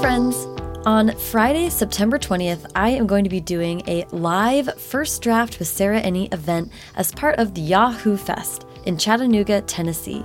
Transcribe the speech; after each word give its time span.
friends! 0.00 0.46
On 0.86 1.10
Friday, 1.16 1.68
September 1.68 2.20
20th, 2.20 2.70
I 2.76 2.90
am 2.90 3.08
going 3.08 3.24
to 3.24 3.30
be 3.30 3.40
doing 3.40 3.82
a 3.88 4.04
live 4.12 4.80
First 4.80 5.22
Draft 5.22 5.58
with 5.58 5.66
Sarah 5.66 6.00
Enni 6.00 6.32
event 6.32 6.70
as 6.94 7.10
part 7.10 7.36
of 7.40 7.52
the 7.52 7.60
Yahoo 7.60 8.16
Fest 8.16 8.64
in 8.86 8.96
Chattanooga, 8.96 9.60
Tennessee. 9.62 10.24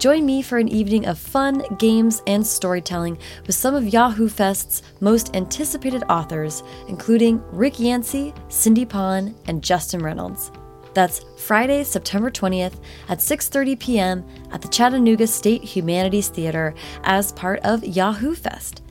Join 0.00 0.26
me 0.26 0.42
for 0.42 0.58
an 0.58 0.66
evening 0.66 1.06
of 1.06 1.20
fun, 1.20 1.62
games, 1.78 2.20
and 2.26 2.44
storytelling 2.44 3.16
with 3.46 3.54
some 3.54 3.76
of 3.76 3.92
Yahoo 3.92 4.28
Fest's 4.28 4.82
most 4.98 5.36
anticipated 5.36 6.02
authors, 6.08 6.64
including 6.88 7.40
Rick 7.52 7.78
Yancey, 7.78 8.34
Cindy 8.48 8.84
Pon, 8.84 9.36
and 9.46 9.62
Justin 9.62 10.02
Reynolds. 10.02 10.50
That's 10.94 11.24
Friday, 11.38 11.84
September 11.84 12.30
20th 12.30 12.80
at 13.08 13.18
6:30 13.18 13.78
p.m. 13.78 14.24
at 14.50 14.62
the 14.62 14.68
Chattanooga 14.68 15.28
State 15.28 15.62
Humanities 15.62 16.28
Theater 16.28 16.74
as 17.04 17.30
part 17.32 17.60
of 17.60 17.84
Yahoo 17.84 18.34
Fest. 18.34 18.82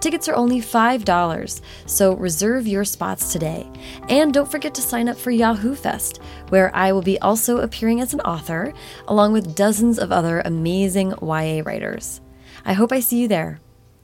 Tickets 0.00 0.28
are 0.28 0.36
only 0.36 0.60
$5, 0.60 1.60
so 1.86 2.14
reserve 2.14 2.68
your 2.68 2.84
spots 2.84 3.32
today. 3.32 3.68
And 4.08 4.32
don't 4.32 4.50
forget 4.50 4.72
to 4.74 4.82
sign 4.82 5.08
up 5.08 5.16
for 5.16 5.32
Yahoo 5.32 5.74
Fest, 5.74 6.20
where 6.50 6.74
I 6.74 6.92
will 6.92 7.02
be 7.02 7.18
also 7.18 7.58
appearing 7.58 8.00
as 8.00 8.14
an 8.14 8.20
author, 8.20 8.72
along 9.08 9.32
with 9.32 9.56
dozens 9.56 9.98
of 9.98 10.12
other 10.12 10.40
amazing 10.44 11.14
YA 11.20 11.62
writers. 11.66 12.20
I 12.64 12.74
hope 12.74 12.92
I 12.92 13.00
see 13.00 13.18
you 13.20 13.26
there. 13.26 13.58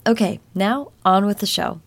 Okay, 0.05 0.41
now 0.52 0.91
on 1.05 1.27
with 1.27 1.38
the 1.38 1.46
show. 1.46 1.80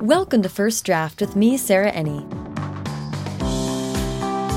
Welcome 0.00 0.42
to 0.42 0.48
First 0.48 0.84
Draft 0.84 1.20
with 1.20 1.36
me, 1.36 1.56
Sarah 1.56 1.92
Enni. 1.92 2.45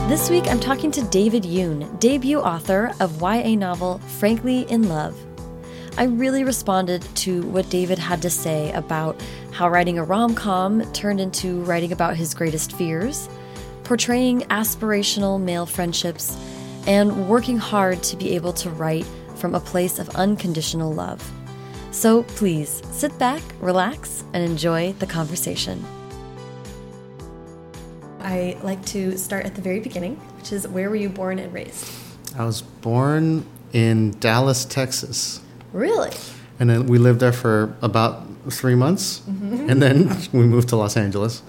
This 0.10 0.32
week 0.32 0.48
I'm 0.48 0.60
talking 0.60 0.90
to 0.94 1.04
David 1.04 1.44
Yoon, 1.44 2.00
debut 2.00 2.40
author 2.40 2.92
of 3.00 3.22
YA 3.22 3.54
novel 3.54 4.00
Frankly 4.18 4.62
in 4.62 4.90
Love. 4.90 5.16
I 6.00 6.06
really 6.06 6.44
responded 6.44 7.04
to 7.18 7.44
what 7.44 7.70
David 7.70 8.00
had 8.00 8.20
to 8.24 8.30
say 8.32 8.72
about 8.72 9.22
how 9.52 9.70
writing 9.70 10.00
a 10.00 10.04
rom 10.04 10.34
com 10.34 10.82
turned 10.94 11.22
into 11.22 11.62
writing 11.62 11.92
about 11.92 12.16
his 12.16 12.34
greatest 12.34 12.72
fears, 12.72 13.30
portraying 13.84 14.42
aspirational 14.50 15.40
male 15.40 15.68
friendships, 15.68 16.36
and 16.88 17.30
working 17.30 17.60
hard 17.60 18.02
to 18.02 18.18
be 18.18 18.34
able 18.34 18.54
to 18.54 18.72
write 18.72 19.06
from 19.36 19.54
a 19.54 19.60
place 19.60 20.00
of 20.00 20.10
unconditional 20.16 20.92
love. 20.92 21.22
So 21.92 22.24
please 22.24 22.82
sit 22.90 23.16
back, 23.20 23.44
relax, 23.60 24.24
and 24.34 24.44
enjoy 24.44 24.94
the 24.94 25.06
conversation. 25.06 25.86
I 28.20 28.58
like 28.64 28.86
to 28.88 29.18
start 29.18 29.46
at 29.46 29.56
the 29.56 29.62
very 29.62 29.80
beginning, 29.80 30.16
which 30.38 30.52
is 30.52 30.68
where 30.68 30.90
were 30.90 30.96
you 30.96 31.10
born 31.10 31.40
and 31.40 31.54
raised? 31.54 31.90
I 32.38 32.46
was 32.46 32.62
born 32.62 33.46
in 33.74 34.12
Dallas, 34.20 34.66
Texas. 34.66 35.42
Really? 35.74 36.12
And 36.60 36.70
then 36.70 36.88
we 36.88 36.98
lived 36.98 37.20
there 37.20 37.32
for 37.32 37.76
about 37.82 38.26
three 38.50 38.76
months. 38.76 39.20
Mm-hmm. 39.20 39.70
And 39.70 39.82
then 39.82 40.18
we 40.34 40.46
moved 40.46 40.70
to 40.70 40.76
Los 40.76 40.98
Angeles. 40.98 41.42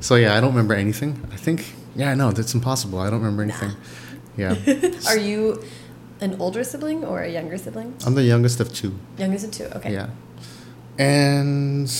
So, 0.00 0.14
yeah, 0.14 0.36
I 0.36 0.40
don't 0.40 0.50
remember 0.50 0.74
anything. 0.74 1.20
I 1.32 1.36
think, 1.36 1.72
yeah, 1.94 2.14
no, 2.14 2.32
that's 2.32 2.54
impossible. 2.54 2.98
I 2.98 3.10
don't 3.10 3.20
remember 3.20 3.42
anything. 3.42 3.76
Yeah. 4.36 4.56
Are 5.08 5.18
you 5.18 5.62
an 6.20 6.40
older 6.40 6.64
sibling 6.64 7.04
or 7.04 7.22
a 7.22 7.28
younger 7.28 7.58
sibling? 7.58 7.94
I'm 8.06 8.14
the 8.14 8.22
youngest 8.22 8.60
of 8.60 8.72
two. 8.72 8.94
Youngest 9.18 9.44
of 9.44 9.50
two, 9.50 9.64
okay. 9.76 9.92
Yeah. 9.92 10.10
And 10.98 11.92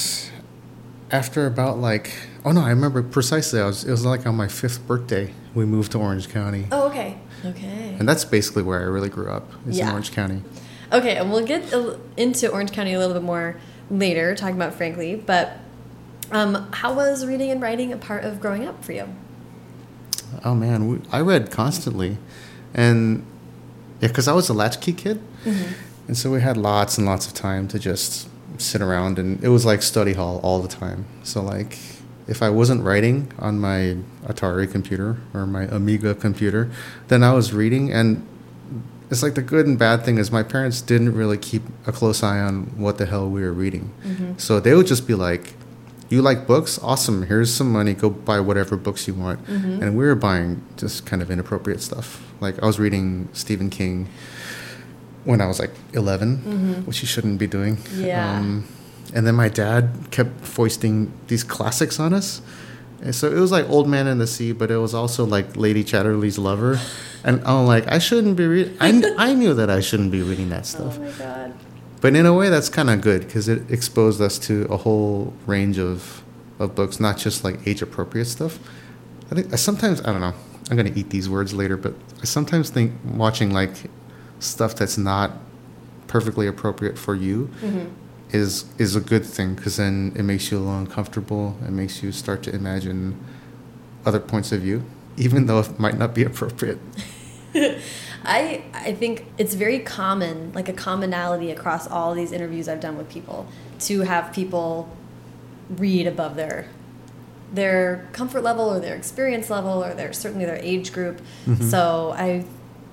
after 1.11 1.47
about 1.47 1.79
like, 1.79 2.13
oh 2.45 2.53
no, 2.53 2.61
I 2.63 2.71
remember 2.71 3.03
precisely. 3.03 3.61
I 3.61 3.67
was, 3.67 3.85
it 3.85 3.91
was 3.91 4.05
like 4.05 4.27
on 4.27 4.37
my 4.37 4.49
fifth 4.49 4.87
birthday, 4.87 5.33
we 5.55 5.65
moved 5.65 5.93
to 5.93 5.99
Orange 5.99 6.29
County. 6.29 6.67
Oh, 6.73 6.89
okay. 6.89 7.19
Okay. 7.45 7.97
And 7.99 8.09
that's 8.09 8.25
basically 8.25 8.63
where 8.63 8.81
I 8.81 8.85
really 8.85 9.09
grew 9.09 9.31
up, 9.31 9.51
is 9.67 9.79
in 9.79 9.87
Yeah. 9.87 9.93
Orange 9.93 10.13
County. 10.13 10.43
Okay, 10.93 11.17
and 11.17 11.31
we'll 11.33 11.45
get 11.47 11.73
into 12.17 12.51
Orange 12.51 12.73
County 12.73 12.93
a 12.93 12.99
little 12.99 13.15
bit 13.15 13.23
more 13.23 13.57
later, 13.91 14.35
talking 14.35 14.57
about 14.57 14.75
Frankly, 14.75 15.15
but 15.17 15.57
um, 16.31 16.69
how 16.73 16.95
was 16.95 17.27
reading 17.27 17.51
and 17.51 17.61
writing 17.61 17.93
a 17.93 17.97
part 17.97 18.25
of 18.25 18.41
growing 18.41 18.67
up 18.67 18.85
for 18.85 18.93
you? 18.93 19.09
Oh 20.45 20.55
man, 20.55 20.89
we, 20.89 21.01
I 21.11 21.21
read 21.21 21.51
constantly, 21.51 22.17
and 22.75 23.25
yeah, 24.01 24.09
because 24.09 24.29
I 24.29 24.33
was 24.33 24.49
a 24.49 24.55
latchkey 24.55 24.93
kid, 24.95 25.21
and 26.09 26.17
so 26.17 26.31
we 26.31 26.41
had 26.41 26.57
lots 26.57 26.97
and 26.99 27.07
lots 27.07 27.27
of 27.27 27.35
time 27.35 27.69
to 27.69 27.79
just 27.79 28.29
sit 28.59 28.81
around, 28.81 29.19
and 29.19 29.43
it 29.45 29.49
was 29.49 29.65
like 29.67 29.83
study 29.83 30.13
hall 30.15 30.41
all 30.43 30.61
the 30.61 30.69
time. 30.69 31.05
So 31.23 31.43
like, 31.43 31.79
if 32.27 32.43
I 32.43 32.51
wasn't 32.51 32.83
writing 32.85 33.33
on 33.39 33.59
my 33.59 33.97
Atari 34.25 34.71
computer 34.71 35.19
or 35.35 35.47
my 35.47 35.65
Amiga 35.65 36.15
computer, 36.15 36.71
then 37.09 37.23
I 37.23 37.33
was 37.33 37.53
reading, 37.53 37.93
and 37.93 38.27
it's 39.11 39.23
like 39.23 39.35
the 39.35 39.43
good 39.43 39.67
and 39.67 39.79
bad 39.79 40.05
thing 40.05 40.19
is 40.19 40.31
my 40.31 40.43
parents 40.43 40.81
didn't 40.81 41.15
really 41.15 41.39
keep 41.39 41.63
a 41.87 41.93
close 41.93 42.23
eye 42.23 42.41
on 42.41 42.79
what 42.79 42.99
the 42.99 43.07
hell 43.07 43.29
we 43.29 43.43
were 43.43 43.53
reading, 43.53 43.93
mm-hmm. 44.05 44.33
so 44.39 44.61
they 44.61 44.75
would 44.75 44.87
just 44.87 45.07
be 45.07 45.15
like. 45.15 45.55
You 46.09 46.21
like 46.21 46.47
books? 46.47 46.79
Awesome. 46.83 47.23
Here's 47.23 47.51
some 47.51 47.73
money. 47.73 47.95
Go 47.95 48.11
buy 48.11 48.39
whatever 48.39 48.77
books 48.77 49.09
you 49.09 49.15
want. 49.15 49.43
Mm-hmm. 49.47 49.83
And 49.83 49.97
we 49.97 50.05
were 50.05 50.15
buying 50.15 50.63
just 50.77 51.07
kind 51.07 51.23
of 51.23 51.31
inappropriate 51.31 51.81
stuff. 51.81 52.23
Like 52.39 52.63
I 52.63 52.67
was 52.67 52.79
reading 52.79 53.31
Stephen 53.33 53.71
King 53.71 54.11
when 55.25 55.41
I 55.41 55.47
was 55.47 55.59
like 55.59 55.71
11, 55.95 56.37
mm-hmm. 56.37 56.73
which 56.83 57.01
you 57.01 57.09
shouldn't 57.09 57.39
be 57.39 57.47
doing. 57.47 57.79
Um, 57.79 57.85
Yeah. 57.97 58.61
And 59.15 59.27
then 59.27 59.35
my 59.35 59.49
dad 59.49 59.91
kept 60.11 60.41
foisting 60.41 61.13
these 61.27 61.45
classics 61.45 62.01
on 62.01 62.15
us. 62.15 62.41
And 63.03 63.15
so 63.15 63.31
it 63.31 63.39
was 63.39 63.51
like 63.51 63.69
Old 63.69 63.89
Man 63.89 64.07
and 64.07 64.21
the 64.21 64.27
Sea, 64.27 64.53
but 64.53 64.71
it 64.71 64.77
was 64.77 64.95
also 64.95 65.25
like 65.27 65.57
Lady 65.57 65.83
Chatterley's 65.83 66.39
Lover. 66.39 66.79
And 67.25 67.43
I'm 67.45 67.67
like, 67.67 67.87
I 67.89 67.99
shouldn't 67.99 68.37
be 68.37 68.47
reading. 68.47 68.77
I, 68.81 69.15
I 69.19 69.35
knew 69.35 69.55
that 69.55 69.71
I 69.71 69.81
shouldn't 69.81 70.13
be 70.13 70.23
reading 70.23 70.49
that 70.51 70.61
oh 70.61 70.63
stuff. 70.63 70.99
Oh 70.99 71.03
my 71.03 71.11
god. 71.13 71.55
But 72.01 72.17
in 72.17 72.27
a 72.27 72.33
way, 72.33 72.49
that's 72.49 72.69
kind 72.69 72.91
of 72.91 73.01
good 73.01 73.21
because 73.23 73.49
it 73.49 73.71
exposed 73.71 74.21
us 74.21 74.39
to 74.41 74.65
a 74.65 74.77
whole 74.77 75.33
range 75.47 75.79
of, 75.79 76.23
of 76.59 76.75
books, 76.75 76.99
not 76.99 77.17
just 77.17 77.45
like 77.45 77.67
age 77.67 77.83
appropriate 77.83 78.25
stuff. 78.25 78.59
I 79.31 79.35
think 79.37 79.53
I 79.53 79.57
sometimes 79.57 80.01
I 80.01 80.07
don't 80.07 80.21
know. 80.21 80.35
I'm 80.71 80.77
gonna 80.77 80.93
eat 80.95 81.11
these 81.11 81.29
words 81.29 81.55
later, 81.55 81.77
but 81.77 81.95
I 82.21 82.25
sometimes 82.25 82.71
think 82.71 82.93
watching 83.05 83.53
like 83.53 83.71
stuff 84.41 84.75
that's 84.75 84.99
not 84.99 85.33
perfectly 86.09 86.47
appropriate 86.47 86.99
for 86.99 87.15
you 87.15 87.49
mm-hmm. 87.61 87.89
Is 88.33 88.65
is 88.79 88.97
a 88.97 89.01
good 89.01 89.25
thing 89.25 89.55
because 89.55 89.77
then 89.77 90.13
it 90.17 90.23
makes 90.23 90.51
you 90.51 90.59
a 90.59 90.61
little 90.61 90.79
uncomfortable. 90.79 91.57
It 91.67 91.71
makes 91.71 92.03
you 92.03 92.13
start 92.13 92.43
to 92.45 92.55
imagine 92.55 93.23
other 94.05 94.21
points 94.21 94.53
of 94.53 94.63
view, 94.63 94.85
even 95.17 95.47
though 95.47 95.61
it 95.61 95.79
might 95.79 95.99
not 95.99 96.15
be 96.15 96.25
appropriate. 96.25 96.79
I 98.25 98.65
I 98.73 98.95
think 98.95 99.27
it's 99.39 99.55
very 99.55 99.79
common, 99.81 100.53
like 100.55 100.69
a 100.69 100.73
commonality 100.73 101.51
across 101.51 101.87
all 101.87 102.15
these 102.15 102.33
interviews 102.33 102.69
I've 102.69 102.81
done 102.81 102.97
with 102.97 103.09
people, 103.09 103.47
to 103.81 104.01
have 104.01 104.33
people 104.33 104.89
read 105.69 106.07
above 106.07 106.37
their 106.37 106.69
their 107.53 108.09
comfort 108.13 108.43
level 108.43 108.65
or 108.73 108.81
their 108.81 108.95
experience 108.95 109.51
level 109.51 109.85
or 109.85 109.93
their 109.95 110.13
certainly 110.13 110.47
their 110.47 110.57
age 110.57 110.93
group. 110.93 111.21
Mm-hmm. 111.47 111.69
So 111.69 112.15
I 112.17 112.45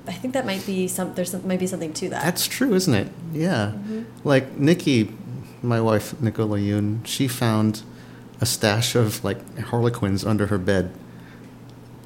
I 0.07 0.13
think 0.13 0.33
that 0.33 0.45
might 0.45 0.65
be 0.65 0.87
some 0.87 1.13
there's 1.13 1.31
some, 1.31 1.47
might 1.47 1.59
be 1.59 1.67
something 1.67 1.93
to 1.93 2.09
that. 2.09 2.23
That's 2.23 2.47
true, 2.47 2.73
isn't 2.73 2.93
it? 2.93 3.07
Yeah. 3.31 3.73
Mm-hmm. 3.75 4.27
Like 4.27 4.57
Nikki, 4.57 5.13
my 5.61 5.81
wife 5.81 6.19
Nicola 6.21 6.57
Yoon, 6.57 7.05
she 7.05 7.27
found 7.27 7.83
a 8.41 8.45
stash 8.45 8.95
of 8.95 9.23
like 9.23 9.59
Harlequins 9.59 10.25
under 10.25 10.47
her 10.47 10.57
bed 10.57 10.93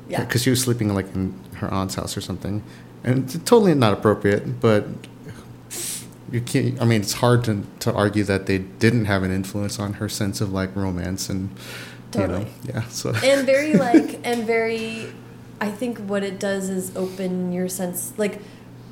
yeah. 0.09 0.24
because 0.24 0.44
she 0.44 0.50
was 0.50 0.62
sleeping 0.62 0.94
like 0.94 1.14
in 1.14 1.40
her 1.56 1.72
aunt's 1.72 1.96
house 1.96 2.18
or 2.18 2.22
something, 2.22 2.63
and 3.03 3.25
it's 3.25 3.34
totally 3.40 3.75
not 3.75 3.94
appropriate. 3.94 4.59
But 4.59 4.88
you 6.31 6.42
can't. 6.42 6.81
I 6.81 6.86
mean, 6.86 7.02
it's 7.02 7.13
hard 7.13 7.44
to 7.46 7.63
to 7.80 7.94
argue 7.94 8.24
that 8.24 8.46
they 8.47 8.59
didn't 8.59 9.06
have 9.06 9.24
an 9.24 9.31
influence 9.31 9.80
on 9.80 9.94
her 9.94 10.09
sense 10.09 10.42
of 10.42 10.52
like 10.52 10.75
romance 10.75 11.30
and 11.30 11.50
you 12.16 12.22
Totally. 12.22 12.44
know, 12.44 12.50
yeah. 12.63 12.88
So 12.90 13.13
and 13.24 13.46
very 13.46 13.74
like 13.88 14.19
and 14.24 14.46
very 14.46 15.12
i 15.62 15.69
think 15.69 15.97
what 16.00 16.24
it 16.24 16.40
does 16.40 16.69
is 16.69 16.96
open 16.96 17.52
your 17.52 17.68
sense 17.68 18.13
like 18.18 18.40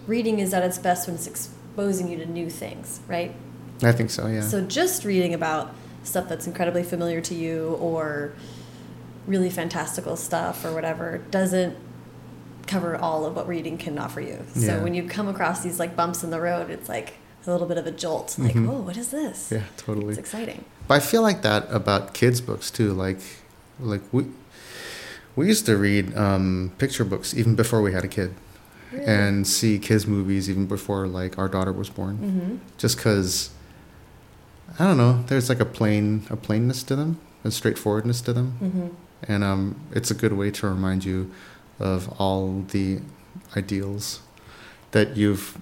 reading 0.08 0.40
is 0.40 0.54
at 0.54 0.64
its 0.64 0.78
best 0.78 1.08
when 1.08 1.16
it's 1.16 1.28
exposing 1.28 2.08
you 2.08 2.18
to 2.18 2.26
new 2.26 2.50
things 2.50 3.00
right 3.08 3.34
I 3.84 3.92
think 3.92 4.10
so. 4.10 4.28
Yeah. 4.28 4.42
so 4.42 4.62
just 4.62 5.04
reading 5.06 5.34
about 5.34 5.74
stuff 6.04 6.28
that's 6.30 6.48
incredibly 6.48 6.84
familiar 6.84 7.22
to 7.22 7.36
you 7.36 7.78
or 7.80 8.34
really 9.28 9.50
fantastical 9.50 10.16
stuff 10.16 10.66
or 10.66 10.74
whatever 10.74 11.20
doesn't 11.32 11.76
cover 12.68 12.96
all 12.96 13.26
of 13.26 13.36
what 13.36 13.48
reading 13.48 13.78
can 13.78 13.98
offer 14.00 14.22
you 14.22 14.40
so 14.56 14.60
Yeah. 14.62 14.84
when 14.84 14.94
you 14.94 15.04
come 15.04 15.28
across 15.28 15.62
these 15.62 15.78
like 15.80 15.96
bumps 15.96 16.24
in 16.24 16.30
the 16.32 16.40
road 16.40 16.70
it's 16.70 16.88
like 16.90 17.14
a 17.46 17.52
little 17.52 17.68
bit 17.68 17.78
of 17.78 17.86
a 17.88 17.92
jolt 17.92 18.36
like 18.40 18.54
Mhm. 18.54 18.70
oh 18.70 18.82
what 18.82 18.98
is 18.98 19.10
this 19.10 19.50
yeah, 19.52 19.64
totally. 19.78 20.10
it's 20.10 20.18
exciting 20.18 20.64
But 20.88 20.96
I 20.96 21.00
feel 21.00 21.22
like 21.22 21.42
that 21.44 21.68
about 21.72 22.14
kids' 22.14 22.42
books 22.42 22.70
too. 22.72 22.94
Like, 22.94 23.20
like 23.80 24.02
we 24.12 24.26
we 25.36 25.48
used 25.48 25.66
to 25.68 25.78
read 25.78 26.16
um, 26.18 26.72
picture 26.78 27.06
books 27.06 27.34
even 27.34 27.56
before 27.56 27.82
we 27.82 27.94
had 27.94 28.04
a 28.04 28.08
kid, 28.08 28.34
and 28.94 29.48
see 29.48 29.80
kids' 29.80 30.06
movies 30.06 30.50
even 30.50 30.66
before 30.66 31.08
like 31.08 31.38
our 31.38 31.48
daughter 31.48 31.72
was 31.72 31.90
born. 31.90 32.18
mm-hmm. 32.18 32.56
Just 32.78 32.98
because 32.98 33.50
I 34.80 34.86
don't 34.86 34.98
know, 34.98 35.24
there's 35.28 35.50
like 35.50 35.60
a 35.60 35.66
plain 35.66 36.26
a 36.30 36.36
plainness 36.36 36.84
to 36.84 36.96
them, 36.96 37.20
a 37.44 37.52
straightforwardness 37.52 38.22
to 38.22 38.34
them, 38.34 38.58
Mm-hmm. 38.62 38.88
and 39.32 39.44
um, 39.44 39.76
it's 39.92 40.12
a 40.12 40.16
good 40.16 40.34
way 40.34 40.52
to 40.52 40.68
remind 40.68 41.04
you 41.06 41.32
of 41.80 42.10
all 42.20 42.62
the 42.70 43.00
ideals 43.58 44.22
that 44.92 45.18
you've 45.18 45.60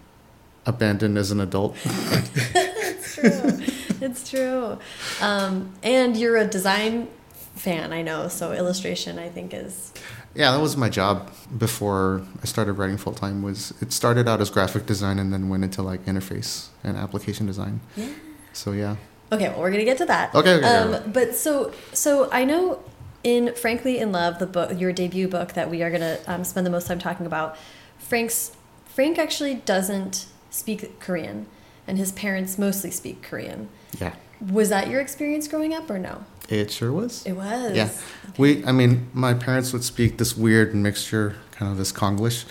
abandoned 0.65 1.17
as 1.17 1.31
an 1.31 1.39
adult. 1.39 1.75
it's 1.85 3.15
true. 3.15 3.59
it's 4.01 4.29
true. 4.29 4.77
Um, 5.21 5.73
and 5.83 6.15
you're 6.17 6.37
a 6.37 6.45
design 6.45 7.07
fan, 7.55 7.91
I 7.93 8.01
know. 8.01 8.27
So 8.27 8.51
illustration, 8.53 9.17
I 9.19 9.29
think, 9.29 9.53
is 9.53 9.91
yeah, 10.35 10.51
that 10.51 10.61
was 10.61 10.77
my 10.77 10.89
job 10.89 11.31
before 11.57 12.21
I 12.43 12.45
started 12.45 12.73
writing 12.73 12.97
full 12.97 13.13
time. 13.13 13.41
Was 13.41 13.73
it 13.81 13.91
started 13.91 14.27
out 14.27 14.41
as 14.41 14.49
graphic 14.49 14.85
design 14.85 15.17
and 15.19 15.33
then 15.33 15.49
went 15.49 15.63
into 15.63 15.81
like 15.81 16.05
interface 16.05 16.67
and 16.83 16.97
application 16.97 17.45
design. 17.47 17.79
yeah. 17.95 18.09
So 18.53 18.71
yeah. 18.71 18.95
Okay, 19.31 19.49
well, 19.49 19.59
we're 19.59 19.71
gonna 19.71 19.85
get 19.85 19.97
to 19.99 20.05
that. 20.05 20.33
Okay, 20.33 20.55
okay, 20.55 20.65
Um, 20.65 20.93
okay. 20.93 21.09
but 21.11 21.35
so, 21.35 21.71
so 21.93 22.29
I 22.31 22.45
know 22.45 22.83
in 23.23 23.53
"Frankly 23.53 23.99
in 23.99 24.11
Love," 24.11 24.39
the 24.39 24.47
book, 24.47 24.79
your 24.79 24.91
debut 24.91 25.27
book 25.27 25.53
that 25.53 25.69
we 25.69 25.83
are 25.83 25.91
gonna 25.91 26.17
um, 26.27 26.43
spend 26.43 26.65
the 26.65 26.71
most 26.71 26.87
time 26.87 26.99
talking 26.99 27.25
about. 27.25 27.55
Frank's 27.99 28.51
Frank 28.85 29.19
actually 29.19 29.55
doesn't 29.55 30.25
speak 30.49 30.99
Korean, 30.99 31.45
and 31.87 31.97
his 31.97 32.11
parents 32.11 32.57
mostly 32.57 32.89
speak 32.91 33.21
Korean. 33.21 33.69
Yeah. 33.99 34.13
Was 34.51 34.69
that 34.69 34.89
your 34.89 34.99
experience 35.01 35.47
growing 35.47 35.73
up, 35.73 35.89
or 35.89 35.99
no? 35.99 36.23
It 36.49 36.71
sure 36.71 36.91
was. 36.91 37.23
It 37.25 37.33
was. 37.33 37.75
Yeah. 37.75 37.89
We, 38.37 38.65
I 38.65 38.71
mean, 38.71 39.09
my 39.13 39.33
parents 39.35 39.71
would 39.73 39.83
speak 39.83 40.17
this 40.17 40.35
weird 40.35 40.73
mixture, 40.73 41.35
kind 41.51 41.71
of 41.71 41.77
this 41.77 41.91
Konglish, 41.91 42.45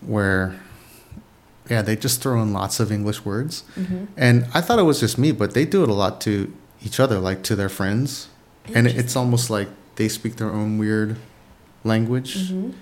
where, 0.00 0.58
yeah, 1.70 1.82
they 1.82 1.96
just 1.96 2.20
throw 2.22 2.42
in 2.42 2.52
lots 2.52 2.80
of 2.80 2.90
English 2.92 3.24
words. 3.24 3.64
Mhm. 3.78 4.08
And 4.16 4.46
I 4.54 4.60
thought 4.60 4.78
it 4.78 4.82
was 4.84 5.00
just 5.00 5.16
me, 5.18 5.32
but 5.32 5.54
they 5.54 5.64
do 5.64 5.82
it 5.82 5.88
a 5.88 5.94
lot 5.94 6.20
to 6.22 6.52
each 6.84 6.98
other, 7.00 7.18
like 7.18 7.42
to 7.44 7.56
their 7.56 7.68
friends. 7.68 8.28
And 8.74 8.86
it's 8.86 9.16
almost 9.16 9.50
like 9.50 9.68
they 9.96 10.08
speak 10.08 10.36
their 10.36 10.50
own 10.50 10.78
weird 10.78 11.16
language. 11.84 12.50
Mhm. 12.50 12.72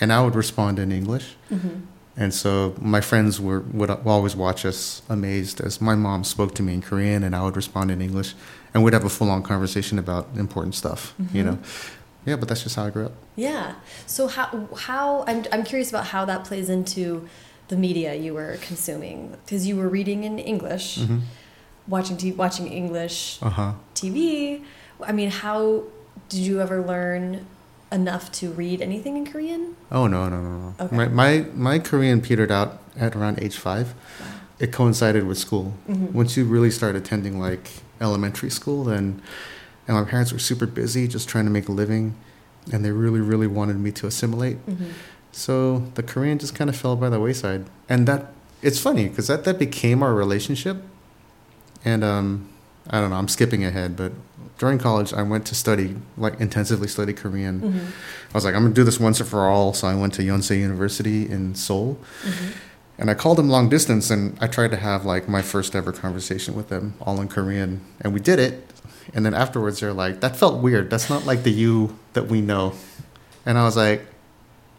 And 0.00 0.12
I 0.12 0.22
would 0.24 0.34
respond 0.34 0.78
in 0.78 0.90
English. 0.92 1.36
Mhm. 1.52 1.82
And 2.16 2.34
so 2.34 2.74
my 2.80 3.00
friends 3.00 3.40
were 3.40 3.60
would 3.72 3.90
always 4.04 4.34
watch 4.36 4.64
us 4.66 5.02
amazed 5.08 5.60
as 5.60 5.80
my 5.80 5.94
mom 5.94 6.24
spoke 6.24 6.54
to 6.56 6.62
me 6.62 6.74
in 6.74 6.82
Korean 6.82 7.22
and 7.22 7.34
I 7.34 7.42
would 7.42 7.56
respond 7.56 7.90
in 7.90 8.00
English 8.02 8.34
and 8.74 8.82
we'd 8.84 8.92
have 8.94 9.04
a 9.04 9.08
full 9.08 9.30
on 9.30 9.42
conversation 9.42 9.98
about 9.98 10.28
important 10.36 10.74
stuff, 10.74 11.14
you 11.32 11.42
Mhm. 11.42 11.46
know. 11.46 11.58
Yeah, 12.26 12.36
but 12.36 12.48
that's 12.48 12.62
just 12.64 12.76
how 12.76 12.84
I 12.86 12.90
grew 12.90 13.06
up. 13.06 13.12
Yeah. 13.36 13.72
So 14.06 14.26
how 14.28 14.68
how 14.76 15.24
I'm 15.26 15.44
I'm 15.52 15.62
curious 15.64 15.88
about 15.88 16.06
how 16.06 16.24
that 16.26 16.44
plays 16.44 16.68
into 16.68 17.26
the 17.70 17.76
media 17.76 18.14
you 18.14 18.34
were 18.34 18.58
consuming 18.60 19.30
because 19.44 19.66
you 19.66 19.76
were 19.76 19.88
reading 19.88 20.24
in 20.24 20.38
English, 20.38 20.98
Mhm. 20.98 21.20
watching 21.88 22.16
t- 22.16 22.32
watching 22.32 22.66
English 22.66 23.38
Uh-huh. 23.40 23.72
TV. 23.94 24.62
I 25.10 25.12
mean, 25.12 25.30
how 25.30 25.84
did 26.28 26.40
you 26.40 26.60
ever 26.60 26.82
learn 26.92 27.46
enough 27.92 28.30
to 28.40 28.50
read 28.50 28.82
anything 28.82 29.16
in 29.16 29.24
Korean? 29.24 29.62
Oh 29.90 30.06
no, 30.06 30.28
no, 30.28 30.38
no, 30.42 30.52
no. 30.64 30.74
Okay. 30.84 30.96
My, 30.96 31.06
my 31.08 31.30
my 31.54 31.78
Korean 31.78 32.20
petered 32.20 32.50
out 32.50 32.70
at 32.98 33.14
around 33.16 33.38
age 33.40 33.56
5. 33.56 33.94
It 34.58 34.72
coincided 34.72 35.24
with 35.26 35.38
school. 35.38 35.72
Mhm. 35.88 36.12
Once 36.12 36.36
you 36.36 36.44
really 36.44 36.70
start 36.70 36.94
attending 36.96 37.40
like 37.40 37.70
elementary 38.00 38.50
school 38.50 38.84
then 38.84 39.22
and 39.86 39.96
my 39.96 40.04
parents 40.04 40.32
were 40.32 40.38
super 40.50 40.66
busy 40.66 41.06
just 41.08 41.28
trying 41.28 41.44
to 41.44 41.50
make 41.58 41.68
a 41.68 41.72
living 41.72 42.14
and 42.72 42.84
they 42.84 42.90
really 43.04 43.20
really 43.32 43.46
wanted 43.58 43.78
me 43.78 43.90
to 44.00 44.06
assimilate. 44.06 44.58
Mhm. 44.66 44.88
So 45.32 45.78
the 45.94 46.02
Korean 46.02 46.38
just 46.38 46.54
kind 46.54 46.68
of 46.68 46.76
fell 46.76 46.96
by 46.96 47.08
the 47.08 47.20
wayside, 47.20 47.64
and 47.88 48.06
that 48.08 48.32
it's 48.62 48.78
funny 48.80 49.08
because 49.08 49.26
that 49.28 49.44
that 49.44 49.58
became 49.58 50.02
our 50.02 50.12
relationship. 50.14 50.82
And 51.84 52.04
um, 52.04 52.48
I 52.90 53.00
don't 53.00 53.10
know, 53.10 53.16
I'm 53.16 53.28
skipping 53.28 53.64
ahead, 53.64 53.96
but 53.96 54.12
during 54.58 54.78
college, 54.78 55.14
I 55.14 55.22
went 55.22 55.46
to 55.46 55.54
study 55.54 55.96
like 56.18 56.38
intensively 56.40 56.88
study 56.88 57.12
Korean. 57.14 57.60
Mhm. 57.60 57.86
I 57.86 58.34
was 58.34 58.44
like, 58.44 58.54
I'm 58.54 58.62
gonna 58.62 58.74
do 58.74 58.84
this 58.84 59.00
once 59.00 59.20
and 59.20 59.28
for 59.28 59.48
all. 59.48 59.72
So 59.72 59.86
I 59.88 59.94
went 59.94 60.12
to 60.14 60.22
Yonsei 60.22 60.58
University 60.58 61.28
in 61.30 61.54
Seoul, 61.54 61.96
Mhm. 62.24 62.52
and 62.98 63.10
I 63.10 63.14
called 63.14 63.38
them 63.38 63.48
long 63.48 63.68
distance, 63.70 64.10
and 64.10 64.36
I 64.40 64.46
tried 64.48 64.72
to 64.72 64.76
have 64.76 65.06
like 65.06 65.28
my 65.28 65.42
first 65.42 65.74
ever 65.74 65.92
conversation 65.92 66.54
with 66.54 66.68
them, 66.68 66.94
all 67.00 67.20
in 67.20 67.28
Korean, 67.28 67.80
and 68.00 68.12
we 68.12 68.20
did 68.20 68.38
it. 68.38 68.66
And 69.14 69.24
then 69.24 69.32
afterwards, 69.34 69.80
they're 69.80 69.92
like, 69.94 70.20
"That 70.20 70.36
felt 70.36 70.60
weird. 70.60 70.90
That's 70.90 71.08
not 71.08 71.24
like 71.24 71.44
the 71.44 71.50
you 71.50 71.96
that 72.12 72.28
we 72.28 72.40
know." 72.40 72.74
And 73.46 73.56
I 73.56 73.64
was 73.64 73.76
like, 73.76 74.06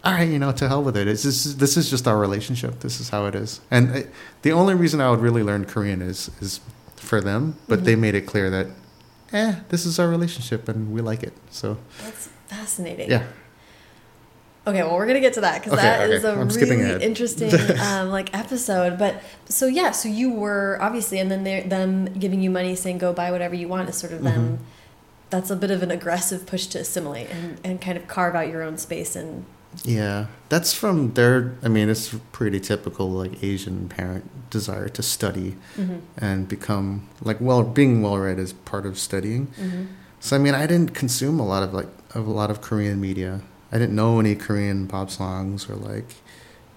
"All 0.03 0.13
right, 0.13 0.27
you 0.29 0.39
know, 0.39 0.51
to 0.51 0.67
hell 0.67 0.83
with 0.83 0.97
it. 0.97 1.07
It's 1.07 1.23
just, 1.23 1.59
this 1.59 1.77
is 1.77 1.89
just 1.89 2.07
our 2.07 2.17
relationship. 2.17 2.79
This 2.79 2.99
is 2.99 3.09
how 3.09 3.25
it 3.25 3.35
is." 3.35 3.61
And 3.69 3.91
I, 3.91 4.05
the 4.41 4.51
only 4.51 4.73
reason 4.75 5.01
I 5.01 5.09
would 5.11 5.19
really 5.21 5.43
learn 5.43 5.65
Korean 5.65 6.01
is 6.01 6.29
is 6.41 6.59
for 6.95 7.21
them, 7.21 7.55
but 7.67 7.83
they 7.85 7.95
made 7.95 8.15
it 8.15 8.21
clear 8.27 8.49
that, 8.49 8.67
"Eh, 9.33 9.55
this 9.69 9.85
is 9.85 9.99
our 9.99 10.07
relationship, 10.07 10.67
and 10.69 10.91
we 10.93 11.01
like 11.01 11.23
it." 11.23 11.33
So 11.49 11.77
That's 12.03 12.29
fascinating. 12.47 13.09
yeah, 13.09 13.23
Okay, 14.67 14.83
well, 14.83 14.95
we're 14.95 15.07
gonna 15.07 15.19
get 15.19 15.33
to 15.33 15.41
that 15.41 15.59
because 15.59 15.73
Okay, 15.73 15.81
that 15.81 16.09
is 16.11 16.23
okay. 16.23 16.37
a 16.37 16.41
I'm 16.41 16.47
really 16.47 17.03
interesting 17.03 17.51
um, 17.79 18.09
like 18.09 18.31
episode. 18.37 18.99
But 18.99 19.21
so 19.49 19.65
yeah, 19.65 19.89
so 19.91 20.07
you 20.07 20.31
were 20.31 20.77
obviously, 20.79 21.17
and 21.19 21.31
then 21.31 21.43
they're 21.43 21.63
them 21.63 22.05
giving 22.13 22.41
you 22.41 22.51
money, 22.51 22.75
saying 22.75 22.99
go 22.99 23.11
buy 23.11 23.31
whatever 23.31 23.55
you 23.55 23.67
want 23.67 23.89
is 23.89 23.97
sort 23.97 24.13
of 24.13 24.21
them. 24.23 24.57
Mhm. 24.59 24.65
That's 25.31 25.49
a 25.49 25.55
bit 25.55 25.71
of 25.71 25.81
an 25.81 25.89
aggressive 25.91 26.45
push 26.45 26.67
to 26.67 26.79
assimilate 26.79 27.29
and, 27.31 27.57
and 27.63 27.81
kind 27.81 27.97
of 27.97 28.07
carve 28.07 28.35
out 28.35 28.49
your 28.49 28.61
own 28.61 28.77
space 28.77 29.15
and 29.15 29.45
Yeah, 29.83 30.25
that's 30.49 30.73
from 30.73 31.13
their. 31.13 31.55
I 31.63 31.67
mean, 31.69 31.89
it's 31.89 32.13
pretty 32.31 32.59
typical, 32.59 33.09
like 33.09 33.41
Asian 33.43 33.87
parent 33.87 34.25
desire 34.49 34.89
to 34.89 35.01
study 35.01 35.55
Mhm. 35.77 36.01
and 36.17 36.47
become 36.47 37.07
like 37.21 37.39
well, 37.39 37.63
being 37.63 38.01
well 38.01 38.17
read 38.17 38.37
is 38.37 38.51
part 38.53 38.85
of 38.85 38.99
studying. 38.99 39.47
Mhm. 39.59 39.87
So 40.19 40.35
I 40.35 40.39
mean, 40.39 40.53
I 40.53 40.67
didn't 40.67 40.93
consume 40.93 41.39
a 41.39 41.45
lot 41.47 41.63
of 41.63 41.73
like 41.73 41.87
of 42.13 42.27
a 42.27 42.31
lot 42.31 42.51
of 42.51 42.59
Korean 42.61 42.99
media. 42.99 43.41
I 43.71 43.77
didn't 43.79 43.95
know 43.95 44.19
any 44.19 44.35
Korean 44.35 44.87
pop 44.87 45.09
songs 45.09 45.69
or 45.69 45.75
like 45.75 46.15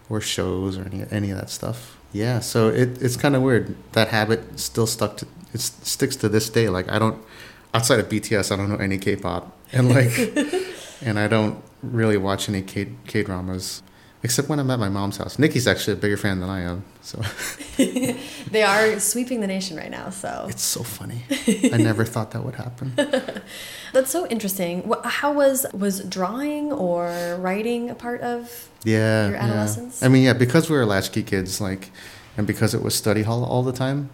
or 0.08 0.20
shows 0.20 0.78
or 0.78 0.82
any 0.84 1.04
any 1.10 1.30
of 1.32 1.38
that 1.38 1.50
stuff. 1.50 1.96
Yeah, 2.12 2.38
so 2.40 2.68
it 2.68 3.02
it's 3.02 3.16
kind 3.16 3.34
of 3.34 3.42
weird. 3.42 3.74
That 3.92 4.08
habit 4.08 4.60
still 4.60 4.86
stuck 4.86 5.16
to 5.18 5.26
it 5.52 5.60
sticks 5.60 6.14
to 6.16 6.28
this 6.28 6.48
day. 6.48 6.68
Like 6.68 6.88
I 6.90 6.98
don't 7.00 7.18
outside 7.74 7.98
of 7.98 8.08
BTS, 8.08 8.52
I 8.52 8.56
don't 8.56 8.68
know 8.68 8.76
any 8.76 8.98
K-pop, 8.98 9.52
and 9.72 9.88
like 9.88 10.12
and 11.04 11.18
I 11.18 11.28
don't 11.28 11.62
really 11.82 12.16
watch 12.16 12.48
any 12.48 12.62
K 12.62 12.88
K 13.06 13.22
dramas 13.22 13.82
except 14.22 14.48
when 14.48 14.58
I'm 14.58 14.70
at 14.70 14.78
my 14.78 14.88
mom's 14.88 15.18
house. 15.18 15.38
Nikki's 15.38 15.68
actually 15.68 15.92
a 15.92 15.96
bigger 15.96 16.16
fan 16.16 16.40
than 16.40 16.48
I 16.48 16.62
am, 16.62 16.82
so 17.02 17.20
they 18.50 18.62
are 18.62 18.98
sweeping 18.98 19.40
the 19.42 19.46
nation 19.46 19.76
right 19.76 19.90
now. 19.90 20.08
So 20.10 20.46
it's 20.48 20.62
so 20.62 20.82
funny. 20.82 21.24
I 21.72 21.76
never 21.76 22.04
thought 22.04 22.30
that 22.30 22.42
would 22.42 22.54
happen. 22.54 22.94
that's 23.92 24.10
so 24.10 24.26
interesting. 24.28 24.90
How 25.04 25.32
was 25.32 25.66
was 25.74 26.00
drawing 26.04 26.72
or 26.72 27.36
writing 27.38 27.90
a 27.90 27.94
part 27.94 28.22
of? 28.22 28.70
Yeah, 28.82 29.26
Your 29.28 29.36
yeah. 29.36 29.44
adolescence? 29.44 30.02
I 30.02 30.08
mean, 30.08 30.24
yeah, 30.24 30.32
because 30.32 30.68
we 30.70 30.76
were 30.76 30.86
latchkey 30.86 31.22
kids, 31.22 31.60
like, 31.60 31.90
and 32.36 32.46
because 32.46 32.74
it 32.74 32.82
was 32.82 32.94
study 32.94 33.22
hall 33.22 33.44
all 33.44 33.62
the 33.62 33.72
time, 33.72 34.10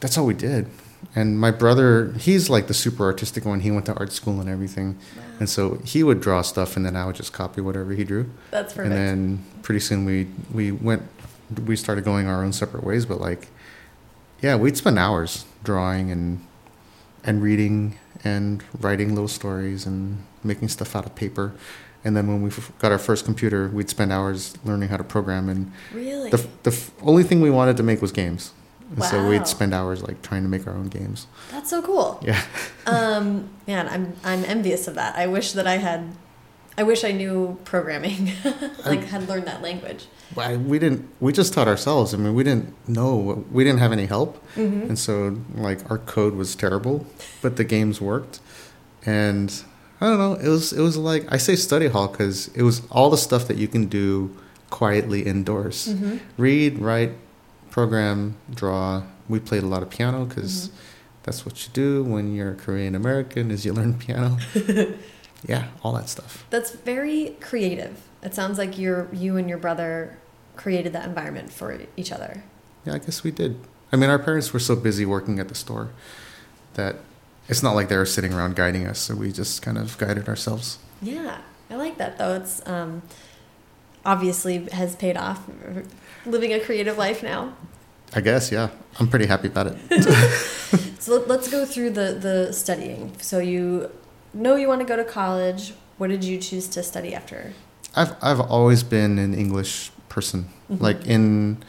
that's 0.00 0.16
all 0.18 0.26
we 0.26 0.34
did. 0.34 0.68
And 1.14 1.38
my 1.40 1.50
brother, 1.50 2.12
he's 2.18 2.50
like 2.50 2.66
the 2.66 2.74
super 2.74 3.04
artistic 3.04 3.44
one. 3.44 3.60
He 3.60 3.70
went 3.70 3.86
to 3.86 3.94
art 3.94 4.12
school 4.12 4.40
and 4.40 4.48
everything, 4.48 4.98
and 5.40 5.48
so 5.48 5.76
he 5.84 6.02
would 6.02 6.20
draw 6.20 6.42
stuff, 6.42 6.76
and 6.76 6.84
then 6.84 6.96
I 6.96 7.06
would 7.06 7.16
just 7.16 7.32
copy 7.32 7.60
whatever 7.60 7.92
he 7.92 8.04
drew. 8.04 8.30
That's 8.50 8.74
perfect. 8.74 8.94
And 8.94 8.94
then 8.94 9.44
pretty 9.62 9.80
soon 9.80 10.04
we 10.04 10.28
we 10.52 10.70
went, 10.70 11.02
we 11.66 11.76
started 11.76 12.04
going 12.04 12.26
our 12.28 12.44
own 12.44 12.52
separate 12.52 12.84
ways. 12.84 13.06
But 13.06 13.20
like, 13.20 13.48
yeah, 14.42 14.56
we'd 14.56 14.76
spend 14.76 14.98
hours 14.98 15.44
drawing 15.64 16.10
and 16.10 16.44
and 17.24 17.42
reading 17.42 17.98
and 18.22 18.62
writing 18.78 19.14
little 19.14 19.28
stories 19.28 19.86
and 19.86 20.24
making 20.44 20.68
stuff 20.68 20.94
out 20.94 21.06
of 21.06 21.14
paper. 21.14 21.52
And 22.04 22.16
then 22.16 22.28
when 22.28 22.42
we 22.42 22.50
got 22.78 22.92
our 22.92 22.98
first 22.98 23.24
computer, 23.24 23.68
we'd 23.68 23.90
spend 23.90 24.12
hours 24.12 24.54
learning 24.64 24.88
how 24.90 24.98
to 24.98 25.04
program. 25.04 25.48
And 25.48 25.72
really, 25.92 26.30
the 26.30 26.46
the 26.62 26.90
only 27.02 27.22
thing 27.22 27.40
we 27.40 27.50
wanted 27.50 27.76
to 27.78 27.82
make 27.82 28.00
was 28.00 28.12
games. 28.12 28.52
And 28.94 29.04
so 29.04 29.28
we'd 29.28 29.46
spend 29.46 29.74
hours 29.74 30.02
like 30.02 30.22
trying 30.22 30.42
to 30.44 30.48
make 30.48 30.66
our 30.66 30.72
own 30.74 30.88
games. 30.88 31.26
that's 31.50 31.70
so 31.70 31.82
cool. 31.82 32.20
Yeah. 32.22 32.40
Um, 32.88 33.50
man, 33.66 33.86
I'm 33.86 34.14
I'm 34.24 34.44
envious 34.46 34.88
of 34.88 34.94
that. 34.94 35.14
I 35.14 35.26
wish 35.26 35.52
that 35.52 35.66
I 35.66 35.76
had, 35.76 36.00
I 36.78 36.84
wish 36.84 37.04
I 37.04 37.12
knew 37.12 37.58
programming, 37.64 38.32
like 38.86 39.04
had 39.04 39.28
learned 39.28 39.46
that 39.46 39.60
language. 39.60 40.06
We 40.34 40.78
didn't 40.78 41.06
we 41.20 41.32
just 41.34 41.52
taught 41.52 41.68
ourselves. 41.68 42.14
I 42.14 42.16
mean, 42.16 42.34
we 42.34 42.44
didn't 42.44 42.72
know 42.88 43.44
we 43.52 43.62
didn't 43.62 43.80
have 43.80 43.92
any 43.92 44.06
help. 44.06 44.42
Mhm. 44.56 44.88
And 44.88 44.98
so 44.98 45.36
like 45.54 45.80
our 45.90 45.98
code 45.98 46.34
was 46.34 46.54
terrible, 46.56 47.04
but 47.42 47.56
the 47.56 47.64
games 47.64 48.00
worked. 48.00 48.40
And 49.04 49.52
I 50.00 50.06
don't 50.08 50.18
know, 50.18 50.34
it 50.34 50.48
was 50.48 50.72
it 50.72 50.80
was 50.80 50.96
like 50.96 51.26
I 51.30 51.36
say 51.36 51.56
study 51.56 51.88
hall 51.88 52.08
cuz 52.08 52.48
it 52.54 52.62
was 52.62 52.80
all 52.90 53.10
the 53.10 53.18
stuff 53.18 53.46
that 53.48 53.58
you 53.58 53.68
can 53.68 53.84
do 53.86 54.30
quietly 54.70 55.22
indoors. 55.26 55.88
Mhm. 55.88 56.20
Read, 56.38 56.78
write, 56.78 57.12
program, 57.70 58.36
draw. 58.52 59.02
We 59.28 59.40
played 59.40 59.62
a 59.62 59.66
lot 59.66 59.82
of 59.82 59.90
piano 59.90 60.26
cuz 60.26 60.70
that's 61.22 61.44
what 61.44 61.64
you 61.64 61.70
do 61.72 62.02
when 62.02 62.34
you're 62.34 62.54
Korean 62.54 62.94
American 62.94 63.50
is 63.50 63.64
you 63.64 63.72
learn 63.72 63.98
piano. 63.98 64.38
yeah, 65.46 65.68
all 65.82 65.92
that 65.92 66.08
stuff. 66.08 66.46
That's 66.50 66.72
very 66.72 67.36
creative. 67.40 68.00
It 68.22 68.34
sounds 68.34 68.58
like 68.58 68.78
you're 68.78 69.08
you 69.12 69.36
and 69.36 69.48
your 69.48 69.58
brother 69.58 70.18
created 70.56 70.92
that 70.92 71.06
environment 71.06 71.52
for 71.52 71.78
each 71.96 72.10
other. 72.10 72.42
Yeah, 72.84 72.94
I 72.94 72.98
guess 72.98 73.22
we 73.22 73.30
did. 73.30 73.60
I 73.92 73.96
mean, 73.96 74.10
our 74.10 74.18
parents 74.18 74.52
were 74.52 74.60
so 74.60 74.76
busy 74.76 75.06
working 75.06 75.38
at 75.38 75.48
the 75.48 75.54
store 75.54 75.90
that 76.74 76.96
it's 77.48 77.62
not 77.62 77.74
like 77.74 77.88
they 77.88 77.96
were 77.96 78.06
sitting 78.06 78.32
around 78.34 78.56
guiding 78.56 78.86
us, 78.86 78.98
so 78.98 79.14
we 79.14 79.32
just 79.32 79.62
kind 79.62 79.78
of 79.78 79.96
guided 79.98 80.28
ourselves. 80.28 80.78
Yeah, 81.00 81.38
I 81.70 81.76
like 81.76 81.96
that 81.98 82.18
though. 82.18 82.34
It's 82.34 82.66
um, 82.66 83.02
obviously 84.12 84.56
has 84.72 84.96
paid 84.96 85.16
off. 85.16 85.40
Living 86.24 86.52
a 86.52 86.60
creative 86.60 86.96
life 86.98 87.22
now. 87.22 87.54
I 88.14 88.20
guess, 88.22 88.50
yeah. 88.50 88.70
I'm 88.98 89.08
pretty 89.08 89.26
happy 89.26 89.48
about 89.48 89.66
it. 89.68 89.76
So 91.00 91.14
let- 91.14 91.28
let's 91.28 91.48
go 91.48 91.64
through 91.64 91.90
the 91.90 92.08
the 92.26 92.52
studying. 92.52 93.12
So 93.20 93.38
you 93.38 93.90
know 94.34 94.56
you 94.56 94.68
want 94.68 94.80
to 94.80 94.88
go 94.92 94.96
to 94.96 95.04
college. 95.04 95.72
What 95.98 96.08
did 96.10 96.24
you 96.24 96.36
choose 96.38 96.66
to 96.74 96.82
study 96.82 97.14
after? 97.14 97.52
I've 97.94 98.12
I've 98.20 98.40
always 98.40 98.82
been 98.82 99.18
an 99.18 99.32
English 99.34 99.90
person. 100.08 100.48
Like 100.68 101.06
in 101.06 101.62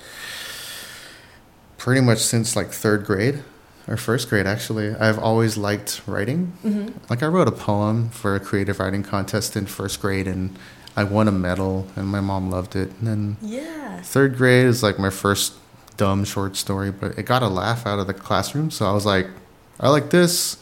pretty 1.77 2.01
much 2.01 2.19
since 2.19 2.55
like 2.55 2.69
third 2.72 3.05
grade 3.05 3.43
or 3.88 3.96
first 3.98 4.29
grade 4.29 4.48
actually. 4.48 4.89
I've 4.96 5.19
always 5.19 5.55
liked 5.58 6.01
writing. 6.05 6.51
Mm-hmm. 6.65 6.88
Like 7.10 7.24
I 7.24 7.27
wrote 7.27 7.48
a 7.48 7.58
poem 7.69 8.10
for 8.10 8.36
a 8.36 8.39
creative 8.39 8.79
writing 8.79 9.03
contest 9.03 9.55
in 9.55 9.65
first 9.67 10.01
grade 10.01 10.27
and 10.27 10.58
I 11.00 11.06
won 11.06 11.29
a 11.29 11.32
medal 11.32 11.88
and 11.96 12.08
my 12.08 12.20
mom 12.20 12.51
loved 12.51 12.75
it. 12.75 12.91
And 13.00 13.08
then 13.08 13.38
Yeah. 13.41 14.01
third 14.01 14.36
grade 14.36 14.65
is 14.65 14.84
like 14.84 15.00
my 15.00 15.10
first 15.10 15.53
dumb 15.96 16.25
short 16.25 16.58
story, 16.58 16.91
but 16.91 17.18
it 17.18 17.24
got 17.24 17.41
a 17.41 17.48
laugh 17.48 17.88
out 17.88 18.00
of 18.00 18.08
the 18.08 18.13
classroom. 18.13 18.70
So 18.70 18.86
I 18.86 18.91
was 18.91 19.06
like, 19.06 19.27
I 19.79 19.88
like 19.89 20.10
this. 20.10 20.58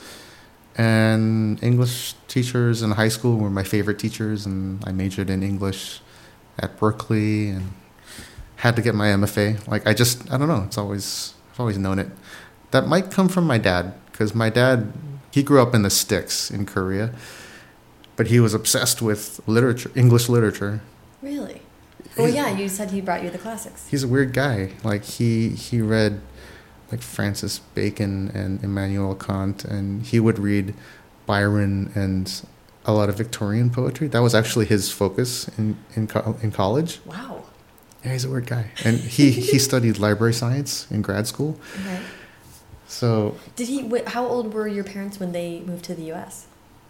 And 0.77 1.61
English 1.63 2.13
teachers 2.27 2.83
in 2.83 2.91
high 2.91 3.07
school 3.07 3.37
were 3.37 3.49
my 3.49 3.63
favorite 3.63 3.97
teachers, 3.97 4.45
and 4.45 4.83
I 4.85 4.91
majored 4.91 5.29
in 5.31 5.41
English 5.41 6.01
at 6.59 6.77
Berkeley 6.79 7.49
and 7.49 7.71
had 8.57 8.75
to 8.75 8.83
get 8.83 8.93
my 8.93 9.07
MFA. 9.07 9.57
Like 9.67 9.87
I 9.87 9.93
just, 9.95 10.31
I 10.31 10.37
don't 10.37 10.47
know. 10.47 10.63
It's 10.67 10.77
always, 10.77 11.33
I've 11.53 11.59
always 11.59 11.79
known 11.79 11.97
it. 11.97 12.09
That 12.69 12.87
might 12.87 13.09
come 13.09 13.27
from 13.27 13.45
my 13.47 13.57
dad 13.57 13.93
because 14.11 14.35
my 14.35 14.51
dad, 14.51 14.93
he 15.31 15.41
grew 15.41 15.61
up 15.63 15.73
in 15.73 15.81
the 15.81 15.89
sticks 15.89 16.51
in 16.51 16.67
Korea, 16.67 17.09
but 18.17 18.27
he 18.27 18.39
was 18.41 18.53
obsessed 18.53 19.01
with 19.01 19.39
literature, 19.47 19.91
English 19.95 20.27
literature. 20.27 20.81
Really? 21.21 21.61
Well, 22.17 22.27
yeah. 22.29 22.57
You 22.57 22.67
said 22.67 22.91
he 22.91 22.99
brought 22.99 23.23
you 23.23 23.29
the 23.29 23.37
classics. 23.37 23.87
he's 23.87 24.03
a 24.03 24.07
weird 24.07 24.33
guy. 24.33 24.71
Like 24.83 25.03
he 25.05 25.49
he 25.49 25.81
read 25.81 26.19
like 26.91 27.01
Francis 27.01 27.59
Bacon 27.75 28.29
and 28.33 28.61
Immanuel 28.63 29.15
Kant, 29.15 29.63
and 29.63 30.03
he 30.03 30.19
would 30.19 30.39
read 30.39 30.73
Byron 31.25 31.91
and 31.95 32.41
a 32.85 32.93
lot 32.93 33.09
of 33.09 33.17
Victorian 33.17 33.69
poetry. 33.69 34.07
That 34.07 34.19
was 34.21 34.33
actually 34.33 34.65
his 34.65 34.91
focus 34.91 35.47
in 35.57 35.77
in, 35.95 36.07
co- 36.07 36.37
in 36.41 36.51
college. 36.51 36.99
Wow. 37.05 37.43
Yeah, 38.03 38.13
he's 38.13 38.25
a 38.25 38.29
weird 38.29 38.47
guy, 38.47 38.71
and 38.85 38.97
he 38.97 39.31
he 39.31 39.59
studied 39.69 39.99
library 39.99 40.33
science 40.33 40.87
in 40.89 41.01
grad 41.01 41.27
school. 41.27 41.59
Okay. 41.81 41.99
So 42.87 43.35
Did 43.55 43.67
he? 43.67 43.91
How 44.07 44.25
old 44.25 44.53
were 44.53 44.67
your 44.67 44.85
parents 44.85 45.19
when 45.19 45.33
they 45.33 45.59
moved 45.61 45.83
to 45.85 45.93
the 45.95 46.03
U.S.? 46.13 46.47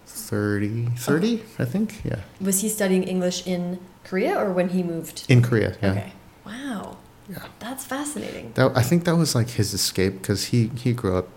30, 0.08 0.86
30 0.98 1.44
I 1.60 1.66
think. 1.66 2.02
Yeah, 2.04 2.20
Was 2.42 2.62
he 2.62 2.70
studying 2.70 3.04
English 3.04 3.46
in 3.46 3.80
Korea 4.04 4.38
or 4.40 4.52
when 4.52 4.70
he 4.70 4.84
moved? 4.84 5.26
in 5.30 5.42
Korea. 5.42 5.76
Yeah, 5.82 5.92
Okay. 5.92 6.14
Wow. 6.46 6.98
yeah. 7.30 7.44
That's 7.60 7.86
fascinating. 7.86 8.52
That 8.56 8.76
I 8.78 8.82
think 8.84 9.04
that 9.06 9.16
was 9.16 9.36
like 9.36 9.50
his 9.52 9.74
escape 9.74 10.22
because 10.22 10.46
he 10.46 10.72
he 10.76 10.94
grew 10.94 11.16
up 11.18 11.28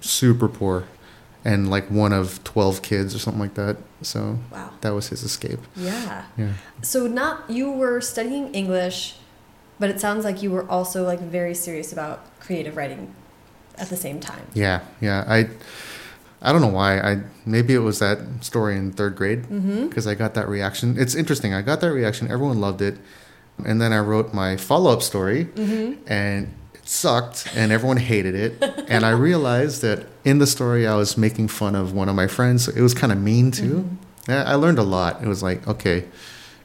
super 0.00 0.48
poor, 0.48 0.84
and 1.44 1.70
like 1.70 1.90
one 1.90 2.12
of 2.12 2.42
twelve 2.44 2.82
kids 2.82 3.14
or 3.14 3.18
something 3.18 3.40
like 3.40 3.54
that. 3.54 3.76
So 4.02 4.38
Wow. 4.52 4.70
that 4.82 4.90
was 4.94 5.08
his 5.08 5.22
escape. 5.22 5.60
Yeah. 5.76 6.24
Yeah. 6.36 6.52
So 6.82 7.06
not 7.06 7.48
you 7.48 7.70
were 7.72 8.00
studying 8.00 8.52
English, 8.54 9.16
but 9.78 9.88
it 9.90 9.98
sounds 10.00 10.24
like 10.24 10.42
you 10.42 10.50
were 10.50 10.68
also 10.68 11.04
like 11.04 11.20
very 11.20 11.54
serious 11.54 11.92
about 11.92 12.18
creative 12.40 12.76
writing 12.76 13.14
at 13.78 13.88
the 13.88 13.96
same 13.96 14.20
time. 14.20 14.44
Yeah, 14.54 14.80
yeah. 15.00 15.24
I 15.26 15.48
I 16.42 16.52
don't 16.52 16.60
know 16.62 16.68
why. 16.68 16.98
I 17.00 17.22
maybe 17.44 17.74
it 17.74 17.80
was 17.80 17.98
that 17.98 18.18
story 18.40 18.76
in 18.76 18.92
third 18.92 19.16
grade 19.16 19.42
Mm-hmm. 19.44 19.88
because 19.88 20.06
I 20.06 20.14
got 20.14 20.34
that 20.34 20.48
reaction. 20.48 20.96
It's 20.98 21.14
interesting. 21.14 21.52
I 21.54 21.62
got 21.62 21.80
that 21.82 21.92
reaction. 21.92 22.30
Everyone 22.30 22.60
loved 22.60 22.80
it, 22.82 22.96
and 23.64 23.80
then 23.80 23.92
I 23.92 23.98
wrote 23.98 24.32
my 24.32 24.56
follow 24.56 24.90
up 24.92 25.02
story, 25.02 25.44
Mm-hmm. 25.46 26.02
and 26.10 26.54
it 26.74 26.88
sucked, 26.88 27.46
and 27.54 27.70
everyone 27.72 27.98
hated 27.98 28.34
it. 28.34 28.84
and 28.88 29.04
I 29.04 29.10
realized 29.10 29.82
that 29.82 30.06
in 30.24 30.38
the 30.38 30.46
story, 30.46 30.86
I 30.86 30.94
was 30.96 31.16
making 31.18 31.48
fun 31.48 31.74
of 31.74 31.92
one 31.92 32.08
of 32.08 32.14
my 32.14 32.26
friends. 32.26 32.68
It 32.68 32.80
was 32.80 32.94
kind 32.94 33.12
of 33.12 33.18
mean 33.20 33.50
too. 33.50 33.88
Yeah, 34.28 34.44
I 34.44 34.54
learned 34.54 34.78
a 34.78 34.82
lot. 34.84 35.22
It 35.22 35.28
was 35.28 35.42
like, 35.42 35.66
okay, 35.68 36.04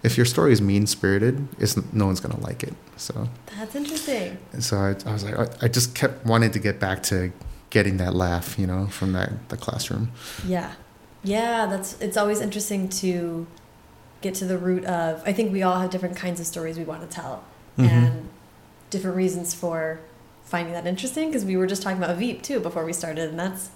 if 0.04 0.18
your 0.18 0.26
story 0.26 0.54
is 0.54 0.62
mean 0.62 0.88
spirited, 0.88 1.48
it's 1.60 1.76
no 1.94 2.06
one's 2.06 2.20
gonna 2.20 2.40
like 2.40 2.64
it. 2.64 2.74
So, 2.98 3.28
That's 3.58 3.76
interesting. 3.76 4.38
and 4.54 4.64
so 4.64 4.78
I, 4.78 4.96
I 5.10 5.12
was 5.14 5.24
like, 5.26 5.38
I, 5.38 5.48
I 5.66 5.68
just 5.68 5.96
kept 5.96 6.26
wanting 6.26 6.52
to 6.52 6.60
get 6.60 6.80
back 6.80 7.02
to 7.04 7.32
getting 7.76 7.98
that 7.98 8.16
laugh, 8.16 8.58
you 8.58 8.66
know, 8.66 8.88
from 8.88 9.12
that 9.12 9.50
the 9.50 9.58
classroom. 9.58 10.10
Yeah. 10.48 10.72
Yeah, 11.26 11.66
that's 11.66 12.00
it's 12.00 12.16
always 12.16 12.40
interesting 12.40 12.88
to 13.02 13.46
get 14.22 14.34
to 14.36 14.46
the 14.46 14.58
root 14.58 14.86
of 14.86 15.22
I 15.26 15.34
think 15.34 15.52
we 15.52 15.62
all 15.62 15.78
have 15.82 15.90
different 15.90 16.16
kinds 16.16 16.40
of 16.40 16.46
stories 16.48 16.78
we 16.78 16.86
want 16.86 17.02
to 17.02 17.08
tell 17.22 17.44
Mhm. 17.78 17.90
and 17.90 18.30
different 18.92 19.18
reasons 19.18 19.54
for 19.54 20.00
finding 20.46 20.74
that 20.74 20.88
interesting 20.88 21.28
because 21.30 21.44
we 21.44 21.58
were 21.58 21.68
just 21.68 21.82
talking 21.84 21.98
about 22.02 22.16
Veep 22.18 22.42
too 22.44 22.60
before 22.62 22.86
we 22.86 22.94
started 22.94 23.30
and 23.32 23.38
that's 23.38 23.68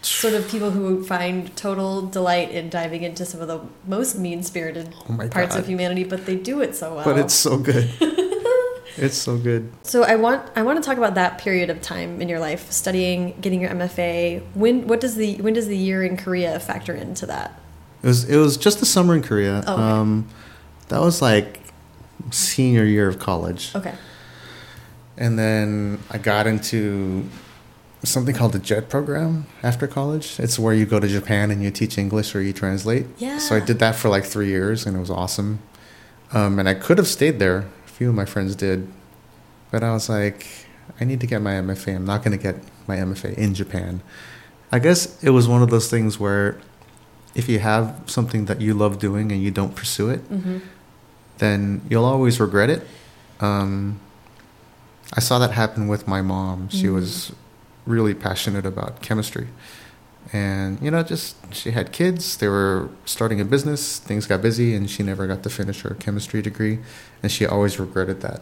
sort 0.00 0.32
of 0.34 0.48
people 0.48 0.70
who 0.70 1.04
find 1.04 1.54
total 1.56 2.00
delight 2.18 2.50
in 2.50 2.70
diving 2.70 3.02
into 3.02 3.24
some 3.26 3.40
of 3.42 3.48
the 3.48 3.60
most 3.86 4.16
mean-spirited 4.18 4.94
Oh 5.10 5.16
parts 5.28 5.54
God. 5.54 5.58
of 5.60 5.66
humanity 5.66 6.04
but 6.04 6.24
they 6.24 6.36
do 6.36 6.62
it 6.62 6.74
so 6.74 6.94
well. 6.94 7.04
But 7.04 7.18
it's 7.18 7.34
so 7.34 7.58
good. 7.58 7.90
it's 8.96 9.16
so 9.16 9.36
good. 9.36 9.72
So 9.82 10.02
I 10.04 10.16
want 10.16 10.50
I 10.56 10.62
want 10.62 10.82
to 10.82 10.86
talk 10.86 10.98
about 10.98 11.14
that 11.14 11.38
period 11.38 11.70
of 11.70 11.80
time 11.80 12.20
in 12.20 12.28
your 12.28 12.38
life, 12.40 12.70
studying, 12.70 13.34
getting 13.40 13.60
your 13.60 13.70
MFA. 13.70 14.42
When 14.54 14.86
what 14.86 15.00
does 15.00 15.14
the 15.16 15.36
when 15.42 15.54
does 15.54 15.66
the 15.66 15.76
year 15.76 16.02
in 16.04 16.16
Korea 16.16 16.58
factor 16.60 16.94
into 16.94 17.26
that? 17.26 17.58
It 18.02 18.06
was 18.06 18.28
it 18.28 18.36
was 18.36 18.56
just 18.56 18.80
the 18.80 18.86
summer 18.86 19.14
in 19.14 19.22
Korea. 19.22 19.62
Oh, 19.66 19.72
okay. 19.74 19.82
Um, 19.82 20.28
that 20.88 21.00
was 21.00 21.22
like 21.22 21.60
senior 22.30 22.84
year 22.84 23.08
of 23.08 23.18
college, 23.18 23.74
Okay. 23.74 23.94
and 25.16 25.38
then 25.38 25.98
I 26.10 26.18
got 26.18 26.46
into 26.46 27.24
something 28.04 28.34
called 28.34 28.52
the 28.52 28.58
JET 28.58 28.88
program 28.88 29.46
after 29.62 29.86
college. 29.86 30.38
It's 30.40 30.58
where 30.58 30.74
you 30.74 30.86
go 30.86 30.98
to 31.00 31.06
Japan 31.08 31.50
and 31.50 31.62
you 31.62 31.70
teach 31.70 31.96
English 31.98 32.34
or 32.34 32.40
you 32.42 32.52
translate. 32.52 33.06
Yeah. 33.18 33.38
So 33.38 33.56
I 33.56 33.60
did 33.60 33.78
that 33.78 33.94
for 33.94 34.08
like 34.08 34.24
three 34.24 34.48
years, 34.48 34.86
and 34.86 34.96
it 34.96 35.00
was 35.00 35.10
awesome. 35.10 35.60
Um, 36.32 36.58
and 36.58 36.68
I 36.68 36.74
could 36.74 36.98
have 36.98 37.06
stayed 37.06 37.38
there. 37.38 37.66
Few 38.02 38.08
of 38.08 38.16
my 38.16 38.24
friends 38.24 38.56
did, 38.56 38.88
but 39.70 39.84
I 39.84 39.92
was 39.92 40.08
like, 40.08 40.44
I 41.00 41.04
need 41.04 41.20
to 41.20 41.26
get 41.28 41.40
my 41.40 41.52
MFA. 41.52 41.94
I'm 41.94 42.04
not 42.04 42.24
going 42.24 42.36
to 42.36 42.42
get 42.42 42.56
my 42.88 42.96
MFA 42.96 43.34
in 43.38 43.54
Japan. 43.54 44.02
I 44.72 44.80
guess 44.80 45.22
it 45.22 45.30
was 45.30 45.46
one 45.46 45.62
of 45.62 45.70
those 45.70 45.88
things 45.88 46.18
where 46.18 46.58
if 47.36 47.48
you 47.48 47.60
have 47.60 48.02
something 48.06 48.46
that 48.46 48.60
you 48.60 48.74
love 48.74 48.98
doing 48.98 49.30
and 49.30 49.40
you 49.40 49.52
don't 49.52 49.76
pursue 49.76 50.10
it, 50.10 50.28
Mm-hmm. 50.28 50.58
then 51.38 51.80
you'll 51.88 52.04
always 52.04 52.40
regret 52.40 52.70
it. 52.70 52.84
Um, 53.38 54.00
I 55.16 55.20
saw 55.20 55.38
that 55.38 55.52
happen 55.52 55.86
with 55.86 56.08
my 56.08 56.22
mom. 56.22 56.70
She 56.70 56.86
Mm. 56.88 56.94
was 56.94 57.30
really 57.86 58.14
passionate 58.14 58.66
about 58.66 59.00
chemistry. 59.00 59.46
And, 60.32 60.80
you 60.80 60.90
know, 60.90 61.02
just 61.02 61.36
she 61.54 61.72
had 61.72 61.92
kids, 61.92 62.38
they 62.38 62.48
were 62.48 62.88
starting 63.04 63.40
a 63.40 63.44
business, 63.44 63.98
things 63.98 64.26
got 64.26 64.40
busy, 64.40 64.74
and 64.74 64.88
she 64.88 65.02
never 65.02 65.26
got 65.26 65.42
to 65.42 65.50
finish 65.50 65.82
her 65.82 65.94
chemistry 65.94 66.40
degree. 66.40 66.78
And 67.22 67.30
she 67.30 67.44
always 67.44 67.78
regretted 67.78 68.22
that. 68.22 68.40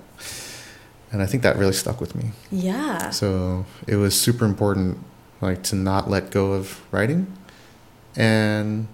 And 1.13 1.21
I 1.21 1.27
think 1.27 1.43
that 1.43 1.57
really 1.57 1.73
stuck 1.73 2.01
with 2.01 2.15
me. 2.15 2.31
Yeah. 2.53 3.11
So 3.11 3.67
it 3.89 3.97
was 3.97 4.19
super 4.19 4.45
important, 4.45 4.99
like 5.41 5.65
to 5.65 5.77
not 5.77 6.09
let 6.09 6.31
go 6.31 6.53
of 6.53 6.81
writing. 6.93 7.37
And 8.15 8.87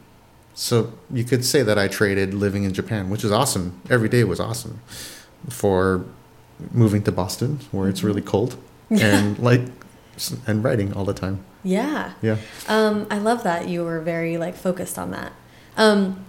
so 0.55 0.95
you 1.11 1.25
could 1.25 1.45
say 1.45 1.63
that 1.63 1.79
I 1.79 1.89
traded 1.89 2.33
living 2.33 2.65
in 2.65 2.73
Japan, 2.73 3.11
which 3.11 3.25
is 3.25 3.31
awesome. 3.31 3.81
Every 3.91 4.09
day 4.09 4.25
was 4.25 4.41
awesome 4.41 4.81
for 5.51 6.07
moving 6.73 7.03
to 7.03 7.13
Boston, 7.13 7.61
where 7.71 7.91
it's 7.91 7.99
mm-hmm. 7.99 8.07
really 8.07 8.23
cold, 8.23 8.57
and 8.91 9.39
like 9.39 9.61
and 10.47 10.65
writing 10.65 10.95
all 10.95 11.05
the 11.05 11.13
time. 11.13 11.45
Yeah. 11.67 12.13
Yeah. 12.23 12.37
Um, 12.69 13.07
I 13.11 13.19
love 13.19 13.43
that 13.43 13.69
you 13.69 13.85
were 13.85 14.01
very 14.01 14.37
like 14.39 14.55
focused 14.55 14.99
on 14.99 15.11
that. 15.11 15.33
Um, 15.77 16.25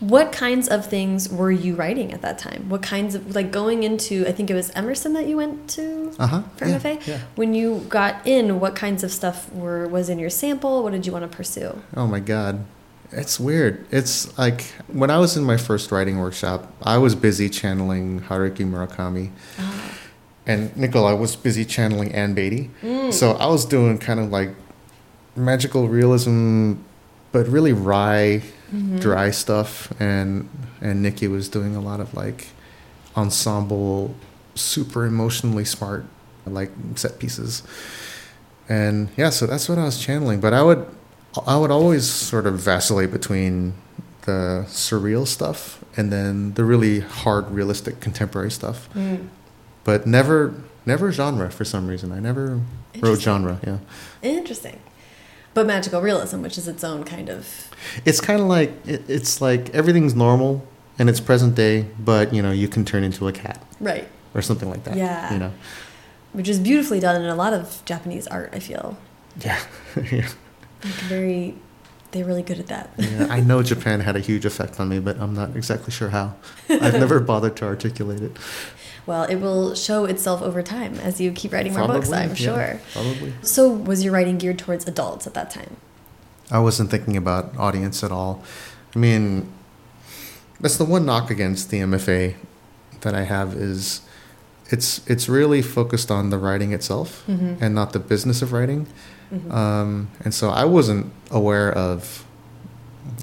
what 0.00 0.30
kinds 0.30 0.68
of 0.68 0.86
things 0.86 1.28
were 1.28 1.50
you 1.50 1.74
writing 1.74 2.12
at 2.12 2.22
that 2.22 2.38
time? 2.38 2.68
What 2.68 2.82
kinds 2.82 3.16
of 3.16 3.34
like 3.34 3.50
going 3.50 3.82
into? 3.82 4.24
I 4.28 4.32
think 4.32 4.48
it 4.48 4.54
was 4.54 4.70
Emerson 4.70 5.12
that 5.14 5.26
you 5.26 5.36
went 5.36 5.68
to 5.70 6.14
Uh 6.20 6.26
huh. 6.28 6.42
for 6.56 6.66
MFA. 6.66 7.04
Yeah. 7.06 7.20
When 7.34 7.52
you 7.52 7.84
got 7.88 8.24
in, 8.24 8.60
what 8.60 8.76
kinds 8.76 9.02
of 9.02 9.10
stuff 9.10 9.52
were 9.52 9.88
was 9.88 10.08
in 10.08 10.18
your 10.20 10.30
sample? 10.30 10.84
What 10.84 10.92
did 10.92 11.04
you 11.06 11.12
want 11.12 11.28
to 11.30 11.36
pursue? 11.36 11.82
Oh 11.96 12.06
my 12.06 12.20
god. 12.20 12.64
It's 13.10 13.40
weird. 13.40 13.86
It's 13.90 14.36
like 14.38 14.62
when 14.86 15.10
I 15.10 15.18
was 15.18 15.36
in 15.36 15.42
my 15.42 15.56
first 15.56 15.90
writing 15.90 16.18
workshop, 16.18 16.70
I 16.82 16.98
was 16.98 17.14
busy 17.16 17.48
channeling 17.48 18.20
Haruki 18.20 18.64
Murakami. 18.70 19.30
Ah. 19.58 19.94
and 20.46 20.76
Nicola 20.76 21.16
was 21.16 21.34
busy 21.34 21.64
channeling 21.64 22.12
Ann 22.14 22.34
Beattie. 22.34 22.70
So 23.10 23.32
I 23.32 23.46
was 23.46 23.64
doing 23.64 23.98
kind 23.98 24.20
of 24.20 24.30
like 24.30 24.50
magical 25.38 25.88
realism, 25.88 26.74
but 27.32 27.46
really 27.48 27.72
wry, 27.72 28.42
dry 28.98 29.30
stuff, 29.30 29.92
and 30.00 30.48
and 30.80 31.02
Nikki 31.02 31.28
was 31.28 31.48
doing 31.48 31.74
a 31.76 31.80
lot 31.80 32.00
of 32.00 32.14
like 32.14 32.48
ensemble, 33.16 34.14
super 34.54 35.04
emotionally 35.06 35.64
smart, 35.64 36.04
like 36.46 36.70
set 36.94 37.18
pieces. 37.18 37.62
And 38.68 39.08
yeah, 39.16 39.30
so 39.30 39.46
that's 39.46 39.68
what 39.68 39.78
I 39.78 39.84
was 39.84 39.98
channeling. 39.98 40.40
But 40.40 40.52
I 40.52 40.62
would, 40.62 40.86
I 41.46 41.56
would 41.56 41.70
always 41.70 42.08
sort 42.08 42.46
of 42.46 42.58
vacillate 42.60 43.10
between 43.10 43.74
the 44.22 44.64
surreal 44.68 45.26
stuff 45.26 45.82
and 45.96 46.12
then 46.12 46.52
the 46.54 46.64
really 46.64 47.00
hard, 47.00 47.50
realistic 47.50 48.00
contemporary 48.00 48.50
stuff 48.50 48.88
Mm. 48.94 49.28
but 49.84 50.06
never 50.06 50.54
Never 50.86 51.12
genre 51.12 51.50
for 51.50 51.66
some 51.66 51.86
reason. 51.86 52.12
I 52.12 52.18
never 52.18 52.60
wrote 53.02 53.20
genre. 53.20 53.60
Yeah. 53.66 53.76
Interesting. 54.22 54.78
But 55.58 55.66
magical 55.66 56.00
realism, 56.00 56.40
which 56.40 56.56
is 56.56 56.68
its 56.68 56.84
own 56.84 57.02
kind 57.02 57.28
of 57.28 57.68
It's 58.04 58.20
kind 58.20 58.40
of 58.40 58.46
like 58.46 58.70
it, 58.86 59.02
it's 59.08 59.40
like 59.40 59.70
everything's 59.70 60.14
normal 60.14 60.64
and 61.00 61.10
it's 61.10 61.18
present 61.18 61.56
day, 61.56 61.86
but 61.98 62.32
you 62.32 62.42
know 62.42 62.52
you 62.52 62.68
can 62.68 62.84
turn 62.84 63.02
into 63.02 63.26
a 63.26 63.32
cat 63.32 63.60
right, 63.80 64.06
or 64.36 64.40
something 64.40 64.70
like 64.70 64.84
that. 64.84 64.96
Yeah. 64.96 65.32
You 65.32 65.40
know. 65.40 65.52
which 66.32 66.48
is 66.48 66.60
beautifully 66.60 67.00
done 67.00 67.20
in 67.20 67.28
a 67.28 67.34
lot 67.34 67.54
of 67.54 67.82
Japanese 67.84 68.28
art. 68.28 68.50
I 68.52 68.60
feel 68.60 68.96
Yeah. 69.44 69.58
yeah. 69.96 70.28
like 70.84 70.94
very, 71.10 71.56
they're 72.12 72.24
really 72.24 72.42
good 72.42 72.58
at 72.58 72.66
that. 72.68 72.90
Yeah, 72.96 73.26
I 73.30 73.40
know 73.40 73.62
Japan 73.62 74.00
had 74.00 74.16
a 74.16 74.20
huge 74.20 74.44
effect 74.46 74.80
on 74.80 74.88
me, 74.88 74.98
but 74.98 75.18
I'm 75.20 75.34
not 75.34 75.54
exactly 75.56 75.92
sure 75.92 76.08
how. 76.10 76.34
I've 76.68 76.94
never 76.94 77.20
bothered 77.32 77.56
to 77.56 77.64
articulate 77.66 78.22
it. 78.22 78.36
Well, 79.06 79.24
it 79.24 79.36
will 79.36 79.74
show 79.74 80.04
itself 80.04 80.42
over 80.42 80.62
time 80.62 80.94
as 81.00 81.20
you 81.20 81.32
keep 81.32 81.52
writing 81.52 81.72
more 81.74 81.86
books. 81.86 82.10
I'm 82.12 82.28
yeah, 82.30 82.34
sure. 82.34 82.80
probably. 82.92 83.32
So, 83.42 83.68
was 83.70 84.04
your 84.04 84.12
writing 84.12 84.38
geared 84.38 84.58
towards 84.58 84.86
adults 84.86 85.26
at 85.26 85.34
that 85.34 85.50
time? 85.50 85.76
I 86.50 86.58
wasn't 86.60 86.90
thinking 86.90 87.16
about 87.16 87.56
audience 87.58 88.02
at 88.04 88.10
all. 88.12 88.42
I 88.94 88.98
mean, 88.98 89.50
that's 90.60 90.76
the 90.76 90.84
one 90.84 91.04
knock 91.06 91.30
against 91.30 91.70
the 91.70 91.78
MFA 91.80 92.34
that 93.00 93.14
I 93.14 93.22
have 93.24 93.54
is 93.54 94.00
it's 94.70 95.06
it's 95.06 95.28
really 95.28 95.62
focused 95.62 96.10
on 96.10 96.30
the 96.30 96.36
writing 96.38 96.72
itself 96.72 97.22
Mhm. 97.28 97.58
and 97.60 97.74
not 97.74 97.92
the 97.92 97.98
business 97.98 98.42
of 98.42 98.52
writing. 98.52 98.86
Mhm. 99.32 99.52
Um, 99.52 100.08
and 100.24 100.32
so 100.32 100.50
I 100.50 100.64
wasn't 100.64 101.12
aware 101.30 101.70
of 101.72 102.24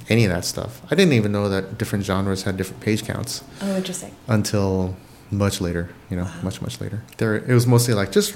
any 0.10 0.26
of 0.26 0.32
that 0.32 0.46
stuff. 0.46 0.82
I 0.92 0.96
didn't 0.96 1.14
even 1.14 1.32
know 1.32 1.50
that 1.50 1.78
different 1.78 2.06
genres 2.06 2.44
had 2.44 2.58
different 2.58 2.82
page 2.82 3.04
counts 3.06 3.44
oh, 3.62 3.76
interesting. 3.76 4.12
until 4.28 4.96
much 5.32 5.60
later. 5.62 5.90
You 6.10 6.18
know, 6.18 6.28
much 6.44 6.62
much 6.62 6.80
later. 6.80 7.04
There, 7.18 7.36
it 7.36 7.48
was 7.54 7.66
mostly 7.66 7.94
like 7.94 8.12
just 8.12 8.36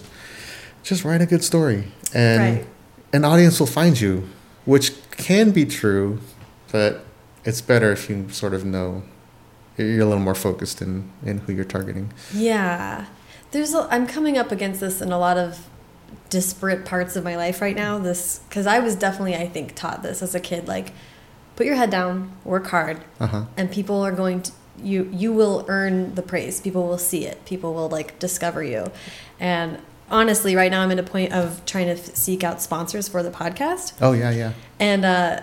just 0.83 1.03
write 1.03 1.21
a 1.21 1.25
good 1.25 1.43
story, 1.43 1.91
and 2.13 2.57
Right. 2.57 2.67
an 3.13 3.23
audience 3.25 3.59
will 3.59 3.67
find 3.67 3.99
you, 3.99 4.27
which 4.65 4.93
can 5.11 5.51
be 5.51 5.65
true, 5.65 6.19
but 6.71 7.03
it's 7.45 7.61
better 7.61 7.91
if 7.91 8.09
you 8.09 8.27
sort 8.31 8.53
of 8.53 8.63
know 8.65 9.03
you're 9.77 10.01
a 10.01 10.05
little 10.05 10.19
more 10.23 10.35
focused 10.35 10.81
in 10.81 11.09
in 11.25 11.39
who 11.39 11.53
you're 11.53 11.65
targeting. 11.77 12.11
Yeah. 12.33 13.05
There's 13.51 13.73
a, 13.73 13.87
I'm 13.91 14.05
coming 14.07 14.37
up 14.37 14.51
against 14.51 14.79
this 14.79 15.01
in 15.01 15.11
a 15.11 15.17
lot 15.19 15.37
of 15.37 15.67
disparate 16.29 16.85
parts 16.85 17.15
of 17.15 17.23
my 17.23 17.35
life 17.35 17.61
right 17.61 17.75
now. 17.75 17.97
This 17.99 18.41
cuz 18.49 18.65
I 18.67 18.79
was 18.79 18.95
definitely 18.95 19.35
I 19.35 19.47
think 19.47 19.75
taught 19.75 20.03
this 20.03 20.21
as 20.21 20.35
a 20.35 20.39
kid 20.39 20.67
like 20.67 20.91
put 21.55 21.65
your 21.65 21.75
head 21.75 21.89
down, 21.89 22.31
work 22.45 22.67
hard, 22.67 23.01
Uh 23.19 23.27
huh. 23.27 23.43
and 23.57 23.69
people 23.71 24.01
are 24.01 24.11
going 24.11 24.41
to 24.43 24.51
you 24.81 25.09
you 25.13 25.33
will 25.33 25.65
earn 25.67 26.15
the 26.15 26.21
praise. 26.21 26.61
People 26.61 26.87
will 26.87 26.97
see 26.97 27.25
it. 27.25 27.43
People 27.45 27.73
will 27.73 27.89
like 27.89 28.17
discover 28.19 28.63
you. 28.63 28.91
And 29.39 29.79
honestly, 30.09 30.55
right 30.55 30.71
now 30.71 30.81
I'm 30.81 30.91
at 30.91 30.99
a 30.99 31.03
point 31.03 31.33
of 31.33 31.65
trying 31.65 31.87
to 31.87 31.93
f- 32.01 32.15
seek 32.15 32.43
out 32.43 32.61
sponsors 32.61 33.07
for 33.07 33.21
the 33.21 33.29
podcast. 33.31 33.93
Oh 34.01 34.13
yeah, 34.13 34.31
yeah. 34.31 34.53
And 34.79 35.03
uh, 35.05 35.41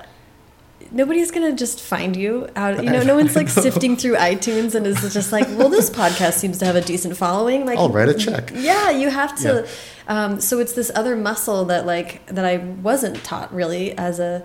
nobody's 0.91 1.31
gonna 1.31 1.53
just 1.53 1.81
find 1.81 2.17
you 2.17 2.49
out. 2.57 2.83
You 2.83 2.91
know, 2.91 3.03
no 3.03 3.15
one's 3.17 3.37
like 3.37 3.49
sifting 3.67 3.97
through 3.97 4.17
iTunes 4.17 4.75
and 4.75 4.87
is 4.87 5.01
just 5.13 5.33
like, 5.33 5.47
well, 5.51 5.69
this 5.69 5.91
podcast 6.03 6.35
seems 6.35 6.59
to 6.59 6.65
have 6.65 6.77
a 6.77 6.81
decent 6.81 7.17
following. 7.17 7.67
Like, 7.67 7.79
I'll 7.79 7.89
write 7.89 8.09
a 8.09 8.15
check. 8.15 8.51
Yeah, 8.55 8.91
you 8.91 9.11
have 9.11 9.37
to. 9.41 9.69
Um, 10.09 10.41
so 10.41 10.59
it's 10.59 10.73
this 10.73 10.91
other 10.95 11.17
muscle 11.17 11.65
that 11.67 11.87
like 11.87 12.25
that 12.27 12.45
I 12.45 12.59
wasn't 12.59 13.23
taught 13.25 13.53
really 13.53 13.97
as 13.99 14.21
a 14.21 14.45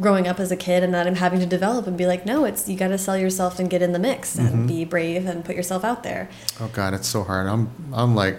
growing 0.00 0.26
up 0.26 0.40
as 0.40 0.50
a 0.50 0.56
kid, 0.56 0.82
and 0.82 0.92
that 0.92 1.06
I'm 1.06 1.16
having 1.16 1.40
to 1.40 1.46
develop 1.46 1.86
and 1.86 1.96
be 1.96 2.06
like, 2.06 2.26
no, 2.26 2.44
it's 2.44 2.68
you 2.68 2.76
got 2.76 2.88
to 2.88 2.98
sell 2.98 3.16
yourself 3.16 3.58
and 3.58 3.70
get 3.70 3.82
in 3.82 3.92
the 3.92 3.98
mix 3.98 4.36
and 4.36 4.66
be 4.66 4.84
brave 4.84 5.26
and 5.26 5.44
put 5.44 5.56
yourself 5.56 5.84
out 5.84 6.02
there. 6.02 6.28
Oh 6.60 6.68
god, 6.68 6.94
it's 6.94 7.08
so 7.08 7.22
hard. 7.22 7.46
I'm 7.46 7.70
I'm 7.92 8.14
like 8.14 8.38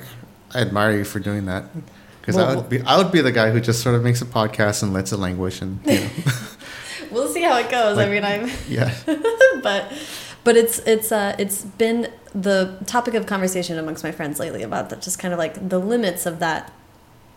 I 0.53 0.61
admire 0.61 0.97
you 0.97 1.03
for 1.03 1.19
doing 1.19 1.45
that. 1.45 1.65
Because 2.21 2.37
I 2.37 2.55
would 2.55 2.69
be 2.69 2.81
I 2.81 2.97
would 2.97 3.11
be 3.11 3.21
the 3.21 3.31
guy 3.31 3.51
who 3.51 3.59
just 3.59 3.83
sort 3.83 3.93
of 3.93 4.03
makes 4.03 4.21
a 4.21 4.25
podcast 4.25 4.81
and 4.81 4.93
lets 4.93 5.11
it 5.11 5.17
languish 5.17 5.61
and 5.61 5.79
you 5.85 5.99
know 5.99 6.09
We'll 7.11 7.27
see 7.29 7.41
how 7.41 7.57
it 7.57 7.69
goes. 7.69 7.97
I 7.97 8.05
Like- 8.05 8.11
mean, 8.11 8.23
I'm. 8.23 8.49
yeah. 8.67 8.93
but 9.63 9.91
but 10.43 10.55
it's 10.57 10.79
it's 10.79 11.11
uh 11.11 11.35
it's 11.39 11.63
been 11.63 12.11
the 12.33 12.77
topic 12.85 13.13
of 13.13 13.25
conversation 13.25 13.77
amongst 13.77 14.03
my 14.03 14.11
friends 14.11 14.39
lately 14.39 14.61
about 14.63 14.89
that 14.89 15.01
just 15.01 15.17
kind 15.19 15.33
of 15.33 15.37
like 15.39 15.69
the 15.69 15.79
limits 15.79 16.25
of 16.25 16.39
that 16.39 16.71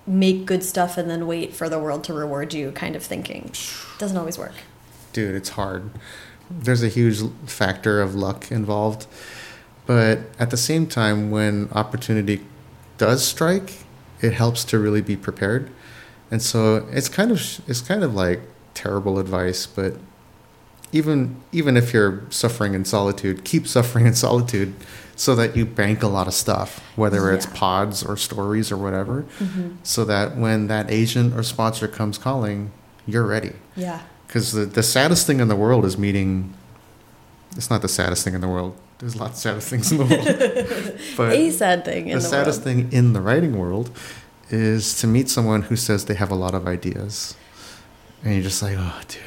make 0.07 0.45
good 0.47 0.65
stuff 0.65 0.97
and 0.99 1.09
then 1.09 1.27
wait 1.27 1.55
for 1.55 1.69
the 1.69 1.79
world 1.79 2.03
to 2.05 2.13
reward 2.13 2.53
you 2.53 2.71
kind 2.73 2.97
of 2.97 3.03
thinking 3.03 3.53
doesn't 3.99 4.17
always 4.17 4.37
work 4.39 4.55
Dude, 5.13 5.35
it's 5.35 5.51
hard. 5.51 5.91
There's 6.51 6.83
a 6.83 6.89
huge 6.89 7.21
factor 7.47 8.01
of 8.03 8.15
luck 8.15 8.51
involved. 8.53 9.07
But 9.87 10.19
at 10.39 10.51
the 10.51 10.57
same 10.59 10.87
time 10.87 11.31
when 11.31 11.69
opportunity 11.73 12.45
does 12.99 13.25
strike, 13.25 13.85
it 14.21 14.35
helps 14.35 14.65
to 14.65 14.79
really 14.79 15.01
be 15.01 15.17
prepared. 15.17 15.71
And 16.31 16.43
so 16.43 16.87
it's 16.93 17.09
kind 17.09 17.31
of 17.31 17.41
it's 17.67 17.81
kind 17.81 18.05
of 18.05 18.15
like 18.15 18.43
terrible 18.83 19.19
advice, 19.19 19.67
but 19.67 19.95
even 20.93 21.37
even 21.53 21.77
if 21.77 21.93
you're 21.93 22.23
suffering 22.31 22.75
in 22.75 22.85
solitude, 22.85 23.45
keep 23.45 23.67
suffering 23.67 24.07
in 24.07 24.15
solitude 24.15 24.75
so 25.17 25.35
that 25.35 25.57
you 25.57 25.67
bank 25.67 26.03
a 26.03 26.07
lot 26.09 26.27
of 26.29 26.35
stuff, 26.35 26.81
whether 26.97 27.33
it's 27.35 27.47
pods 27.47 28.05
or 28.05 28.17
stories 28.17 28.71
or 28.73 28.77
whatever, 28.77 29.25
Mm-hmm. 29.41 29.69
so 29.83 30.05
that 30.05 30.37
when 30.37 30.69
that 30.69 30.91
agent 30.91 31.35
or 31.37 31.43
sponsor 31.43 31.89
comes 31.89 32.17
calling, 32.19 32.71
you're 33.07 33.27
ready. 33.27 33.53
yeah 33.77 34.01
Because 34.27 34.53
the, 34.53 34.65
the 34.65 34.83
saddest 34.83 35.27
thing 35.27 35.41
in 35.41 35.49
the 35.49 35.57
world 35.57 35.85
is 35.85 35.97
meeting. 35.99 36.55
It's 37.57 37.69
not 37.71 37.83
the 37.83 37.89
saddest 37.89 38.23
thing 38.25 38.35
in 38.35 38.41
the 38.41 38.49
world. 38.49 38.77
There's 38.99 39.17
lots 39.17 39.33
of 39.39 39.43
saddest 39.43 39.69
things 39.69 39.91
in 39.93 39.99
the 39.99 40.05
world. 40.05 40.99
but 41.17 41.33
a 41.33 41.51
sad 41.51 41.85
thing 41.85 42.09
in 42.09 42.19
the 42.19 42.23
the, 42.23 42.29
saddest 42.29 42.65
world. 42.65 42.77
thing 42.91 42.93
in 42.99 43.13
the 43.13 43.21
writing 43.21 43.59
world 43.59 43.91
is 44.51 44.99
to 45.01 45.07
meet 45.07 45.29
someone 45.29 45.63
who 45.69 45.77
says 45.77 46.05
they 46.05 46.15
have 46.15 46.31
a 46.31 46.35
lot 46.47 46.55
of 46.55 46.67
ideas. 46.67 47.35
And 48.25 48.35
you're 48.35 48.43
just 48.43 48.63
like, 48.63 48.77
oh, 48.79 49.01
dude, 49.09 49.23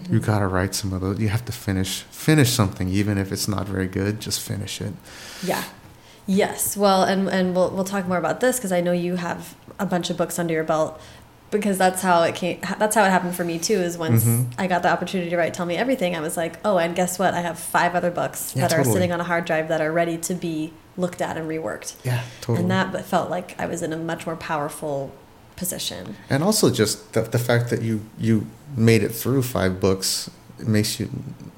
Mhm. 0.00 0.12
you 0.12 0.20
got 0.20 0.40
to 0.40 0.46
write 0.48 0.74
some 0.74 0.92
of 0.92 1.00
those. 1.00 1.18
You 1.20 1.28
have 1.28 1.44
to 1.44 1.52
finish 1.52 2.02
finish 2.10 2.50
something, 2.50 2.88
even 2.88 3.18
if 3.18 3.30
it's 3.32 3.46
not 3.48 3.66
very 3.68 3.86
good. 3.86 4.18
Just 4.20 4.40
finish 4.40 4.80
it. 4.80 4.92
yeah 5.42 5.62
yes 6.28 6.76
well 6.76 7.04
and 7.04 7.28
and 7.28 7.54
we'll, 7.54 7.70
we'll 7.70 7.84
talk 7.84 8.08
more 8.08 8.18
about 8.18 8.40
this 8.40 8.56
because 8.56 8.72
i 8.72 8.80
know 8.80 8.90
you 8.90 9.14
have 9.14 9.54
a 9.78 9.86
bunch 9.86 10.10
of 10.10 10.16
books 10.16 10.40
under 10.40 10.52
your 10.52 10.64
belt 10.64 11.00
because 11.52 11.78
that's 11.78 12.02
how 12.02 12.22
it 12.24 12.34
came 12.34 12.58
that's 12.80 12.96
how 12.96 13.04
it 13.04 13.10
happened 13.10 13.32
for 13.32 13.44
me 13.44 13.60
too 13.60 13.74
is 13.74 13.96
once 13.96 14.24
Mhm. 14.24 14.46
i 14.58 14.66
got 14.66 14.82
the 14.82 14.90
opportunity 14.90 15.30
to 15.30 15.36
write 15.36 15.54
tell 15.54 15.66
me 15.66 15.76
everything 15.76 16.16
i 16.16 16.20
was 16.20 16.36
like 16.36 16.58
oh 16.64 16.78
and 16.78 16.96
guess 16.96 17.16
what 17.16 17.32
i 17.32 17.40
have 17.42 17.60
five 17.60 17.94
other 17.94 18.10
books 18.10 18.54
Yeah, 18.56 18.66
that 18.66 18.76
are 18.76 18.82
sitting 18.82 19.12
on 19.12 19.20
a 19.20 19.24
hard 19.24 19.44
drive 19.44 19.68
that 19.68 19.80
are 19.80 19.92
ready 19.92 20.18
to 20.18 20.34
be 20.34 20.72
looked 20.96 21.22
at 21.22 21.36
and 21.36 21.48
reworked 21.48 21.94
Yeah, 22.02 22.22
totally. 22.40 22.58
and 22.62 22.70
that 22.72 22.90
but 22.90 23.04
felt 23.04 23.30
like 23.30 23.54
i 23.60 23.66
was 23.66 23.80
in 23.82 23.92
a 23.92 23.96
much 23.96 24.26
more 24.26 24.34
powerful 24.36 25.12
position 25.56 26.16
And 26.30 26.42
also 26.42 26.70
just 26.70 27.12
the, 27.14 27.22
the 27.22 27.38
fact 27.38 27.70
that 27.70 27.82
you 27.82 28.00
you 28.18 28.46
made 28.76 29.02
it 29.02 29.08
through 29.10 29.42
five 29.42 29.80
books 29.80 30.30
makes 30.58 31.00
you 31.00 31.08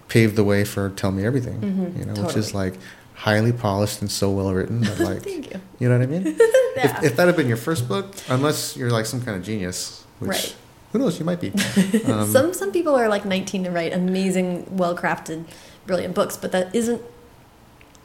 pave 0.08 0.36
the 0.36 0.44
way 0.44 0.64
for 0.64 0.90
Tell 0.90 1.10
Me 1.12 1.24
Everything. 1.24 1.60
Mhm, 1.60 1.98
you 1.98 2.04
know, 2.06 2.22
which 2.22 2.36
is 2.36 2.54
like 2.54 2.74
highly 3.14 3.52
polished 3.52 4.00
and 4.00 4.10
so 4.10 4.30
well 4.30 4.52
written 4.54 4.80
that 4.82 4.98
like 5.08 5.22
thank 5.22 5.50
you 5.52 5.60
you 5.80 5.88
know 5.88 5.98
what 5.98 6.02
I 6.08 6.10
mean? 6.10 6.24
yeah. 6.76 6.98
if, 6.98 7.04
if 7.04 7.16
that 7.16 7.26
had 7.26 7.36
been 7.36 7.48
your 7.48 7.56
first 7.68 7.88
book, 7.88 8.14
unless 8.28 8.76
you're 8.76 8.90
like 8.90 9.06
some 9.06 9.20
kind 9.20 9.36
of 9.36 9.42
genius, 9.44 10.04
which 10.20 10.28
Right. 10.30 10.56
who 10.92 10.98
knows, 11.00 11.18
you 11.18 11.24
might 11.24 11.40
be. 11.40 11.52
Um, 12.10 12.30
some 12.30 12.54
some 12.54 12.70
people 12.72 12.94
are 12.94 13.08
like 13.08 13.24
19 13.24 13.64
to 13.64 13.70
write 13.70 13.92
amazing 13.92 14.76
well 14.76 14.96
crafted 14.96 15.44
brilliant 15.86 16.14
books 16.14 16.36
but 16.36 16.52
that 16.52 16.74
isn't 16.74 17.00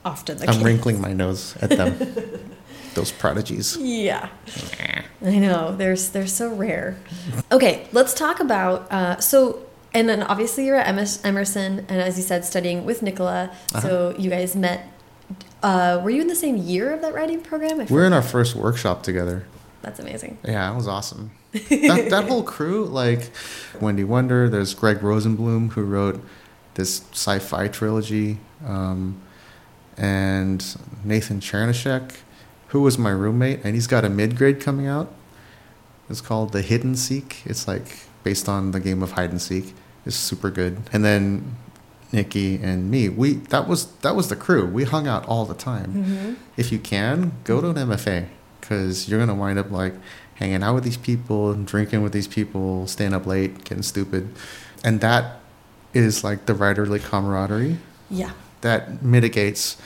often 0.06 0.38
the 0.38 0.46
case. 0.48 0.56
I'm 0.56 0.62
case 0.62 0.66
wrinkling 0.66 1.00
my 1.02 1.14
nose 1.14 1.56
at 1.62 1.70
them. 1.70 1.94
Those 2.96 3.12
prodigies. 3.12 3.78
Yeah, 3.78 4.30
I 5.22 5.40
know. 5.40 5.76
They're 5.76 5.96
they're 5.96 6.28
so 6.28 6.54
rare. 6.54 6.98
Okay, 7.52 7.88
let's 7.92 8.14
talk 8.14 8.40
about 8.40 8.92
uh, 8.92 9.20
so. 9.20 9.66
And 9.96 10.10
then 10.10 10.24
obviously 10.24 10.66
you're 10.66 10.76
at 10.76 10.88
Emerson, 10.88 11.86
and 11.88 12.02
as 12.02 12.18
you 12.18 12.24
said, 12.24 12.44
studying 12.46 12.84
with 12.84 13.04
Nicola. 13.04 13.52
Uh-huh. 13.76 13.82
So 13.82 14.16
you 14.18 14.30
guys 14.30 14.56
met. 14.56 14.88
Uh, 15.62 16.02
were 16.04 16.10
you 16.10 16.22
in 16.22 16.28
the 16.28 16.36
same 16.36 16.58
year 16.58 16.92
of 16.92 17.02
that 17.02 17.14
writing 17.14 17.42
program? 17.42 17.80
I 17.80 17.86
We're 17.86 18.06
in 18.06 18.14
our 18.14 18.24
first 18.24 18.56
workshop 18.56 19.04
together. 19.04 19.46
That's 19.84 20.00
amazing. 20.00 20.40
Yeah, 20.44 20.70
that 20.70 20.76
was 20.76 20.88
awesome. 20.88 21.32
that, 21.52 22.08
that 22.10 22.28
whole 22.28 22.42
crew, 22.42 22.86
like 22.86 23.30
Wendy 23.80 24.04
Wonder, 24.04 24.50
there's 24.50 24.74
Gregg 24.74 25.00
Rosenblum 25.00 25.74
who 25.74 25.84
wrote 25.84 26.24
this 26.74 27.04
sci-fi 27.12 27.68
trilogy, 27.68 28.40
um, 28.66 29.22
and 29.98 30.76
Nathan 31.04 31.40
Chernyshek, 31.40 32.16
who 32.74 32.82
was 32.82 32.98
my 32.98 33.10
roommate, 33.12 33.62
and 33.64 33.74
he's 33.76 33.88
got 33.88 34.04
a 34.04 34.10
mid-grade 34.10 34.60
coming 34.60 34.88
out. 34.88 35.12
It's 36.10 36.22
called 36.22 36.52
The 36.52 36.62
Hidden 36.62 36.96
Seek. 36.98 37.42
It's 37.46 37.68
like 37.68 38.00
based 38.24 38.50
on 38.50 38.72
the 38.72 38.80
game 38.80 39.02
of 39.02 39.12
hide 39.14 39.30
and 39.32 39.42
seek. 39.42 39.74
It's 40.06 40.16
super 40.18 40.50
good. 40.52 40.82
And 40.92 41.04
then 41.06 41.56
Nikki 42.12 42.62
and 42.62 42.92
me, 42.92 43.10
we 43.10 43.36
that 43.54 43.68
was 43.68 43.86
that 44.02 44.16
was 44.16 44.28
the 44.28 44.36
crew. 44.36 44.66
We 44.68 44.84
hung 44.84 45.08
out 45.08 45.26
all 45.28 45.46
the 45.46 45.56
time 45.56 45.94
Mm-hmm. 45.94 46.34
if 46.58 46.72
you 46.72 46.78
can, 46.80 47.32
go 47.46 47.62
to 47.62 47.70
an 47.70 47.76
MFA 47.76 48.28
because 48.60 49.08
you're 49.10 49.20
gonna 49.20 49.34
wind 49.36 49.58
up 49.60 49.72
like 49.72 49.94
hanging 50.36 50.62
out 50.64 50.76
with 50.76 50.84
these 50.84 50.98
people, 50.98 51.54
drinking 51.54 52.02
with 52.04 52.12
these 52.12 52.28
people, 52.28 52.86
staying 52.88 53.14
up 53.14 53.26
late, 53.26 53.64
getting 53.64 53.84
stupid, 53.84 54.30
and 54.84 55.00
that 55.02 55.40
is 55.94 56.24
like 56.24 56.46
the 56.48 56.54
writerly 56.54 57.00
camaraderie 57.02 57.78
Yeah. 58.10 58.32
that 58.62 59.02
mitigates 59.04 59.78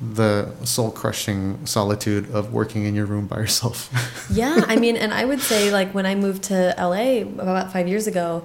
the 0.00 0.54
soul 0.64 0.90
crushing 0.90 1.64
solitude 1.66 2.30
of 2.30 2.52
working 2.52 2.84
in 2.84 2.94
your 2.94 3.06
room 3.06 3.26
by 3.26 3.36
yourself. 3.38 3.90
yeah, 4.32 4.64
I 4.68 4.76
mean, 4.76 4.96
and 4.96 5.12
I 5.12 5.24
would 5.24 5.40
say 5.40 5.70
like 5.72 5.92
when 5.92 6.06
I 6.06 6.14
moved 6.14 6.44
to 6.44 6.74
LA 6.78 7.22
about 7.22 7.72
five 7.72 7.88
years 7.88 8.06
ago, 8.06 8.44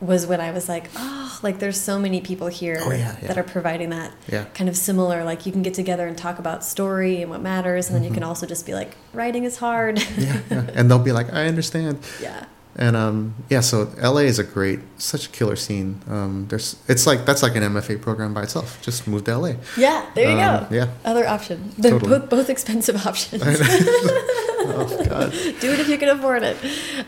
was 0.00 0.26
when 0.26 0.40
I 0.42 0.50
was 0.50 0.68
like, 0.68 0.90
oh, 0.96 1.38
like 1.42 1.58
there's 1.58 1.80
so 1.80 1.98
many 1.98 2.20
people 2.20 2.48
here 2.48 2.78
Oh, 2.82 2.90
yeah, 2.90 3.16
yeah. 3.22 3.28
that 3.28 3.38
are 3.38 3.42
providing 3.42 3.90
that 3.90 4.12
Yeah. 4.30 4.44
kind 4.52 4.68
of 4.68 4.76
similar. 4.76 5.24
Like 5.24 5.46
you 5.46 5.52
can 5.52 5.62
get 5.62 5.72
together 5.72 6.06
and 6.06 6.18
talk 6.18 6.38
about 6.38 6.62
story 6.64 7.22
and 7.22 7.30
what 7.30 7.40
matters, 7.40 7.86
and 7.88 7.96
then 7.96 8.04
you 8.04 8.10
can 8.10 8.22
also 8.22 8.44
just 8.44 8.66
be 8.66 8.74
like, 8.74 8.94
writing 9.14 9.44
is 9.44 9.56
hard. 9.56 9.96
Mm-hmm. 9.96 10.52
yeah. 10.52 10.66
And 10.74 10.90
they'll 10.90 10.98
be 10.98 11.12
like, 11.12 11.32
I 11.32 11.46
understand. 11.46 11.98
yeah. 12.20 12.44
And 12.78 12.94
um, 12.94 13.34
yeah, 13.48 13.60
so 13.60 13.90
LA 14.02 14.20
is 14.28 14.38
a 14.38 14.44
great, 14.44 14.80
such 14.98 15.26
a 15.28 15.30
killer 15.30 15.56
scene. 15.56 16.02
Um, 16.10 16.46
there's, 16.48 16.76
it's 16.88 17.06
like 17.06 17.24
that's 17.24 17.42
like 17.42 17.56
an 17.56 17.62
MFA 17.62 18.00
program 18.02 18.34
by 18.34 18.42
itself. 18.42 18.78
Just 18.82 19.06
move 19.08 19.24
to 19.24 19.38
LA. 19.38 19.52
Yeah, 19.78 20.04
there 20.14 20.30
you 20.30 20.38
Um, 20.38 20.64
go. 20.68 20.74
yeah. 20.74 20.88
Other 21.02 21.26
option. 21.26 21.72
They're 21.78 21.92
Totally. 21.92 22.18
both 22.18 22.28
both 22.30 22.50
expensive 22.50 22.96
options. 23.06 23.42
oh 24.68 25.06
God. 25.08 25.32
Do 25.32 25.72
it 25.72 25.80
if 25.80 25.88
you 25.88 25.96
can 25.98 26.08
afford 26.10 26.42
it. 26.42 26.56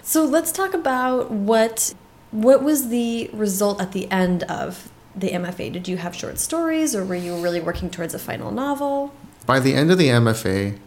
So 0.03 0.25
let's 0.25 0.53
talk 0.53 0.73
about 0.75 1.31
what 1.31 1.95
what 2.31 2.63
was 2.63 2.89
the 2.89 3.29
result 3.33 3.81
at 3.81 3.93
the 3.93 4.11
end 4.11 4.45
of 4.45 4.91
the 5.15 5.31
MFA? 5.31 5.73
Did 5.73 5.89
you 5.89 5.97
have 5.99 6.15
short 6.15 6.39
stories, 6.39 6.95
or 6.95 7.05
were 7.05 7.15
you 7.15 7.37
really 7.43 7.61
working 7.61 7.91
towards 7.91 8.15
a 8.15 8.19
final 8.19 8.51
novel? 8.51 9.13
By 9.47 9.61
the 9.61 9.75
end 9.75 9.91
of 9.91 9.99
the 9.99 10.09
MFA, 10.09 10.79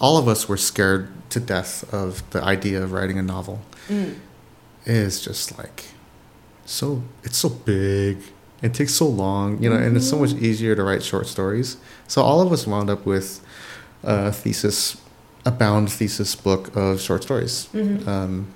all 0.00 0.16
of 0.18 0.28
us 0.28 0.48
were 0.48 0.56
scared 0.56 1.08
to 1.30 1.40
death 1.40 1.92
of 1.92 2.28
the 2.30 2.42
idea 2.42 2.82
of 2.82 2.92
writing 2.92 3.18
a 3.18 3.22
novel. 3.22 3.60
It 3.88 4.16
is 4.84 5.20
just 5.24 5.56
like 5.58 5.84
so. 6.64 7.02
It's 7.24 7.36
so 7.38 7.48
big. 7.48 8.18
It 8.62 8.72
takes 8.74 8.94
so 8.94 9.06
long, 9.06 9.62
you 9.62 9.68
know, 9.68 9.76
and 9.76 9.96
it's 9.96 10.08
so 10.08 10.18
much 10.18 10.32
easier 10.32 10.74
to 10.74 10.82
write 10.82 11.02
short 11.02 11.26
stories. 11.26 11.76
So 12.08 12.22
all 12.22 12.40
of 12.40 12.50
us 12.52 12.66
wound 12.66 12.88
up 12.88 13.04
with 13.04 13.40
a 14.02 14.32
thesis, 14.32 14.96
a 15.44 15.50
bound 15.50 15.90
thesis 15.92 16.34
book 16.34 16.74
of 16.74 17.00
short 17.00 17.22
stories. 17.22 17.68
Um, 18.08 18.54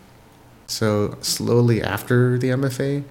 so 0.66 1.18
slowly 1.20 1.82
after 1.82 2.38
the 2.38 2.48
MFA, 2.48 3.04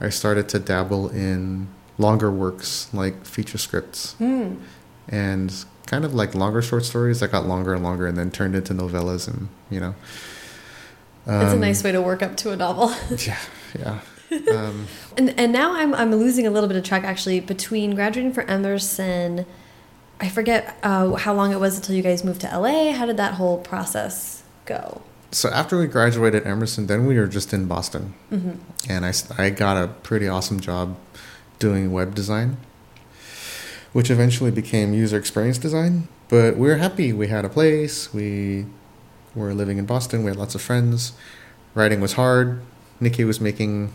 I 0.00 0.10
started 0.10 0.48
to 0.50 0.58
dabble 0.58 1.08
in 1.08 1.68
longer 1.96 2.30
works 2.30 2.88
like 2.92 3.24
feature 3.24 3.58
scripts 3.58 4.12
Hmm. 4.18 4.54
and 5.08 5.52
kind 5.86 6.04
of 6.04 6.14
like 6.14 6.34
longer 6.34 6.60
short 6.62 6.84
stories 6.84 7.20
that 7.20 7.32
got 7.32 7.46
longer 7.46 7.72
and 7.74 7.82
longer 7.82 8.06
and 8.06 8.16
then 8.16 8.30
turned 8.30 8.54
into 8.54 8.74
novellas 8.74 9.26
and 9.26 9.48
you 9.70 9.80
know 9.80 9.94
It's 11.30 11.52
a 11.52 11.54
Um, 11.54 11.60
nice 11.60 11.84
way 11.84 11.92
to 11.92 12.00
work 12.00 12.22
up 12.22 12.36
to 12.38 12.50
a 12.52 12.56
novel. 12.56 12.92
yeah 13.26 13.38
yeah 13.78 14.00
um, 14.50 14.86
and 15.18 15.38
and 15.38 15.52
now 15.52 15.74
I'm 15.74 15.94
I'm 15.94 16.14
losing 16.14 16.46
a 16.46 16.50
little 16.50 16.68
bit 16.68 16.76
of 16.78 16.84
track 16.84 17.04
actually 17.04 17.40
between 17.40 17.94
graduating 17.94 18.32
from 18.32 18.48
Emerson. 18.48 19.44
I 20.20 20.28
forget 20.28 20.76
uh, 20.82 21.12
how 21.14 21.32
long 21.34 21.52
it 21.52 21.60
was 21.60 21.76
until 21.76 21.94
you 21.94 22.02
guys 22.02 22.24
moved 22.24 22.40
to 22.40 22.48
LA. 22.58 22.92
How 22.92 23.06
did 23.06 23.16
that 23.18 23.34
whole 23.34 23.58
process 23.58 24.42
go? 24.66 25.02
so 25.30 25.50
after 25.50 25.78
we 25.78 25.86
graduated 25.86 26.46
emerson 26.46 26.86
then 26.86 27.04
we 27.04 27.14
were 27.18 27.26
just 27.26 27.52
in 27.52 27.66
boston 27.68 28.14
Mm-hmm. 28.32 28.52
and 28.90 29.04
I, 29.04 29.12
I 29.36 29.50
got 29.50 29.76
a 29.76 29.86
pretty 29.88 30.26
awesome 30.26 30.58
job 30.58 30.96
doing 31.58 31.92
web 31.92 32.14
design 32.14 32.56
which 33.92 34.10
eventually 34.10 34.50
became 34.50 34.94
user 34.94 35.18
experience 35.18 35.58
design 35.58 36.08
but 36.30 36.56
we 36.56 36.68
were 36.68 36.76
happy 36.76 37.12
we 37.12 37.26
had 37.28 37.44
a 37.44 37.50
place 37.50 38.12
we 38.14 38.64
were 39.34 39.52
living 39.54 39.78
in 39.78 39.86
boston 39.86 40.22
we 40.24 40.30
had 40.30 40.36
lots 40.38 40.54
of 40.54 40.60
friends 40.62 41.12
writing 41.74 42.00
was 42.00 42.14
hard 42.14 42.60
nikki 43.00 43.24
was 43.24 43.40
making 43.40 43.92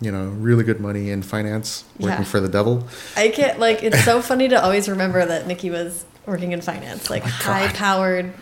you 0.00 0.10
know 0.12 0.28
really 0.28 0.62
good 0.64 0.80
money 0.80 1.10
in 1.10 1.22
finance 1.22 1.84
working 1.98 2.18
Yeah. 2.20 2.24
for 2.24 2.40
the 2.40 2.48
devil 2.48 2.86
I 3.16 3.28
can't 3.30 3.58
like 3.58 3.82
it's 3.82 4.04
so 4.04 4.22
funny 4.22 4.48
to 4.48 4.62
always 4.62 4.88
remember 4.88 5.24
that 5.26 5.46
Nikki 5.46 5.70
was 5.70 6.04
working 6.26 6.52
in 6.52 6.60
finance, 6.60 7.08
like 7.10 7.24
Oh 7.24 7.28
high 7.28 7.68
powered, 7.72 8.32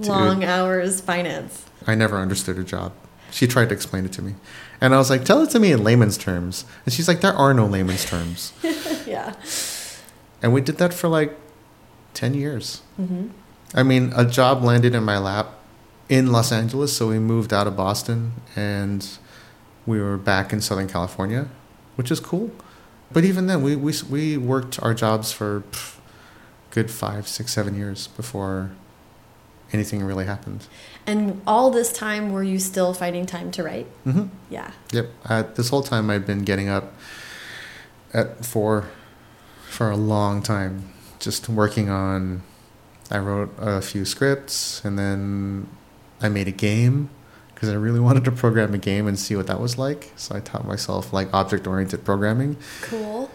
long 0.00 0.42
hours 0.44 1.00
finance. 1.00 1.64
I 1.86 1.94
never 1.94 2.18
understood 2.18 2.56
her 2.56 2.62
job. 2.64 2.92
She 3.30 3.46
tried 3.46 3.68
to 3.70 3.74
explain 3.74 4.04
it 4.04 4.12
to 4.14 4.22
me. 4.22 4.34
And 4.80 4.92
I 4.94 4.98
was 4.98 5.08
like, 5.08 5.24
tell 5.24 5.40
it 5.42 5.50
to 5.50 5.60
me 5.60 5.70
in 5.72 5.84
layman's 5.84 6.18
terms. 6.18 6.64
And 6.84 6.92
she's 6.92 7.06
like, 7.08 7.20
there 7.20 7.32
are 7.32 7.54
no 7.54 7.64
layman's 7.66 8.04
terms. 8.04 8.52
yeah. 9.06 9.34
And 10.42 10.52
we 10.52 10.60
did 10.60 10.78
that 10.78 10.92
for 10.92 11.08
like 11.08 11.38
10 12.14 12.34
years. 12.34 12.82
hmm 12.96 13.28
I 13.74 13.82
mean, 13.84 14.12
a 14.16 14.24
job 14.24 14.64
landed 14.64 14.94
in 14.94 15.04
my 15.04 15.18
lap 15.18 15.48
in 16.08 16.32
Los 16.32 16.52
Angeles. 16.52 16.96
So 16.96 17.08
we 17.08 17.18
moved 17.18 17.52
out 17.52 17.66
of 17.66 17.76
Boston 17.76 18.32
and 18.56 19.06
we 19.86 20.00
were 20.00 20.16
back 20.16 20.52
in 20.52 20.60
Southern 20.60 20.88
California, 20.88 21.48
which 21.96 22.10
is 22.10 22.20
cool. 22.20 22.50
But 23.10 23.24
even 23.24 23.46
then, 23.46 23.62
we, 23.62 23.74
we, 23.76 23.94
we 24.10 24.36
worked 24.36 24.82
our 24.82 24.92
jobs 24.92 25.32
for 25.32 25.62
pff, 25.70 25.96
good 26.70 26.90
five, 26.90 27.26
six, 27.26 27.52
seven 27.52 27.74
years 27.74 28.06
before 28.08 28.72
anything 29.72 30.02
really 30.02 30.26
happened. 30.26 30.66
And 31.06 31.40
all 31.46 31.70
this 31.70 31.90
time, 31.92 32.32
were 32.32 32.42
you 32.42 32.58
still 32.58 32.92
finding 32.92 33.24
time 33.24 33.50
to 33.52 33.62
write? 33.62 33.86
hmm 34.04 34.26
Yeah. 34.50 34.72
Yep. 34.92 35.10
Uh, 35.24 35.42
this 35.54 35.70
whole 35.70 35.82
time 35.82 36.10
I've 36.10 36.26
been 36.26 36.44
getting 36.44 36.68
up 36.68 36.92
at 38.12 38.44
four 38.44 38.88
for 39.68 39.90
a 39.90 39.96
long 39.96 40.42
time, 40.42 40.92
just 41.18 41.48
working 41.48 41.88
on. 41.88 42.42
I 43.10 43.18
wrote 43.18 43.54
a 43.58 43.80
few 43.80 44.04
scripts 44.04 44.84
and 44.84 44.98
then 44.98 45.68
I 46.20 46.28
made 46.28 46.48
a 46.48 46.52
game 46.52 47.10
because 47.54 47.68
I 47.68 47.74
really 47.74 48.00
wanted 48.00 48.24
to 48.24 48.32
program 48.32 48.74
a 48.74 48.78
game 48.78 49.06
and 49.06 49.18
see 49.18 49.34
what 49.36 49.46
that 49.48 49.60
was 49.60 49.78
like. 49.78 50.12
So 50.16 50.36
I 50.36 50.40
taught 50.40 50.66
myself 50.66 51.12
like 51.12 51.32
object 51.34 51.66
oriented 51.66 52.04
programming. 52.04 52.56
Cool. 52.82 53.30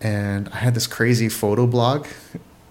And 0.00 0.48
I 0.48 0.56
had 0.56 0.74
this 0.74 0.86
crazy 0.86 1.28
photo 1.28 1.66
blog 1.66 2.06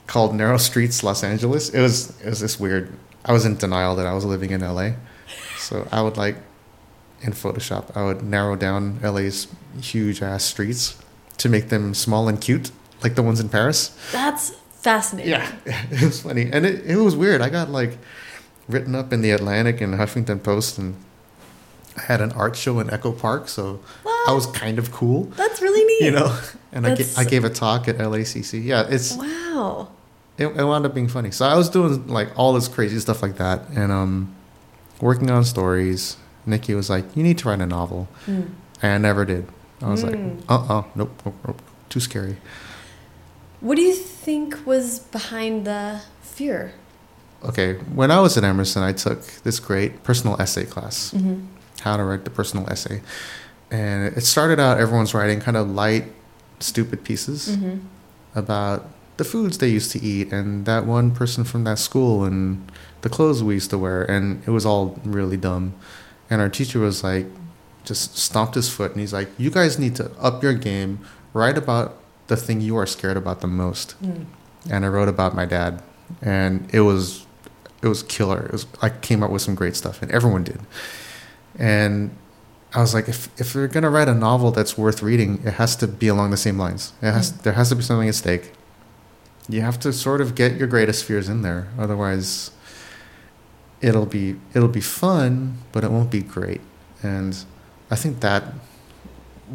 called 0.08 0.34
Narrow 0.34 0.58
Streets 0.58 1.04
Los 1.04 1.24
Angeles. 1.24 1.70
It 1.70 1.82
was 1.82 2.20
it 2.22 2.30
was 2.30 2.40
this 2.40 2.60
weird. 2.60 2.94
I 3.26 3.34
was 3.34 3.46
in 3.46 3.58
denial 3.58 3.96
that 3.98 4.08
I 4.08 4.14
was 4.14 4.26
living 4.26 4.52
in 4.52 4.62
LA. 4.62 4.92
So 5.58 5.88
I 5.92 6.02
would 6.02 6.18
like 6.18 6.38
in 7.22 7.34
Photoshop, 7.34 7.96
I 7.96 8.04
would 8.04 8.24
narrow 8.24 8.56
down 8.56 9.00
LA's 9.02 9.48
huge 9.82 10.22
ass 10.22 10.44
streets 10.44 10.98
to 11.38 11.50
make 11.50 11.70
them 11.70 11.94
small 11.94 12.28
and 12.28 12.40
cute, 12.40 12.72
like 13.04 13.16
the 13.16 13.24
ones 13.24 13.40
in 13.40 13.50
Paris. 13.50 13.96
That's 14.12 14.52
fascinating. 14.72 15.32
Yeah, 15.32 15.52
it 15.66 16.02
was 16.02 16.22
funny, 16.22 16.50
and 16.52 16.66
it, 16.66 16.86
it 16.86 16.96
was 16.96 17.16
weird. 17.16 17.42
I 17.42 17.50
got 17.50 17.70
like 17.70 17.98
written 18.70 18.96
up 18.96 19.12
in 19.12 19.22
the 19.22 19.32
Atlantic 19.32 19.82
and 19.82 19.96
Huffington 19.96 20.42
Post, 20.42 20.78
and 20.78 20.96
I 21.98 22.04
had 22.04 22.22
an 22.22 22.32
art 22.34 22.56
show 22.56 22.80
in 22.80 22.90
Echo 22.90 23.12
Park, 23.12 23.50
so 23.50 23.82
I 24.28 24.32
was 24.32 24.46
kind 24.48 24.80
of 24.80 24.92
cool, 24.92 25.24
That's 25.36 25.62
really 25.62 25.84
neat. 25.86 26.02
you 26.06 26.12
know. 26.12 26.40
And 26.72 26.86
I, 26.86 26.94
ga- 26.94 27.14
I 27.18 27.24
gave 27.24 27.44
a 27.46 27.50
talk 27.50 27.88
at 27.88 27.98
LACC. 27.98 28.64
Yeah, 28.64 28.86
it's 28.88 29.18
Wow. 29.18 29.88
it, 30.38 30.46
it 30.46 30.64
wound 30.64 30.86
up 30.86 30.94
being 30.94 31.08
funny. 31.08 31.32
So 31.32 31.44
I 31.44 31.56
was 31.58 31.68
doing 31.68 32.06
like 32.08 32.30
all 32.38 32.54
this 32.54 32.68
crazy 32.68 33.00
stuff 33.00 33.24
like 33.24 33.38
that, 33.38 33.62
and 33.76 33.92
um, 33.92 34.36
working 35.02 35.32
on 35.32 35.44
stories. 35.46 36.16
Nikki 36.46 36.76
was 36.76 36.88
like, 36.88 37.06
"You 37.18 37.24
need 37.24 37.40
to 37.40 37.50
write 37.50 37.60
a 37.60 37.66
novel," 37.66 38.08
Mm. 38.28 38.50
and 38.84 38.92
I 38.94 38.98
never 39.00 39.26
did. 39.26 39.48
I 39.82 39.90
was 39.90 40.04
Mm. 40.04 40.08
like, 40.08 40.46
"Uh, 40.48 40.74
uh 40.80 40.84
nope, 40.94 41.10
nope, 41.26 41.36
nope, 41.48 41.60
too 41.90 42.00
scary." 42.00 42.38
What 43.62 43.74
do 43.76 43.82
you 43.82 43.96
think 43.96 44.64
was 44.68 45.00
behind 45.00 45.66
the 45.66 46.02
fear? 46.22 46.74
Okay, 47.44 47.74
when 47.96 48.12
I 48.12 48.20
was 48.20 48.38
at 48.38 48.44
Emerson, 48.44 48.84
I 48.84 48.92
took 48.94 49.22
this 49.44 49.60
great 49.60 50.04
personal 50.04 50.40
essay 50.42 50.66
class, 50.66 51.12
Mm-hmm. 51.14 51.46
how 51.82 51.96
to 51.98 52.04
write 52.04 52.24
the 52.26 52.30
personal 52.30 52.70
essay, 52.70 53.02
and 53.72 54.16
it 54.18 54.26
started 54.26 54.60
out 54.60 54.80
everyone's 54.80 55.14
writing 55.14 55.40
kind 55.40 55.56
of 55.56 55.70
light, 55.70 56.06
stupid 56.60 57.04
pieces 57.04 57.56
Mm-hmm. 57.56 57.78
about 58.36 58.86
the 59.18 59.24
foods 59.24 59.58
they 59.58 59.68
used 59.70 59.92
to 59.92 60.00
eat 60.02 60.32
and 60.32 60.66
that 60.66 60.86
one 60.86 61.12
person 61.12 61.44
from 61.44 61.64
that 61.66 61.78
school 61.80 62.24
and 62.24 62.72
the 63.02 63.10
clothes 63.10 63.44
we 63.44 63.54
used 63.56 63.70
to 63.70 63.78
wear 63.78 64.04
and 64.10 64.42
it 64.48 64.52
was 64.52 64.66
all 64.66 64.98
really 65.04 65.36
dumb 65.36 65.74
and 66.30 66.40
our 66.42 66.48
teacher 66.48 66.80
was 66.80 67.04
like 67.04 67.26
just 67.84 68.18
stomped 68.18 68.56
his 68.56 68.70
foot 68.70 68.92
and 68.92 69.02
he's 69.02 69.12
like 69.12 69.28
you 69.38 69.50
guys 69.50 69.78
need 69.78 69.94
to 69.94 70.10
up 70.22 70.42
your 70.42 70.54
game 70.54 71.00
write 71.34 71.58
about 71.58 71.98
the 72.28 72.38
thing 72.38 72.62
you 72.62 72.78
are 72.78 72.86
scared 72.86 73.18
about 73.18 73.42
the 73.42 73.48
most 73.48 73.96
Mm. 74.02 74.26
and 74.72 74.86
i 74.86 74.88
wrote 74.88 75.10
about 75.10 75.36
my 75.36 75.44
dad 75.46 75.82
and 76.22 76.70
it 76.74 76.82
was 76.82 77.26
it 77.82 77.88
was 77.88 78.04
killer 78.04 78.46
it 78.46 78.52
was 78.52 78.66
i 78.82 78.90
came 78.90 79.24
up 79.24 79.32
with 79.32 79.42
some 79.42 79.56
great 79.56 79.76
stuff 79.76 80.02
and 80.02 80.12
everyone 80.12 80.44
did 80.44 80.60
and 81.58 82.12
I 82.72 82.82
was 82.82 82.94
like, 82.94 83.10
if 83.10 83.30
if 83.42 83.56
you're 83.56 83.68
gonna 83.68 83.90
write 83.90 84.08
a 84.08 84.14
novel 84.14 84.52
that's 84.52 84.78
worth 84.78 85.02
reading, 85.02 85.42
it 85.44 85.54
has 85.56 85.76
to 85.78 85.88
be 85.88 86.08
along 86.08 86.30
the 86.30 86.38
same 86.38 86.60
lines. 86.60 86.94
It 87.02 87.12
has 87.12 87.32
Mm. 87.34 87.42
there 87.42 87.54
has 87.54 87.70
to 87.70 87.76
be 87.76 87.82
something 87.82 88.08
at 88.08 88.14
stake. 88.14 88.54
You 89.50 89.62
have 89.62 89.80
to 89.80 89.92
sort 89.92 90.22
of 90.22 90.36
get 90.36 90.56
your 90.58 90.68
greatest 90.68 91.04
fears 91.04 91.28
in 91.30 91.42
there, 91.42 91.68
otherwise, 91.80 92.52
it'll 93.82 94.06
be 94.06 94.36
it'll 94.54 94.68
be 94.68 94.82
fun, 94.82 95.58
but 95.72 95.84
it 95.84 95.90
won't 95.90 96.12
be 96.12 96.22
great. 96.22 96.62
And 97.02 97.36
I 97.90 97.96
think 97.96 98.20
that 98.20 98.44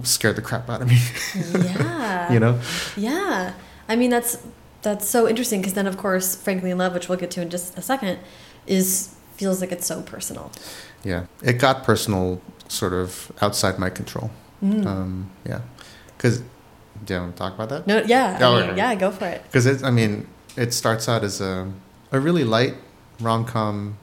scared 0.03 0.35
the 0.35 0.43
crap 0.43 0.69
out 0.69 0.83
of 0.83 0.89
me. 0.89 0.99
Yeah. 1.65 2.33
you 2.33 2.41
know, 2.41 2.59
Yeah. 2.97 3.53
I 3.89 3.95
mean, 3.95 4.11
that's 4.11 4.39
that's 4.85 5.07
so 5.09 5.27
interesting 5.29 5.61
because 5.61 5.75
then, 5.75 5.87
of 5.89 5.97
course, 5.97 6.37
Frankly 6.37 6.71
in 6.71 6.79
Love, 6.79 6.95
which 6.95 7.09
we'll 7.09 7.19
get 7.19 7.31
to 7.33 7.43
in 7.43 7.51
just 7.51 7.77
a 7.77 7.83
second, 7.83 8.19
is 8.67 9.15
feels 9.37 9.61
like 9.61 9.73
it's 9.73 9.87
so 9.87 10.01
personal. 10.03 10.53
yeah, 11.03 11.27
it 11.43 11.55
got 11.55 11.83
personal, 11.83 12.41
sort 12.69 12.93
of 12.93 13.33
outside 13.43 13.79
my 13.81 13.91
control. 13.91 14.31
Mm. 14.63 14.87
Um, 14.87 15.31
yeah, 15.45 15.61
because 16.17 16.43
Do 17.05 17.13
you 17.15 17.21
want 17.21 17.35
to 17.35 17.39
talk 17.39 17.55
about 17.55 17.69
that? 17.71 17.87
No, 17.87 18.03
yeah, 18.07 18.39
Oh, 18.41 18.55
I 18.55 18.61
mean, 18.61 18.71
okay. 18.71 18.77
yeah, 18.79 18.95
go 18.95 19.11
for 19.11 19.27
it. 19.27 19.43
Because 19.43 19.67
it, 19.67 19.83
I 19.83 19.91
mean, 19.91 20.27
it 20.57 20.73
starts 20.73 21.09
out 21.09 21.25
as 21.25 21.41
a 21.41 21.71
a 22.13 22.21
really 22.21 22.45
light 22.45 22.75
rom 23.21 23.45
com 23.45 23.99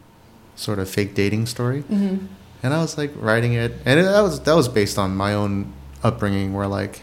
sort 0.56 0.78
of 0.80 0.90
fake 0.90 1.16
dating 1.16 1.46
story, 1.48 1.84
Mm-hmm. 1.84 2.26
and 2.64 2.74
I 2.74 2.82
was 2.82 2.98
like 2.98 3.12
writing 3.16 3.54
it, 3.54 3.72
and 3.86 4.00
it, 4.00 4.04
that 4.04 4.22
was 4.22 4.42
that 4.42 4.56
was 4.56 4.68
based 4.68 4.98
on 5.00 5.16
my 5.16 5.34
own 5.34 5.72
upbringing, 6.04 6.54
where 6.54 6.68
like 6.68 7.02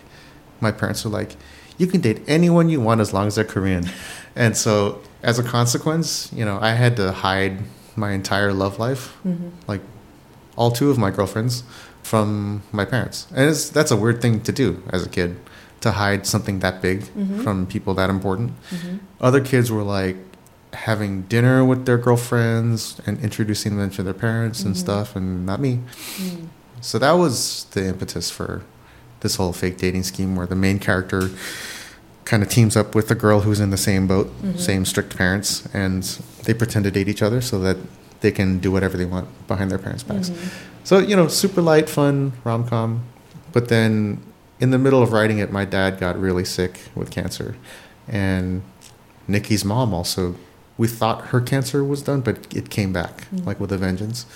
my 0.60 0.70
parents 0.70 1.04
were 1.04 1.10
like, 1.20 1.32
you 1.78 1.86
can 1.86 2.00
date 2.00 2.20
anyone 2.26 2.68
you 2.68 2.80
want 2.80 3.00
as 3.00 3.12
long 3.12 3.26
as 3.26 3.34
they're 3.36 3.44
Korean, 3.44 3.84
and 4.36 4.56
so 4.56 5.00
as 5.22 5.38
a 5.38 5.42
consequence, 5.42 6.30
you 6.32 6.44
know, 6.44 6.58
I 6.60 6.72
had 6.72 6.96
to 6.96 7.12
hide 7.12 7.58
my 7.96 8.12
entire 8.12 8.52
love 8.52 8.78
life, 8.78 9.16
Mm-hmm. 9.26 9.48
like 9.66 9.80
all 10.56 10.70
two 10.70 10.90
of 10.90 10.98
my 10.98 11.10
girlfriends, 11.10 11.62
from 12.02 12.62
my 12.72 12.84
parents, 12.84 13.26
and 13.34 13.48
it's, 13.50 13.68
that's 13.70 13.90
a 13.90 13.96
weird 13.96 14.20
thing 14.22 14.40
to 14.42 14.52
do 14.52 14.82
as 14.90 15.04
a 15.04 15.08
kid, 15.08 15.36
to 15.80 15.92
hide 15.92 16.26
something 16.26 16.58
that 16.60 16.80
big 16.82 17.02
Mhm. 17.16 17.42
from 17.44 17.66
people 17.66 17.94
that 17.94 18.10
important. 18.10 18.52
Mm-hmm. 18.70 18.96
Other 19.20 19.40
kids 19.40 19.70
were 19.70 19.82
like 19.84 20.16
having 20.72 21.22
dinner 21.22 21.64
with 21.64 21.84
their 21.86 21.98
girlfriends 21.98 23.00
and 23.06 23.18
introducing 23.20 23.76
them 23.78 23.90
to 23.90 24.02
their 24.02 24.14
parents 24.14 24.62
and 24.64 24.74
Mhm. 24.74 24.78
stuff, 24.78 25.16
and 25.16 25.44
not 25.46 25.60
me. 25.60 25.80
Mm. 26.18 26.48
So 26.80 26.98
that 26.98 27.12
was 27.12 27.66
the 27.72 27.86
impetus 27.88 28.30
for 28.30 28.62
this 29.20 29.37
whole 29.37 29.52
fake 29.52 29.76
dating 29.78 30.02
scheme 30.04 30.37
where 30.37 30.46
the 30.46 30.54
main 30.57 30.78
character 30.78 31.31
kind 32.24 32.42
of 32.42 32.48
teams 32.48 32.76
up 32.76 32.94
with 32.94 33.11
a 33.11 33.14
girl 33.14 33.40
who's 33.40 33.59
in 33.61 33.70
the 33.70 33.76
same 33.76 34.07
boat, 34.07 34.31
Mhm. 34.42 34.59
same 34.61 34.85
strict 34.85 35.16
parents, 35.16 35.66
and 35.72 36.02
they 36.44 36.52
pretend 36.54 36.85
to 36.85 36.90
date 36.90 37.09
each 37.09 37.22
other 37.22 37.40
so 37.40 37.59
that 37.61 37.76
they 38.20 38.31
can 38.31 38.59
do 38.59 38.70
whatever 38.70 38.96
they 38.96 39.04
want 39.04 39.28
behind 39.46 39.70
their 39.70 39.78
parents' 39.78 40.02
backs. 40.02 40.28
Mhm. 40.31 40.37
So, 40.85 40.98
you 40.98 41.16
know, 41.16 41.28
super 41.28 41.62
light, 41.62 41.88
fun 41.88 42.33
rom 42.44 42.64
com. 42.66 43.02
But 43.52 43.68
then 43.68 44.18
in 44.61 44.70
the 44.70 44.78
middle 44.78 45.02
of 45.02 45.12
writing 45.12 45.38
it, 45.38 45.50
my 45.52 45.64
dad 45.64 45.98
got 45.98 46.20
really 46.20 46.44
sick 46.44 46.81
with 46.94 47.11
cancer. 47.11 47.54
And 48.07 48.62
Nikki's 49.26 49.64
mom 49.64 49.94
also, 49.94 50.35
we 50.76 50.87
thought 50.88 51.26
her 51.28 51.40
cancer 51.40 51.83
was 51.85 52.02
done, 52.02 52.20
but 52.20 52.46
it 52.54 52.68
came 52.70 52.92
back, 52.92 53.26
Mm. 53.35 53.46
like 53.46 53.61
with 53.61 53.72
a 53.72 53.78
vengeance. 53.78 54.26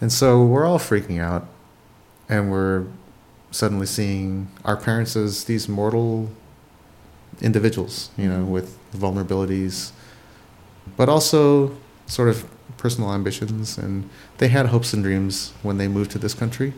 And 0.00 0.12
so 0.12 0.42
we're 0.44 0.64
all 0.66 0.78
freaking 0.78 1.20
out. 1.20 1.46
And 2.28 2.50
we're 2.50 2.84
suddenly 3.52 3.86
seeing 3.86 4.48
our 4.64 4.76
parents 4.76 5.14
as 5.14 5.44
these 5.44 5.68
mortal 5.68 6.28
individuals, 7.40 8.10
you 8.16 8.28
know, 8.28 8.44
with 8.44 8.76
vulnerabilities, 8.92 9.92
but 10.96 11.08
also 11.08 11.76
sort 12.06 12.28
of 12.28 12.44
personal 12.76 13.12
ambitions. 13.12 13.78
And 13.78 14.08
they 14.38 14.48
had 14.48 14.66
hopes 14.66 14.92
and 14.92 15.02
dreams 15.02 15.52
when 15.62 15.78
they 15.78 15.86
moved 15.86 16.10
to 16.12 16.18
this 16.18 16.34
country. 16.34 16.72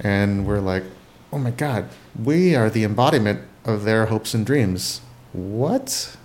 And 0.00 0.46
we're 0.46 0.60
like, 0.60 0.84
oh 1.32 1.38
my 1.38 1.50
God, 1.50 1.88
we 2.20 2.54
are 2.54 2.68
the 2.68 2.84
embodiment 2.84 3.40
of 3.64 3.84
their 3.84 4.06
hopes 4.06 4.34
and 4.34 4.44
dreams. 4.44 5.00
What? 5.32 6.16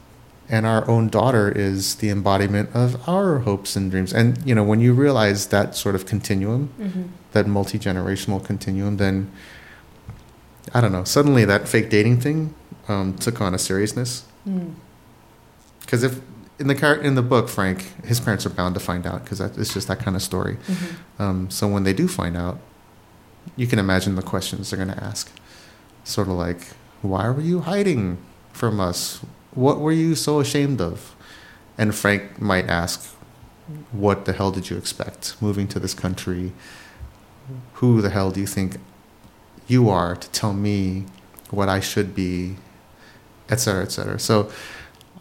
And 0.50 0.66
our 0.66 0.88
own 0.90 1.10
daughter 1.10 1.52
is 1.52 1.96
the 1.96 2.10
embodiment 2.10 2.70
of 2.74 3.08
our 3.08 3.40
hopes 3.40 3.76
and 3.76 3.92
dreams. 3.92 4.14
And, 4.14 4.38
you 4.46 4.56
know, 4.56 4.64
when 4.64 4.80
you 4.80 4.94
realize 4.94 5.48
that 5.48 5.76
sort 5.76 5.94
of 5.96 6.06
continuum, 6.06 6.70
Mhm. 6.80 7.10
That 7.32 7.48
multi 7.48 7.78
generational 7.78 8.44
continuum, 8.44 8.98
then 8.98 9.32
I 10.74 10.82
don't 10.82 10.92
know. 10.92 11.04
Suddenly, 11.04 11.46
that 11.46 11.68
fake 11.68 11.90
dating 11.90 12.22
thing 12.22 12.54
um, 12.88 13.16
took 13.18 13.42
on 13.42 13.54
a 13.54 13.60
seriousness. 13.60 14.26
Mm. 14.48 14.76
Because 15.82 16.04
if 16.04 16.20
in 16.60 16.68
the 16.68 16.76
car 16.76 16.96
in 16.96 17.16
the 17.16 17.22
book, 17.22 17.50
Frank, 17.50 18.06
his 18.06 18.20
parents 18.20 18.46
are 18.46 18.50
bound 18.50 18.76
to 18.76 18.80
find 18.80 19.06
out 19.06 19.24
because 19.24 19.40
it's 19.40 19.74
just 19.74 19.88
that 19.88 20.00
kind 20.00 20.16
of 20.16 20.22
story. 20.22 20.58
Mhm. 20.68 20.96
Um, 21.20 21.50
so 21.50 21.68
when 21.68 21.84
they 21.84 21.94
do 21.94 22.08
find 22.08 22.36
out, 22.36 22.60
you 23.56 23.68
can 23.68 23.80
imagine 23.80 24.16
the 24.16 24.22
questions 24.22 24.70
they're 24.70 24.84
going 24.84 24.96
to 24.96 25.04
ask. 25.04 25.32
Sort 26.04 26.28
of 26.28 26.34
like, 26.34 26.62
why 27.02 27.30
were 27.30 27.42
you 27.42 27.62
hiding 27.62 28.18
from 28.52 28.80
us? 28.80 29.22
What 29.52 29.80
were 29.80 29.92
you 29.92 30.16
so 30.16 30.40
ashamed 30.40 30.82
of? 30.82 31.16
And 31.78 31.94
Frank 31.94 32.42
might 32.42 32.68
ask, 32.68 33.16
what 33.92 34.26
the 34.26 34.34
hell 34.34 34.52
did 34.52 34.70
you 34.70 34.78
expect 34.78 35.36
moving 35.42 35.68
to 35.70 35.80
this 35.80 35.94
country? 35.94 36.54
Who 37.74 38.02
the 38.02 38.10
hell 38.10 38.32
do 38.32 38.40
you 38.40 38.48
think 38.48 38.78
you 39.68 39.90
are 39.90 40.16
to 40.16 40.30
tell 40.30 40.54
me 40.54 41.06
what 41.52 41.70
I 41.70 41.80
should 41.80 42.14
be, 42.16 42.56
et 43.50 43.60
cetera, 43.60 43.84
et 43.84 43.92
cetera. 43.92 44.20
So 44.20 44.50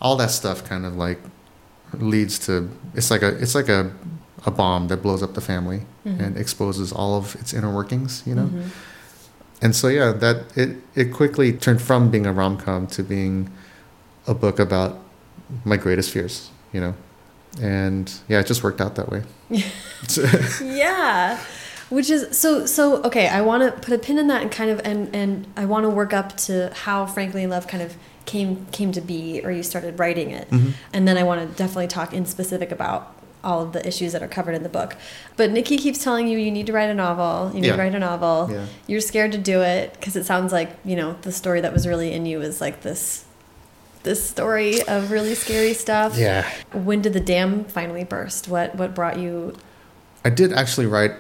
all 0.01 0.17
that 0.17 0.31
stuff 0.31 0.65
kind 0.65 0.85
of 0.87 0.97
like 0.97 1.21
leads 1.95 2.39
to 2.47 2.69
it's 2.95 3.11
like 3.11 3.23
a 3.23 3.29
it's 3.43 3.55
like 3.55 3.69
a 3.69 3.91
a 4.45 4.51
bomb 4.51 4.89
that 4.89 4.99
blows 5.03 5.23
up 5.23 5.35
the 5.35 5.41
family 5.41 5.81
Mhm. 6.05 6.21
and 6.21 6.37
exposes 6.37 6.93
all 6.93 7.17
of 7.17 7.35
its 7.37 7.53
inner 7.53 7.73
workings, 7.73 8.23
you 8.27 8.35
know. 8.35 8.47
Mhm. 8.47 8.69
And 9.63 9.75
so 9.75 9.89
yeah, 9.89 10.13
that 10.13 10.37
it 10.57 10.77
it 10.95 11.13
quickly 11.13 11.53
turned 11.53 11.81
from 11.83 12.11
being 12.11 12.27
a 12.27 12.33
rom 12.33 12.57
com 12.59 12.87
to 12.89 13.03
being 13.03 13.49
a 14.27 14.35
book 14.35 14.59
about 14.59 14.99
my 15.65 15.77
greatest 15.77 16.11
fears, 16.11 16.51
you 16.73 16.81
know. 16.81 16.95
And 17.61 18.13
yeah, 18.29 18.41
it 18.41 18.47
just 18.47 18.63
worked 18.63 18.81
out 18.81 18.95
that 18.97 19.09
way. 19.11 19.23
yeah 20.63 21.39
which 21.89 22.11
is 22.11 22.37
so 22.37 22.67
so 22.67 23.03
okay 23.03 23.29
i 23.29 23.41
want 23.41 23.63
to 23.63 23.81
put 23.81 23.93
a 23.95 23.99
pin 23.99 24.19
in 24.19 24.27
that 24.29 24.43
and 24.43 24.51
kind 24.51 24.71
of 24.71 24.81
and 24.85 25.15
and 25.15 25.47
i 25.57 25.65
want 25.65 25.85
to 25.85 25.89
work 25.91 26.13
up 26.13 26.37
to 26.37 26.71
how 26.75 27.07
frankly 27.07 27.43
in 27.43 27.51
love 27.51 27.67
kind 27.67 27.83
of 27.83 27.95
came 28.25 28.67
came 28.73 28.91
to 28.93 29.01
be 29.01 29.41
or 29.45 29.51
you 29.53 29.63
started 29.63 29.99
writing 29.99 30.31
it 30.31 30.51
Mhm. 30.51 30.73
and 30.93 31.07
then 31.07 31.17
i 31.17 31.23
want 31.23 31.41
to 31.49 31.57
definitely 31.57 31.87
talk 31.87 32.13
in 32.13 32.27
specific 32.27 32.73
about 32.73 33.13
all 33.45 33.63
of 33.63 33.71
the 33.73 33.87
issues 33.87 34.11
that 34.13 34.23
are 34.25 34.27
covered 34.29 34.57
in 34.57 34.65
the 34.65 34.69
book 34.69 34.97
but 35.37 35.53
nikki 35.53 35.77
keeps 35.79 36.03
telling 36.03 36.27
you 36.27 36.37
you 36.37 36.51
need 36.51 36.67
to 36.67 36.73
write 36.73 36.91
a 36.91 36.95
novel 36.95 37.53
you 37.55 37.61
need 37.61 37.69
Yeah. 37.69 37.77
to 37.77 37.79
write 37.79 37.95
a 37.95 37.99
novel 38.01 38.49
Yeah. 38.51 38.65
you're 38.89 39.01
scared 39.01 39.31
to 39.33 39.39
do 39.39 39.63
it 39.63 39.93
because 39.93 40.17
it 40.17 40.27
sounds 40.27 40.53
like 40.53 40.71
you 40.85 40.97
know 40.97 41.15
the 41.23 41.31
story 41.31 41.61
that 41.61 41.73
was 41.73 41.87
really 41.87 42.13
in 42.13 42.27
you 42.27 42.41
is 42.41 42.61
like 42.61 42.83
this 42.83 43.25
this 44.03 44.25
story 44.29 44.83
of 44.89 45.11
really 45.13 45.35
scary 45.37 45.75
stuff 45.75 46.17
Yeah. 46.19 46.45
when 46.73 47.01
did 47.03 47.13
the 47.13 47.21
dam 47.21 47.65
finally 47.65 48.03
burst 48.03 48.49
what 48.49 48.75
what 48.75 48.93
brought 48.95 49.19
you 49.19 49.55
I 50.25 50.31
did 50.31 50.53
actually 50.53 50.87
write 50.87 51.13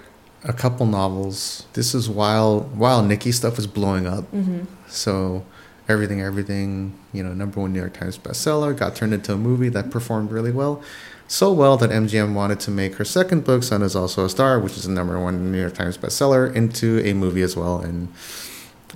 a 0.44 0.53
couple 0.53 0.87
novels. 0.87 1.66
This 1.72 1.94
is 1.94 2.09
while 2.09 2.61
while 2.61 3.03
Nikki 3.03 3.33
stuff 3.33 3.57
was 3.57 3.66
blowing 3.66 4.07
up. 4.07 4.25
mm-hmm. 4.33 4.64
So 4.88 5.44
everything, 5.88 6.20
everything, 6.20 6.99
you 7.12 7.22
know, 7.22 7.33
number 7.33 7.61
one 7.61 7.72
New 7.72 7.81
York 7.81 7.94
Times 7.94 8.18
bestseller, 8.18 8.77
got 8.77 8.96
turned 8.96 9.14
into 9.14 9.33
a 9.33 9.37
movie 9.37 9.68
that 9.70 9.90
performed 9.90 10.31
really 10.31 10.53
well. 10.53 10.83
So 11.29 11.53
well 11.53 11.77
that 11.79 11.90
MGM 11.90 12.35
wanted 12.35 12.61
to 12.61 12.70
make 12.70 12.94
her 12.96 13.05
second 13.05 13.44
book, 13.44 13.64
Sun 13.64 13.83
is 13.83 13.96
Also 13.96 14.25
a 14.25 14.29
Star, 14.29 14.61
which 14.61 14.77
is 14.77 14.87
a 14.87 14.90
number 14.90 15.18
one 15.18 15.51
New 15.51 15.61
York 15.61 15.75
Times 15.75 15.99
bestseller, 15.99 16.55
into 16.55 17.01
a 17.05 17.14
movie 17.14 17.42
as 17.42 17.57
well. 17.57 17.79
And 17.81 18.12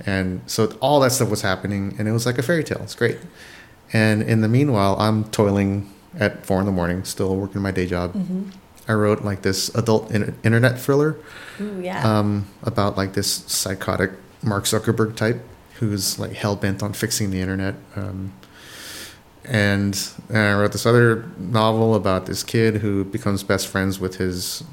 and 0.05 0.41
so 0.47 0.67
all 0.79 0.99
that 1.01 1.11
stuff 1.11 1.29
was 1.29 1.41
happening 1.41 1.95
and 1.99 2.07
it 2.07 2.11
was 2.11 2.25
like 2.25 2.37
a 2.37 2.43
fairy 2.43 2.63
tale. 2.63 2.81
It's 2.81 2.95
great. 2.95 3.17
And 3.93 4.21
in 4.21 4.41
the 4.41 4.47
meanwhile, 4.47 4.95
I'm 4.97 5.25
toiling 5.25 5.91
at 6.17 6.45
four 6.45 6.59
in 6.59 6.65
the 6.65 6.71
morning, 6.71 7.03
still 7.03 7.35
working 7.35 7.61
my 7.61 7.71
day 7.71 7.85
job. 7.85 8.13
Mm-hmm. 8.13 8.49
I 8.87 8.93
wrote 8.93 9.23
like 9.23 9.41
this 9.43 9.69
adult 9.75 10.11
in- 10.11 10.35
internet 10.43 10.79
thriller 10.79 11.17
Ooh, 11.59 11.79
yeah. 11.81 12.01
um, 12.19 12.47
about 12.63 12.97
like 12.97 13.13
this 13.13 13.31
psychotic 13.47 14.11
Mark 14.43 14.63
Zuckerberg 14.65 15.15
type 15.15 15.41
who's 15.79 16.17
like 16.19 16.33
hell 16.33 16.55
bent 16.55 16.81
on 16.83 16.93
fixing 16.93 17.31
the 17.31 17.39
internet. 17.41 17.75
Um, 17.95 18.33
and, 19.43 19.97
and 20.29 20.37
I 20.37 20.53
wrote 20.59 20.71
this 20.71 20.85
other 20.85 21.25
novel 21.37 21.95
about 21.95 22.25
this 22.27 22.43
kid 22.43 22.77
who 22.77 23.03
becomes 23.03 23.43
best 23.43 23.67
friends 23.67 23.99
with 23.99 24.15
his 24.17 24.63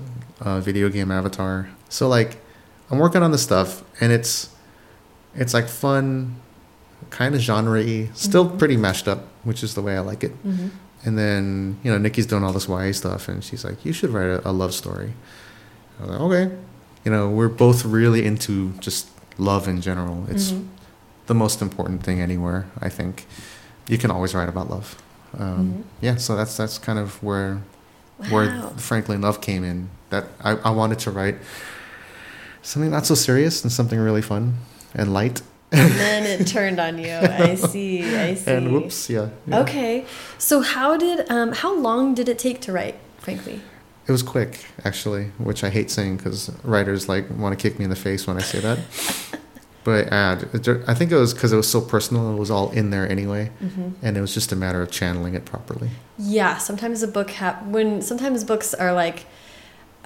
uh, 0.41 0.61
video 0.61 0.89
game 0.91 1.11
avatar. 1.11 1.69
So 1.89 2.09
like, 2.09 2.37
I'm 2.91 2.99
working 2.99 3.23
on 3.23 3.33
this 3.33 3.43
stuff, 3.43 3.83
and 4.01 4.13
it's 4.13 4.49
it's 5.35 5.53
like 5.55 5.69
fun, 5.69 6.37
kind 7.11 7.35
of 7.35 7.41
genre-y, 7.41 8.09
still 8.15 8.49
Mhm. 8.49 8.59
pretty 8.59 8.77
mashed 8.77 9.07
up, 9.09 9.25
which 9.45 9.63
is 9.63 9.75
the 9.75 9.83
way 9.83 9.97
I 9.97 10.01
like 10.01 10.25
it. 10.25 10.33
mm-hmm. 10.47 10.69
And 11.09 11.17
then, 11.17 11.79
you 11.83 11.91
know, 11.91 11.97
Nikki's 11.97 12.27
doing 12.27 12.45
all 12.45 12.53
this 12.53 12.69
YA 12.69 12.93
stuff, 12.93 13.29
and 13.29 13.43
she's 13.43 13.65
like, 13.65 13.83
you 13.87 13.95
should 13.95 14.11
write 14.11 14.29
a, 14.29 14.51
a 14.51 14.53
love 14.53 14.75
story. 14.75 15.15
I 15.99 16.03
was 16.03 16.11
like, 16.11 16.21
okay. 16.21 16.57
You 17.05 17.11
know, 17.11 17.31
we're 17.31 17.49
both 17.49 17.83
really 17.87 18.27
into 18.27 18.73
just 18.79 19.09
love 19.39 19.67
in 19.69 19.81
general. 19.81 20.27
It's 20.29 20.53
Mhm. 20.53 20.67
the 21.27 21.35
most 21.35 21.63
important 21.63 22.03
thing 22.03 22.21
anywhere, 22.21 22.67
I 22.83 22.91
think. 22.91 23.27
You 23.89 23.97
can 23.97 24.11
always 24.11 24.35
write 24.35 24.51
about 24.51 24.69
love. 24.69 24.97
Um, 25.39 25.59
Mhm. 25.59 25.83
Yeah, 26.03 26.17
so 26.17 26.37
that's 26.37 26.55
that's 26.59 26.77
kind 26.79 26.99
of 26.99 27.23
where 27.23 27.63
where 28.31 28.49
Wow. 28.51 28.73
Frankly 28.77 29.15
in 29.15 29.23
Love 29.23 29.41
came 29.41 29.65
in. 29.65 29.89
That 30.11 30.25
I, 30.45 30.51
I 30.69 30.71
wanted 30.71 30.99
to 31.05 31.11
write 31.11 31.37
something 32.63 32.91
not 32.91 33.07
so 33.07 33.15
serious 33.15 33.63
and 33.65 33.73
something 33.73 33.99
really 33.99 34.23
fun 34.23 34.55
and 34.95 35.15
light. 35.15 35.41
And 35.73 35.93
then 35.93 36.25
it 36.41 36.47
turned 36.47 36.81
on 36.81 36.99
you. 36.99 37.13
I 37.15 37.55
see. 37.73 38.03
I 38.17 38.35
see. 38.35 38.51
And 38.51 38.73
whoops, 38.73 39.11
yeah. 39.11 39.29
yeah. 39.47 39.61
Okay. 39.61 40.07
So 40.39 40.61
how 40.63 40.97
did 40.97 41.31
um 41.31 41.53
how 41.53 41.75
long 41.75 42.15
did 42.15 42.29
it 42.29 42.39
take 42.39 42.61
to 42.63 42.73
write, 42.73 42.97
frankly? 43.19 43.61
It 44.07 44.13
was 44.13 44.23
quick, 44.23 44.65
actually, 44.85 45.25
which 45.37 45.63
I 45.63 45.69
hate 45.69 45.91
saying 45.91 46.17
because 46.17 46.51
writers 46.65 47.09
like 47.11 47.27
want 47.31 47.59
to 47.59 47.63
kick 47.63 47.79
me 47.79 47.85
in 47.85 47.91
the 47.91 47.97
face 47.97 48.27
when 48.27 48.39
I 48.39 48.41
say 48.41 48.61
that. 48.61 48.79
but 49.85 50.11
uh, 50.11 50.37
I 50.87 50.95
think 50.95 51.13
it 51.13 51.17
was 51.17 51.35
because 51.35 51.53
it 51.53 51.57
was 51.57 51.69
so 51.71 51.83
personal. 51.83 52.33
It 52.35 52.39
was 52.39 52.51
all 52.51 52.71
in 52.71 52.89
there 52.89 53.07
anyway, 53.07 53.51
Mm-hmm. 53.63 53.91
and 54.01 54.17
it 54.17 54.21
was 54.23 54.33
just 54.33 54.51
a 54.53 54.57
matter 54.57 54.81
of 54.81 54.91
channeling 54.91 55.35
it 55.35 55.45
properly. 55.45 55.91
Yeah, 56.19 56.57
sometimes 56.57 57.03
a 57.03 57.09
book 57.09 57.31
ha- 57.33 57.61
when 57.67 58.01
sometimes 58.01 58.45
books 58.45 58.73
are 58.73 58.95
like 58.95 59.27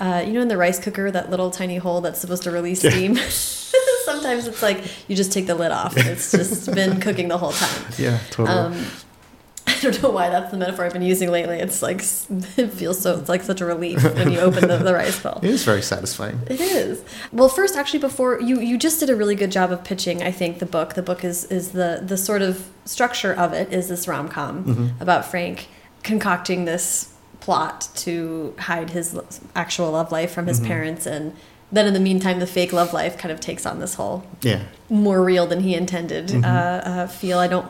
uh, 0.00 0.24
you 0.26 0.32
know 0.32 0.40
in 0.40 0.48
the 0.48 0.56
rice 0.56 0.80
cooker 0.80 1.10
that 1.12 1.30
little 1.30 1.50
tiny 1.52 1.76
hole 1.76 2.00
that's 2.00 2.18
supposed 2.20 2.42
to 2.42 2.50
release 2.50 2.82
Yeah. 2.82 2.90
Sometimes 4.04 4.46
it's 4.46 4.62
like 4.62 4.82
you 5.08 5.16
just 5.16 5.32
take 5.32 5.46
the 5.46 5.54
lid 5.54 5.72
off. 5.72 5.96
and 5.96 6.06
It's 6.08 6.30
just 6.30 6.72
been 6.74 7.00
cooking 7.00 7.28
the 7.28 7.38
whole 7.38 7.52
time. 7.52 7.84
Yeah, 7.98 8.18
totally. 8.30 8.48
Um, 8.58 8.86
I 9.66 9.78
don't 9.80 10.02
know 10.02 10.10
why 10.10 10.28
that's 10.28 10.50
the 10.50 10.56
metaphor 10.56 10.84
I've 10.84 10.92
been 10.92 11.02
using 11.02 11.30
lately. 11.30 11.58
It's 11.58 11.82
like 11.82 11.98
it 12.58 12.68
feels 12.72 13.00
so. 13.00 13.18
It's 13.18 13.28
like 13.28 13.42
such 13.42 13.60
a 13.60 13.64
relief 13.64 14.02
when 14.02 14.32
you 14.32 14.40
open 14.40 14.66
the, 14.68 14.78
the 14.78 14.92
rice 14.92 15.20
bowl. 15.20 15.38
it 15.42 15.50
is 15.50 15.64
very 15.64 15.82
satisfying. 15.82 16.40
It 16.48 16.60
is. 16.60 17.04
Well, 17.32 17.48
first, 17.48 17.76
actually, 17.76 18.00
before 18.00 18.40
you 18.40 18.60
you 18.60 18.76
just 18.76 18.98
did 19.00 19.08
a 19.08 19.14
really 19.16 19.34
good 19.36 19.52
job 19.52 19.70
of 19.70 19.84
pitching. 19.84 20.22
I 20.22 20.32
think 20.32 20.58
the 20.58 20.66
book. 20.66 20.94
The 20.94 21.02
book 21.02 21.24
is 21.24 21.44
is 21.44 21.70
the 21.72 22.02
the 22.04 22.16
sort 22.16 22.42
of 22.42 22.68
structure 22.84 23.32
of 23.32 23.52
it 23.52 23.72
is 23.72 23.88
this 23.88 24.08
rom 24.08 24.28
com 24.28 24.64
Mhm. 24.64 25.00
about 25.00 25.24
Frank 25.24 25.68
concocting 26.02 26.64
this 26.64 27.10
plot 27.38 27.88
to 27.96 28.54
hide 28.58 28.90
his 28.90 29.18
actual 29.54 29.92
love 29.92 30.10
life 30.12 30.32
from 30.32 30.46
his 30.48 30.60
Mhm. 30.60 30.66
parents, 30.66 31.06
and 31.06 31.34
then 31.72 31.86
in 31.86 31.94
the 31.94 32.00
meantime, 32.00 32.38
the 32.38 32.46
fake 32.46 32.72
love 32.72 32.92
life 32.92 33.16
kind 33.18 33.32
of 33.32 33.40
takes 33.40 33.64
on 33.66 33.80
this 33.80 33.94
whole 33.94 34.24
Yeah. 34.42 34.60
more 34.90 35.22
real 35.24 35.46
than 35.46 35.60
he 35.60 35.74
intended 35.74 36.28
Mhm. 36.28 36.44
uh, 36.44 36.88
uh, 36.88 37.06
feel. 37.06 37.38
I 37.38 37.48
don't. 37.48 37.66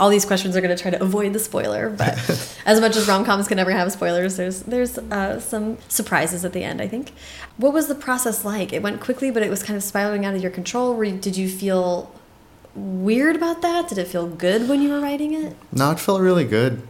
All 0.00 0.10
these 0.10 0.24
questions 0.26 0.56
are 0.56 0.60
going 0.60 0.76
to 0.76 0.82
try 0.82 0.90
to 0.90 1.00
avoid 1.02 1.32
the 1.32 1.38
spoiler, 1.38 1.88
but 1.88 2.18
as 2.66 2.80
much 2.80 2.96
as 2.96 3.06
rom 3.08 3.24
coms 3.24 3.46
can 3.48 3.56
never 3.56 3.70
have 3.70 3.90
spoilers, 3.92 4.36
there's 4.36 4.60
there's 4.62 4.98
uh, 4.98 5.38
some 5.40 5.78
surprises 5.88 6.44
at 6.44 6.52
the 6.52 6.64
end. 6.64 6.82
I 6.82 6.88
think. 6.88 7.12
What 7.56 7.72
was 7.72 7.86
the 7.86 7.94
process 7.94 8.44
like? 8.44 8.72
It 8.72 8.82
went 8.82 9.00
quickly, 9.00 9.30
but 9.30 9.42
it 9.42 9.48
was 9.50 9.62
kind 9.62 9.76
of 9.76 9.82
spiraling 9.82 10.26
out 10.26 10.34
of 10.34 10.42
your 10.42 10.50
control. 10.50 10.94
Were 10.94 11.04
you, 11.04 11.16
did 11.16 11.36
you 11.36 11.48
feel 11.48 12.10
weird 12.74 13.36
about 13.36 13.62
that? 13.62 13.88
Did 13.88 13.98
it 13.98 14.08
feel 14.08 14.26
good 14.26 14.68
when 14.68 14.82
you 14.82 14.90
were 14.90 15.00
writing 15.00 15.32
it? 15.34 15.56
No, 15.72 15.92
it 15.92 16.00
felt 16.00 16.20
really 16.20 16.44
good. 16.44 16.82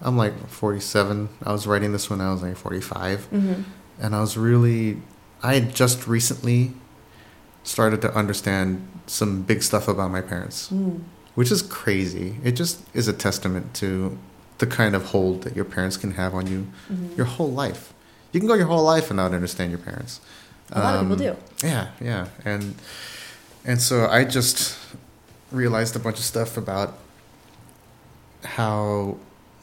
I'm 0.00 0.16
like 0.16 0.34
47. 0.48 1.28
I 1.44 1.50
was 1.50 1.66
writing 1.66 1.90
this 1.92 2.08
when 2.08 2.20
I 2.20 2.30
was 2.32 2.42
like 2.42 2.56
45. 2.56 3.26
Mm-hmm. 3.32 3.62
And 4.00 4.14
I 4.14 4.20
was 4.20 4.36
really, 4.36 4.98
I 5.42 5.54
had 5.54 5.74
just 5.74 6.06
recently 6.06 6.72
started 7.62 8.00
to 8.02 8.12
understand 8.14 8.86
some 9.06 9.42
big 9.42 9.62
stuff 9.62 9.88
about 9.88 10.10
my 10.10 10.20
parents, 10.20 10.68
Mm. 10.72 11.00
which 11.34 11.50
is 11.52 11.62
crazy. 11.62 12.38
It 12.42 12.52
just 12.52 12.80
is 12.94 13.08
a 13.08 13.12
testament 13.12 13.74
to 13.74 14.16
the 14.58 14.66
kind 14.66 14.94
of 14.96 15.06
hold 15.06 15.42
that 15.42 15.54
your 15.54 15.64
parents 15.64 15.96
can 15.96 16.12
have 16.12 16.34
on 16.34 16.46
you 16.48 16.66
Mhm. 16.90 17.16
your 17.16 17.26
whole 17.26 17.52
life. 17.52 17.92
You 18.32 18.40
can 18.40 18.48
go 18.48 18.54
your 18.54 18.66
whole 18.66 18.82
life 18.84 19.10
and 19.10 19.16
not 19.16 19.32
understand 19.32 19.70
your 19.70 19.78
parents. 19.78 20.20
A 20.72 20.80
lot 20.80 20.94
of 20.96 21.00
people 21.08 21.28
Um, 21.28 21.36
do. 21.60 21.66
Yeah, 21.66 21.86
yeah, 22.00 22.26
and 22.44 22.74
and 23.64 23.80
so 23.80 24.06
I 24.08 24.24
just 24.24 24.76
realized 25.52 25.94
a 25.96 25.98
bunch 25.98 26.18
of 26.18 26.24
stuff 26.24 26.56
about 26.56 26.98
how 28.44 29.16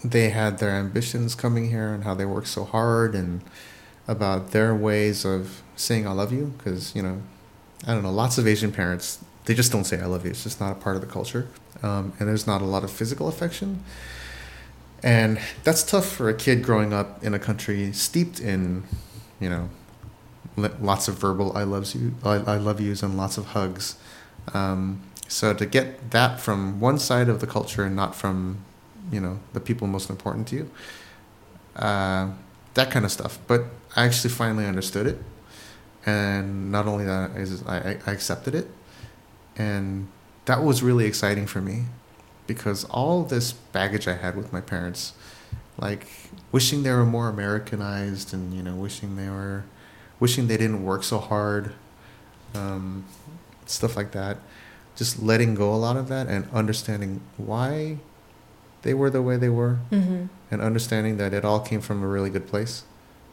they 0.03 0.29
had 0.29 0.59
their 0.59 0.71
ambitions 0.71 1.35
coming 1.35 1.69
here 1.69 1.93
and 1.93 2.03
how 2.03 2.13
they 2.13 2.25
worked 2.25 2.47
so 2.47 2.63
hard 2.65 3.15
and 3.15 3.41
about 4.07 4.51
their 4.51 4.75
ways 4.75 5.25
of 5.25 5.61
saying 5.75 6.07
I 6.07 6.11
love 6.11 6.31
you 6.31 6.53
because 6.57 6.95
you 6.95 7.01
know 7.01 7.21
I 7.85 7.93
don't 7.93 8.03
know 8.03 8.11
lots 8.11 8.37
of 8.37 8.47
Asian 8.47 8.71
parents 8.71 9.19
they 9.45 9.53
just 9.53 9.71
don't 9.71 9.83
say 9.83 9.99
I 9.99 10.05
love 10.05 10.25
you 10.25 10.31
it's 10.31 10.43
just 10.43 10.59
not 10.59 10.71
a 10.71 10.75
part 10.75 10.95
of 10.95 11.01
the 11.01 11.07
culture 11.07 11.47
um, 11.83 12.13
and 12.19 12.27
there's 12.27 12.47
not 12.47 12.61
a 12.61 12.65
lot 12.65 12.83
of 12.83 12.91
physical 12.91 13.27
affection 13.27 13.83
and 15.03 15.39
that's 15.63 15.83
tough 15.83 16.05
for 16.05 16.29
a 16.29 16.33
kid 16.33 16.63
growing 16.63 16.93
up 16.93 17.23
in 17.23 17.33
a 17.33 17.39
country 17.39 17.91
steeped 17.91 18.39
in 18.39 18.83
you 19.39 19.49
know 19.49 19.69
lots 20.79 21.07
of 21.07 21.17
verbal 21.17 21.55
I 21.57 21.63
loves 21.63 21.95
you 21.95 22.15
I, 22.23 22.35
I 22.35 22.57
love 22.57 22.79
yous 22.79 23.03
and 23.03 23.17
lots 23.17 23.37
of 23.37 23.47
hugs 23.47 23.97
um, 24.53 25.01
so 25.27 25.53
to 25.53 25.65
get 25.65 26.11
that 26.11 26.39
from 26.39 26.79
one 26.79 26.99
side 26.99 27.27
of 27.27 27.39
the 27.39 27.47
culture 27.47 27.83
and 27.83 27.95
not 27.95 28.15
from 28.15 28.63
you 29.11 29.19
know 29.19 29.39
the 29.53 29.59
people 29.59 29.87
most 29.87 30.09
important 30.09 30.47
to 30.49 30.55
you 30.55 30.71
uh, 31.75 32.29
that 32.73 32.89
kind 32.89 33.05
of 33.05 33.11
stuff 33.11 33.37
but 33.47 33.65
I 33.95 34.05
actually 34.05 34.31
finally 34.31 34.65
understood 34.65 35.08
it. 35.08 35.17
And 36.05 36.71
not 36.71 36.86
only 36.88 37.05
that 37.05 37.31
is 37.36 37.65
I, 37.65 37.97
I 38.05 38.12
accepted 38.12 38.53
it. 38.55 38.67
And 39.58 40.08
that 40.45 40.63
was 40.63 40.84
really 40.84 41.05
exciting 41.05 41.47
for 41.47 41.62
me 41.62 41.86
because 42.47 42.84
all 42.86 43.23
this 43.23 43.53
baggage 43.53 44.08
I 44.08 44.13
had 44.13 44.36
with 44.36 44.53
my 44.53 44.62
parents 44.62 45.13
like 45.77 46.08
wishing 46.51 46.84
they 46.84 46.91
were 46.91 47.05
more 47.05 47.27
Americanized 47.27 48.34
and 48.34 48.53
you 48.53 48.62
know 48.62 48.75
wishing 48.75 49.15
they 49.15 49.29
were 49.29 49.63
wishing 50.19 50.47
they 50.47 50.55
didn't 50.58 50.86
work 50.86 51.03
so 51.03 51.17
hard 51.17 51.73
um, 52.53 53.03
stuff 53.65 53.97
like 53.97 54.12
that 54.12 54.38
just 54.95 55.21
letting 55.21 55.55
go 55.55 55.73
a 55.73 55.75
lot 55.75 55.97
of 55.97 56.08
that 56.08 56.27
and 56.27 56.47
understanding 56.53 57.19
why 57.38 57.97
they 58.84 58.93
were 58.93 59.10
the 59.10 59.21
way 59.21 59.36
they 59.38 59.49
were 59.49 59.79
Mm-hmm. 59.91 60.25
and 60.51 60.62
understanding 60.62 61.17
that 61.17 61.34
it 61.34 61.43
all 61.43 61.60
came 61.60 61.81
from 61.81 62.03
a 62.03 62.08
really 62.08 62.29
good 62.29 62.47
place 62.47 62.84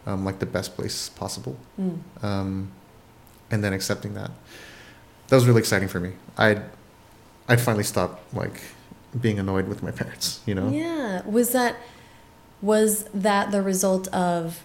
um, 0.06 0.24
like 0.24 0.38
the 0.38 0.46
best 0.46 0.74
place 0.76 1.08
possible 1.10 1.56
Mm. 1.80 1.98
um, 2.22 2.70
and 3.50 3.62
then 3.62 3.72
accepting 3.72 4.14
that 4.14 4.30
that 5.28 5.36
was 5.36 5.46
really 5.46 5.60
exciting 5.60 5.88
for 5.88 6.00
me 6.00 6.12
i'd 6.38 6.62
i'd 7.48 7.60
finally 7.60 7.84
stopped 7.84 8.20
like 8.34 8.60
being 9.20 9.38
annoyed 9.38 9.68
with 9.68 9.82
my 9.82 9.90
parents 10.00 10.40
you 10.46 10.54
know 10.54 10.68
Yeah. 10.70 11.22
Was 11.26 11.50
that 11.52 11.76
was 12.62 13.04
that 13.12 13.50
the 13.50 13.60
result 13.60 14.06
of 14.08 14.62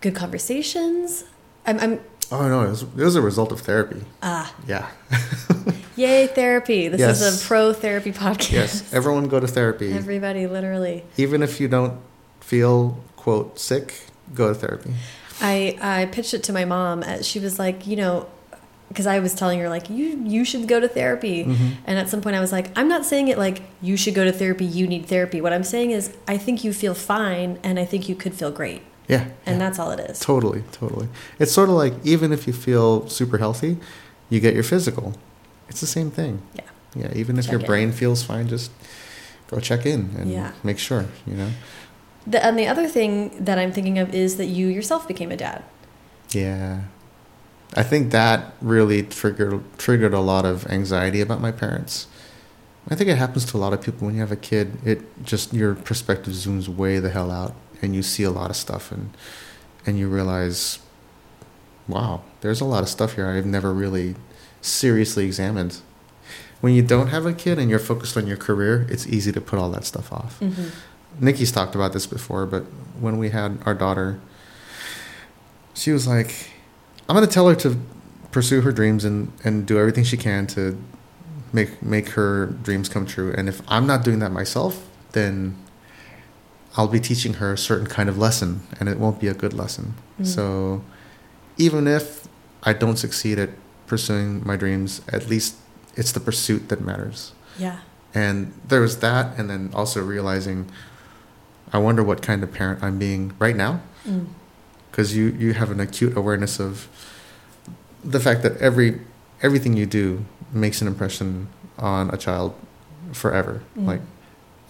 good 0.00 0.14
conversations? 0.14 1.24
I'm, 1.66 1.78
I'm 1.80 2.00
oh 2.32 2.48
no 2.48 2.62
it 2.62 2.68
was, 2.70 2.82
it 2.82 2.94
was 2.96 3.16
a 3.16 3.20
result 3.22 3.50
of 3.52 3.60
therapy 3.60 4.02
ah 4.22 4.54
yeah 4.66 4.88
yay 5.96 6.26
therapy. 6.26 6.88
This 6.88 7.00
is 7.00 7.22
a 7.44 7.46
pro 7.46 7.72
therapy 7.72 8.12
podcast. 8.12 8.52
yes 8.52 8.94
everyone 8.94 9.28
go 9.28 9.40
to 9.40 9.46
therapy 9.48 9.92
Everybody, 9.92 10.46
literally. 10.46 11.04
even 11.16 11.42
if 11.42 11.60
you 11.60 11.68
don't 11.68 11.98
feel 12.40 12.98
quote 13.16 13.58
sick 13.58 13.94
go 14.34 14.48
to 14.48 14.54
therapy 14.54 14.92
I 15.40 15.76
I 15.80 16.06
pitched 16.06 16.32
it 16.34 16.42
to 16.44 16.52
my 16.52 16.64
mom. 16.64 17.04
She 17.22 17.38
was 17.40 17.58
like, 17.58 17.86
you 17.86 17.94
know, 17.96 18.26
because 18.88 19.06
I 19.06 19.18
was 19.18 19.34
telling 19.34 19.58
her 19.60 19.68
like 19.68 19.90
you 19.90 20.06
you 20.24 20.44
should 20.46 20.66
go 20.66 20.80
to 20.80 20.88
therapy. 20.88 21.44
Mhm. 21.44 21.72
And 21.84 21.98
at 21.98 22.08
some 22.08 22.22
point 22.22 22.36
I 22.36 22.40
was 22.40 22.52
like, 22.52 22.70
I'm 22.78 22.88
not 22.88 23.04
saying 23.04 23.28
it 23.28 23.36
like 23.36 23.60
you 23.82 23.96
should 23.98 24.14
go 24.14 24.24
to 24.24 24.32
therapy. 24.32 24.64
You 24.64 24.86
need 24.86 25.04
therapy. 25.06 25.42
What 25.42 25.52
I'm 25.52 25.62
saying 25.64 25.90
is 25.90 26.10
I 26.26 26.38
think 26.38 26.64
you 26.64 26.72
feel 26.72 26.94
fine, 26.94 27.58
and 27.62 27.78
I 27.78 27.84
think 27.84 28.08
you 28.08 28.14
could 28.14 28.32
feel 28.32 28.50
great, 28.50 28.80
yeah 29.08 29.24
and 29.44 29.58
yeah. 29.58 29.58
that's 29.58 29.78
all 29.78 29.90
it 29.90 30.00
is. 30.10 30.18
Totally, 30.20 30.62
totally. 30.72 31.08
It's 31.38 31.52
sort 31.52 31.68
of 31.68 31.74
like 31.74 31.92
even 32.02 32.32
if 32.32 32.46
you 32.46 32.54
feel 32.54 33.06
super 33.08 33.36
healthy, 33.36 33.76
you 34.30 34.40
get 34.40 34.54
your 34.54 34.64
physical. 34.64 35.12
It's 35.68 35.80
the 35.82 35.86
same 35.98 36.10
thing. 36.10 36.40
Yeah. 36.54 36.62
Yeah, 36.94 37.12
even 37.14 37.36
if 37.38 37.44
Check 37.44 37.52
your 37.52 37.60
in. 37.60 37.66
brain 37.66 37.92
feels 37.92 38.22
fine, 38.22 38.48
just 38.48 38.70
go 39.50 39.60
check 39.60 39.84
in 39.84 40.00
and 40.18 40.30
Yeah. 40.32 40.52
make 40.64 40.78
sure, 40.78 41.04
you 41.26 41.34
know? 41.36 41.50
The, 42.26 42.44
and 42.44 42.58
the 42.58 42.66
other 42.66 42.88
thing 42.88 43.44
that 43.44 43.58
I'm 43.58 43.72
thinking 43.72 43.98
of 43.98 44.14
is 44.14 44.36
that 44.36 44.46
you 44.46 44.66
yourself 44.66 45.06
became 45.06 45.30
a 45.30 45.36
dad. 45.36 45.62
Yeah. 46.30 46.82
I 47.74 47.82
think 47.82 48.10
that 48.12 48.54
really 48.60 49.02
triggered 49.02 49.62
triggered 49.78 50.14
a 50.14 50.20
lot 50.20 50.44
of 50.44 50.66
anxiety 50.66 51.20
about 51.20 51.40
my 51.40 51.52
parents. 51.52 52.06
I 52.88 52.94
think 52.94 53.10
it 53.10 53.16
happens 53.16 53.44
to 53.46 53.56
a 53.56 53.58
lot 53.58 53.72
of 53.72 53.82
people 53.82 54.06
when 54.06 54.14
you 54.14 54.20
have 54.20 54.32
a 54.32 54.36
kid. 54.36 54.78
It 54.84 55.24
just 55.24 55.52
your 55.52 55.74
perspective 55.74 56.34
zooms 56.34 56.68
way 56.68 56.98
the 56.98 57.10
hell 57.10 57.30
out 57.30 57.54
and 57.82 57.94
you 57.94 58.02
see 58.02 58.22
a 58.22 58.30
lot 58.30 58.50
of 58.50 58.56
stuff 58.56 58.92
and 58.92 59.16
and 59.84 59.98
you 59.98 60.08
realize 60.08 60.78
wow, 61.88 62.22
there's 62.40 62.60
a 62.60 62.64
lot 62.64 62.82
of 62.82 62.88
stuff 62.88 63.14
here 63.14 63.28
I've 63.28 63.46
never 63.46 63.72
really 63.72 64.16
seriously 64.60 65.24
examined. 65.24 65.80
When 66.60 66.74
you 66.74 66.82
don't 66.82 67.08
have 67.08 67.26
a 67.26 67.32
kid 67.32 67.58
and 67.58 67.70
you're 67.70 67.78
focused 67.78 68.16
on 68.16 68.26
your 68.26 68.36
career, 68.36 68.86
it's 68.88 69.06
easy 69.06 69.30
to 69.30 69.40
put 69.40 69.58
all 69.58 69.70
that 69.70 69.84
stuff 69.84 70.12
off. 70.12 70.40
Mm-hmm. 70.40 70.68
Nikki's 71.20 71.52
talked 71.52 71.74
about 71.74 71.92
this 71.92 72.06
before, 72.06 72.46
but 72.46 72.62
when 73.00 73.18
we 73.18 73.30
had 73.30 73.58
our 73.64 73.74
daughter, 73.74 74.20
she 75.74 75.92
was 75.92 76.06
like, 76.06 76.50
I'm 77.08 77.16
going 77.16 77.26
to 77.26 77.32
tell 77.32 77.48
her 77.48 77.54
to 77.56 77.78
pursue 78.30 78.60
her 78.62 78.72
dreams 78.72 79.04
and, 79.04 79.32
and 79.44 79.66
do 79.66 79.78
everything 79.78 80.04
she 80.04 80.16
can 80.16 80.46
to 80.48 80.78
make 81.52 81.82
make 81.82 82.10
her 82.10 82.46
dreams 82.46 82.88
come 82.88 83.06
true. 83.06 83.32
And 83.36 83.48
if 83.48 83.62
I'm 83.68 83.86
not 83.86 84.04
doing 84.04 84.18
that 84.18 84.32
myself, 84.32 84.86
then 85.12 85.56
I'll 86.76 86.88
be 86.88 87.00
teaching 87.00 87.34
her 87.34 87.54
a 87.54 87.58
certain 87.58 87.86
kind 87.86 88.08
of 88.08 88.18
lesson 88.18 88.66
and 88.78 88.88
it 88.88 88.98
won't 88.98 89.20
be 89.20 89.28
a 89.28 89.34
good 89.34 89.54
lesson. 89.54 89.94
Mm. 90.20 90.26
So 90.26 90.84
even 91.56 91.86
if 91.86 92.28
I 92.62 92.72
don't 92.72 92.96
succeed 92.96 93.38
at 93.38 93.50
pursuing 93.86 94.46
my 94.46 94.56
dreams, 94.56 95.00
at 95.10 95.28
least 95.28 95.56
it's 95.94 96.12
the 96.12 96.20
pursuit 96.20 96.68
that 96.68 96.80
matters. 96.80 97.32
Yeah. 97.58 97.78
And 98.14 98.52
there 98.66 98.80
was 98.80 99.00
that, 99.00 99.38
and 99.38 99.48
then 99.48 99.70
also 99.74 100.02
realizing, 100.02 100.70
I 101.72 101.78
wonder 101.78 102.02
what 102.02 102.22
kind 102.22 102.42
of 102.42 102.52
parent 102.52 102.82
I'm 102.82 102.98
being 102.98 103.32
right 103.38 103.56
now, 103.56 103.80
Mm. 104.06 104.26
because 104.90 105.16
you 105.16 105.26
you 105.38 105.52
have 105.54 105.70
an 105.70 105.80
acute 105.80 106.16
awareness 106.16 106.60
of 106.60 106.88
the 108.04 108.20
fact 108.20 108.42
that 108.42 108.56
every 108.58 109.00
everything 109.42 109.76
you 109.76 109.86
do 109.86 110.24
makes 110.52 110.80
an 110.80 110.86
impression 110.88 111.48
on 111.78 112.08
a 112.10 112.16
child 112.16 112.54
forever. 113.12 113.62
Mm. 113.76 113.86
Like 113.86 114.00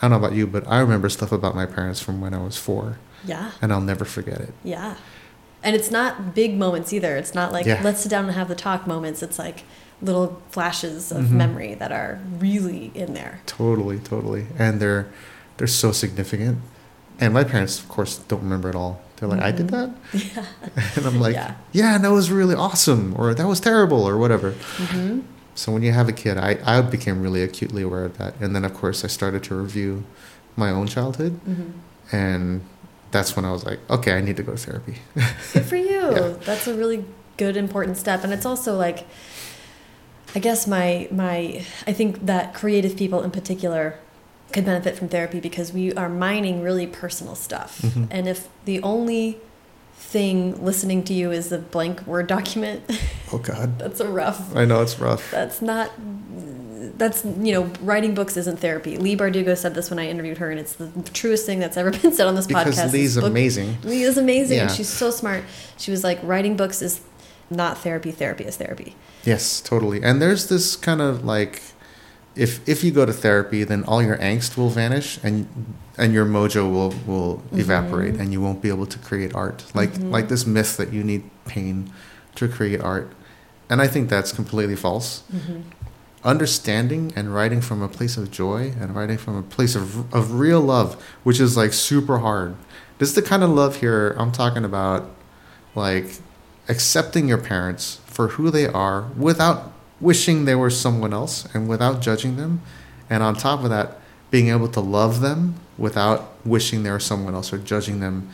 I 0.01 0.09
don't 0.09 0.11
know 0.21 0.27
about 0.27 0.37
you, 0.37 0.47
but 0.47 0.67
I 0.69 0.81
remember 0.81 1.09
stuff 1.09 1.33
about 1.33 1.55
my 1.55 1.67
parents 1.67 2.01
from 2.01 2.21
when 2.21 2.35
I 2.35 2.39
was 2.43 2.57
four, 2.57 2.99
Yeah. 3.25 3.53
and 3.63 3.73
I'll 3.73 3.81
never 3.81 4.05
forget 4.05 4.41
it. 4.41 4.53
Yeah. 4.65 4.95
And 5.63 5.75
it's 5.75 5.91
not 5.91 6.35
big 6.35 6.57
moments 6.57 6.93
either. 6.93 7.17
It's 7.17 7.35
not 7.35 7.51
like 7.53 7.67
Yeah. 7.67 7.81
let's 7.83 8.01
sit 8.03 8.11
down 8.11 8.25
and 8.27 8.35
have 8.35 8.49
the 8.49 8.55
talk 8.55 8.87
moments. 8.87 9.23
It's 9.23 9.39
like 9.39 9.65
little 10.03 10.41
flashes 10.51 11.11
of 11.11 11.25
Mhm. 11.27 11.31
memory 11.33 11.75
that 11.75 11.91
are 11.93 12.21
really 12.39 12.91
in 12.95 13.15
there. 13.15 13.41
Totally, 13.47 13.99
totally, 13.99 14.47
and 14.59 14.81
they're 14.81 15.07
they're 15.57 15.67
so 15.67 15.91
significant. 15.93 16.59
And 17.21 17.33
my 17.35 17.45
parents, 17.45 17.79
of 17.81 17.89
course, 17.89 18.19
don't 18.29 18.43
remember 18.43 18.69
it 18.69 18.75
all. 18.75 19.01
They're 19.17 19.29
like, 19.29 19.41
I 19.41 19.51
did 19.51 19.69
that? 19.69 19.91
Yeah. 20.13 20.45
And 20.97 21.07
I'm 21.07 21.19
like, 21.21 21.35
Yeah. 21.35 21.55
yeah. 21.73 21.99
that 21.99 22.11
was 22.13 22.31
really 22.31 22.55
awesome, 22.55 23.15
or 23.19 23.33
that 23.35 23.47
was 23.47 23.61
terrible, 23.61 24.03
or 24.07 24.17
whatever. 24.19 24.51
hmm 24.53 25.21
So 25.55 25.73
when 25.73 25.83
you 25.83 25.93
have 25.93 26.09
a 26.09 26.13
kid, 26.13 26.37
I, 26.37 26.59
I 26.65 26.83
became 26.83 27.23
really 27.23 27.43
acutely 27.43 27.83
aware 27.83 28.05
of 28.05 28.19
that. 28.19 28.35
And 28.41 28.55
then, 28.55 28.65
of 28.65 28.75
course, 28.75 29.05
I 29.05 29.09
started 29.09 29.43
to 29.45 29.55
review 29.55 30.05
my 30.57 30.71
own 30.71 30.87
childhood. 30.87 31.33
hmm 31.47 31.71
And 32.13 32.61
that's 33.11 33.35
when 33.37 33.45
I 33.47 33.53
was 33.53 33.65
like, 33.65 33.79
okay, 33.89 34.13
I 34.19 34.21
need 34.21 34.37
to 34.37 34.43
go 34.43 34.53
to 34.53 34.59
therapy. 34.59 34.97
Good 35.55 35.65
for 35.65 35.77
you. 35.91 36.01
Yeah. 36.13 36.35
That's 36.45 36.67
a 36.67 36.75
really 36.75 37.05
good, 37.39 37.57
important 37.57 37.97
step. 37.97 38.23
And 38.25 38.33
it's 38.33 38.45
also 38.45 38.77
like, 38.77 39.07
I 40.35 40.39
guess 40.41 40.67
my 40.67 41.09
my 41.11 41.65
I 41.87 41.93
think 41.95 42.27
that 42.27 42.53
creative 42.53 42.95
people 42.97 43.23
in 43.25 43.31
particular 43.31 43.95
could 44.53 44.65
benefit 44.65 44.97
from 44.97 45.09
therapy 45.09 45.41
because 45.41 45.73
we 45.73 45.93
are 45.95 46.09
mining 46.09 46.63
really 46.63 46.87
personal 46.87 47.35
stuff. 47.35 47.81
Mhm. 47.83 48.09
And 48.11 48.29
if 48.29 48.49
the 48.65 48.83
only 48.83 49.39
thing 49.99 50.63
listening 50.65 51.03
to 51.05 51.13
you 51.15 51.31
is 51.33 51.51
a 51.53 51.59
blank 51.59 52.07
word 52.07 52.27
document, 52.27 52.83
oh, 53.33 53.39
God. 53.39 53.79
that's 53.79 54.01
a 54.01 54.09
rough. 54.09 54.55
I 54.55 54.65
know 54.65 54.83
it's 54.83 54.99
rough. 54.99 55.31
That's 55.31 55.61
not. 55.61 55.91
That's 56.99 57.25
you 57.25 57.53
know, 57.53 57.71
writing 57.81 58.15
books 58.15 58.37
isn't 58.37 58.59
therapy. 58.61 58.97
Leigh 58.97 59.17
Bardugo 59.17 59.57
said 59.57 59.75
this 59.75 59.91
when 59.91 59.99
I 59.99 60.09
interviewed 60.09 60.39
her, 60.39 60.51
and 60.51 60.59
it's 60.61 60.75
the 60.75 60.89
truest 61.13 61.45
thing 61.45 61.59
that's 61.59 61.77
ever 61.77 61.91
been 62.03 62.13
said 62.13 62.27
on 62.27 62.35
this 62.37 62.47
Because 62.47 62.77
podcast. 62.79 62.93
Leigh's 62.93 63.17
book- 63.17 63.25
amazing. 63.25 63.77
Leigh 63.83 64.03
is 64.03 64.17
amazing, 64.17 64.61
and 64.61 64.71
Yeah. 64.71 64.75
she's 64.77 64.89
so 64.89 65.11
smart. 65.11 65.45
She 65.77 65.91
was 65.91 66.05
like, 66.05 66.19
writing 66.23 66.57
books 66.57 66.81
is 66.83 67.01
not 67.51 67.79
therapy. 67.79 68.13
Therapy 68.13 68.45
is 68.45 68.57
therapy. 68.57 68.95
Yes, 69.25 69.61
totally. 69.61 70.03
And 70.03 70.23
there's 70.23 70.47
this 70.49 70.77
kind 70.77 71.01
of 71.03 71.25
like, 71.25 71.61
if 72.37 72.67
if 72.69 72.85
you 72.85 72.91
go 72.91 73.07
to 73.07 73.13
therapy, 73.13 73.65
then 73.65 73.83
all 73.85 74.03
your 74.03 74.17
angst 74.19 74.57
will 74.57 74.69
vanish, 74.69 75.19
and 75.23 75.47
and 75.99 76.13
your 76.13 76.27
mojo 76.27 76.71
will 76.71 76.95
will 77.07 77.43
evaporate, 77.53 78.15
and 78.17 78.33
you 78.33 78.41
won't 78.41 78.61
be 78.63 78.69
able 78.69 78.87
to 78.87 78.99
create 78.99 79.35
art. 79.35 79.65
Like 79.75 79.95
Mhm. 79.95 80.11
like 80.13 80.29
this 80.29 80.47
myth 80.47 80.77
that 80.77 80.93
you 80.93 81.03
need 81.03 81.23
pain 81.47 81.91
to 82.35 82.47
create 82.49 82.81
art, 82.81 83.11
and 83.71 83.81
I 83.81 83.89
think 83.89 84.09
that's 84.11 84.33
completely 84.33 84.77
false. 84.77 85.23
Mm-hmm. 85.35 85.61
Understanding 86.25 87.13
and 87.15 87.33
writing 87.33 87.61
from 87.61 87.83
a 87.83 87.89
place 87.89 88.17
of 88.17 88.31
joy 88.33 88.73
and 88.81 88.97
writing 88.97 89.17
from 89.17 89.37
a 89.37 89.43
place 89.43 89.77
of 89.77 90.13
of 90.13 90.33
real 90.35 90.61
love, 90.61 90.97
which 91.23 91.39
is 91.39 91.57
like 91.57 91.73
super 91.73 92.19
hard. 92.19 92.55
This 92.99 93.11
is 93.11 93.15
the 93.15 93.23
kind 93.23 93.45
of 93.45 93.51
love 93.51 93.77
here 93.77 94.15
I'm 94.19 94.33
talking 94.33 94.65
about, 94.65 95.09
like 95.75 96.17
accepting 96.69 97.29
your 97.29 97.39
parents 97.39 98.01
for 98.07 98.29
who 98.29 98.51
they 98.51 98.67
are 98.67 99.05
without 99.17 99.73
wishing 100.01 100.45
they 100.45 100.55
were 100.55 100.71
someone 100.71 101.13
else 101.13 101.47
and 101.55 101.69
without 101.69 102.01
judging 102.01 102.37
them. 102.37 102.63
And 103.09 103.23
on 103.23 103.35
top 103.35 103.63
of 103.63 103.71
that, 103.71 103.99
being 104.31 104.49
able 104.49 104.69
to 104.69 104.81
love 104.81 105.21
them 105.21 105.55
without 105.79 106.35
wishing 106.45 106.83
they 106.83 106.91
were 106.91 107.01
someone 107.01 107.35
else 107.35 107.53
or 107.53 107.59
judging 107.59 108.01
them. 108.01 108.29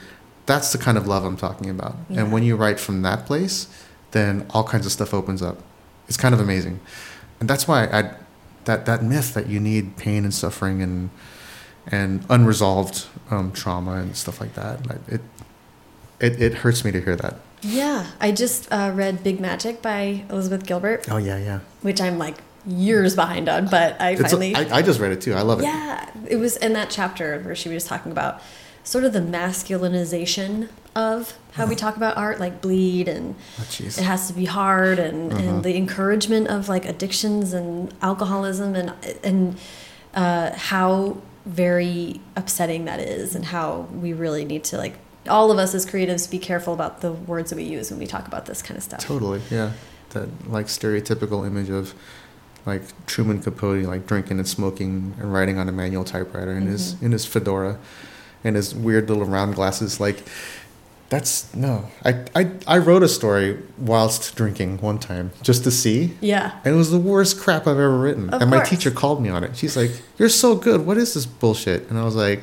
That's 0.46 0.72
the 0.72 0.78
kind 0.78 0.98
of 0.98 1.06
love 1.06 1.24
I'm 1.24 1.36
talking 1.36 1.70
about. 1.70 1.96
Yeah. 2.08 2.20
And 2.20 2.32
when 2.32 2.42
you 2.42 2.56
write 2.56 2.80
from 2.80 3.02
that 3.02 3.26
place, 3.26 3.68
then 4.12 4.46
all 4.50 4.64
kinds 4.64 4.86
of 4.86 4.92
stuff 4.92 5.12
opens 5.12 5.42
up. 5.42 5.58
It's 6.08 6.16
kind 6.16 6.34
of 6.34 6.40
amazing. 6.40 6.80
And 7.40 7.48
that's 7.48 7.68
why 7.68 7.86
I 7.86 8.14
that 8.64 8.86
that 8.86 9.02
myth 9.02 9.34
that 9.34 9.48
you 9.48 9.60
need 9.60 9.96
pain 9.96 10.24
and 10.24 10.32
suffering 10.32 10.82
and 10.82 11.10
and 11.86 12.24
unresolved 12.28 13.06
um, 13.30 13.52
trauma 13.52 13.94
and 13.94 14.16
stuff 14.16 14.40
like 14.40 14.54
that. 14.54 14.80
It, 15.08 15.20
it 16.20 16.40
it 16.40 16.54
hurts 16.54 16.84
me 16.84 16.92
to 16.92 17.00
hear 17.00 17.16
that. 17.16 17.36
Yeah, 17.62 18.06
I 18.20 18.32
just 18.32 18.70
uh, 18.72 18.90
read 18.94 19.22
Big 19.22 19.40
Magic 19.40 19.80
by 19.82 20.24
Elizabeth 20.30 20.66
Gilbert, 20.66 21.06
Oh 21.10 21.16
yeah, 21.16 21.38
yeah. 21.38 21.60
which 21.82 22.00
I'm 22.00 22.18
like 22.18 22.36
years 22.66 23.14
behind 23.16 23.48
on, 23.48 23.66
but 23.68 24.00
I 24.00 24.10
It's, 24.12 24.22
finally. 24.22 24.54
I, 24.54 24.78
I 24.78 24.82
just 24.82 25.00
read 25.00 25.12
it 25.12 25.20
too. 25.20 25.34
I 25.34 25.42
love 25.42 25.60
it. 25.60 25.64
Yeah, 25.64 26.08
it 26.28 26.36
was 26.36 26.56
in 26.56 26.72
that 26.74 26.90
chapter 26.90 27.40
where 27.40 27.54
she 27.54 27.68
was 27.68 27.84
talking 27.84 28.10
about 28.12 28.40
sort 28.84 29.04
of 29.04 29.12
the 29.12 29.20
masculinization 29.20 30.68
of 30.96 31.34
how 31.52 31.66
we 31.66 31.74
talk 31.76 31.96
about 31.96 32.16
art, 32.16 32.40
like 32.40 32.60
bleed 32.60 33.08
and 33.08 33.34
Oh, 33.58 33.66
it 33.78 33.96
has 33.96 34.26
to 34.28 34.32
be 34.34 34.44
hard, 34.46 34.98
and, 34.98 35.32
Uh-huh. 35.32 35.42
and 35.42 35.64
the 35.64 35.76
encouragement 35.76 36.48
of 36.48 36.68
like 36.68 36.84
addictions 36.84 37.52
and 37.52 37.92
alcoholism, 38.02 38.74
and 38.74 38.92
and 39.22 39.56
uh, 40.14 40.50
how 40.54 41.18
very 41.46 42.20
upsetting 42.36 42.84
that 42.86 43.00
is, 43.00 43.34
and 43.34 43.46
how 43.46 43.86
we 43.92 44.12
really 44.12 44.44
need 44.44 44.64
to 44.64 44.76
like 44.76 44.98
all 45.28 45.50
of 45.50 45.58
us 45.58 45.74
as 45.74 45.86
creatives 45.86 46.30
be 46.30 46.38
careful 46.38 46.72
about 46.74 47.00
the 47.00 47.12
words 47.12 47.50
that 47.50 47.56
we 47.56 47.62
use 47.64 47.90
when 47.90 47.98
we 48.00 48.06
talk 48.06 48.26
about 48.26 48.46
this 48.46 48.62
kind 48.62 48.76
of 48.76 48.82
stuff. 48.82 49.00
Totally, 49.00 49.40
yeah. 49.50 49.72
That 50.10 50.28
like 50.50 50.66
stereotypical 50.66 51.46
image 51.46 51.70
of 51.70 51.94
like 52.66 52.82
Truman 53.06 53.40
Capote, 53.42 53.84
like 53.84 54.06
drinking 54.06 54.38
and 54.38 54.46
smoking 54.48 55.14
and 55.18 55.32
writing 55.32 55.58
on 55.58 55.68
a 55.68 55.72
manual 55.72 56.04
typewriter 56.04 56.52
in 56.52 56.66
his 56.66 56.94
Mhm. 56.94 57.02
in 57.02 57.12
his 57.12 57.24
fedora, 57.24 57.78
and 58.44 58.56
his 58.56 58.74
weird 58.74 59.08
little 59.08 59.24
round 59.24 59.54
glasses. 59.54 59.98
Like 60.00 60.22
that's 61.08 61.46
no. 61.54 61.84
I 62.04 62.16
I 62.34 62.50
I 62.66 62.78
wrote 62.78 63.02
a 63.02 63.08
story 63.08 63.58
whilst 63.78 64.34
drinking 64.34 64.78
one 64.80 64.98
time 64.98 65.30
just 65.42 65.62
to 65.64 65.70
see. 65.70 66.16
Yeah. 66.20 66.52
And 66.64 66.74
it 66.74 66.76
was 66.78 66.90
the 66.90 66.98
worst 66.98 67.38
crap 67.38 67.62
I've 67.66 67.76
ever 67.78 67.98
written. 67.98 68.30
Of 68.30 68.40
and 68.42 68.50
my 68.50 68.60
teacher 68.60 68.90
called 68.90 69.22
me 69.22 69.28
on 69.28 69.44
it. 69.44 69.56
She's 69.56 69.76
like, 69.76 69.90
"You're 70.18 70.28
so 70.30 70.54
good. 70.54 70.86
What 70.86 70.96
is 70.96 71.14
this 71.14 71.26
bullshit?" 71.26 71.88
And 71.90 71.98
I 71.98 72.04
was 72.04 72.14
like, 72.16 72.42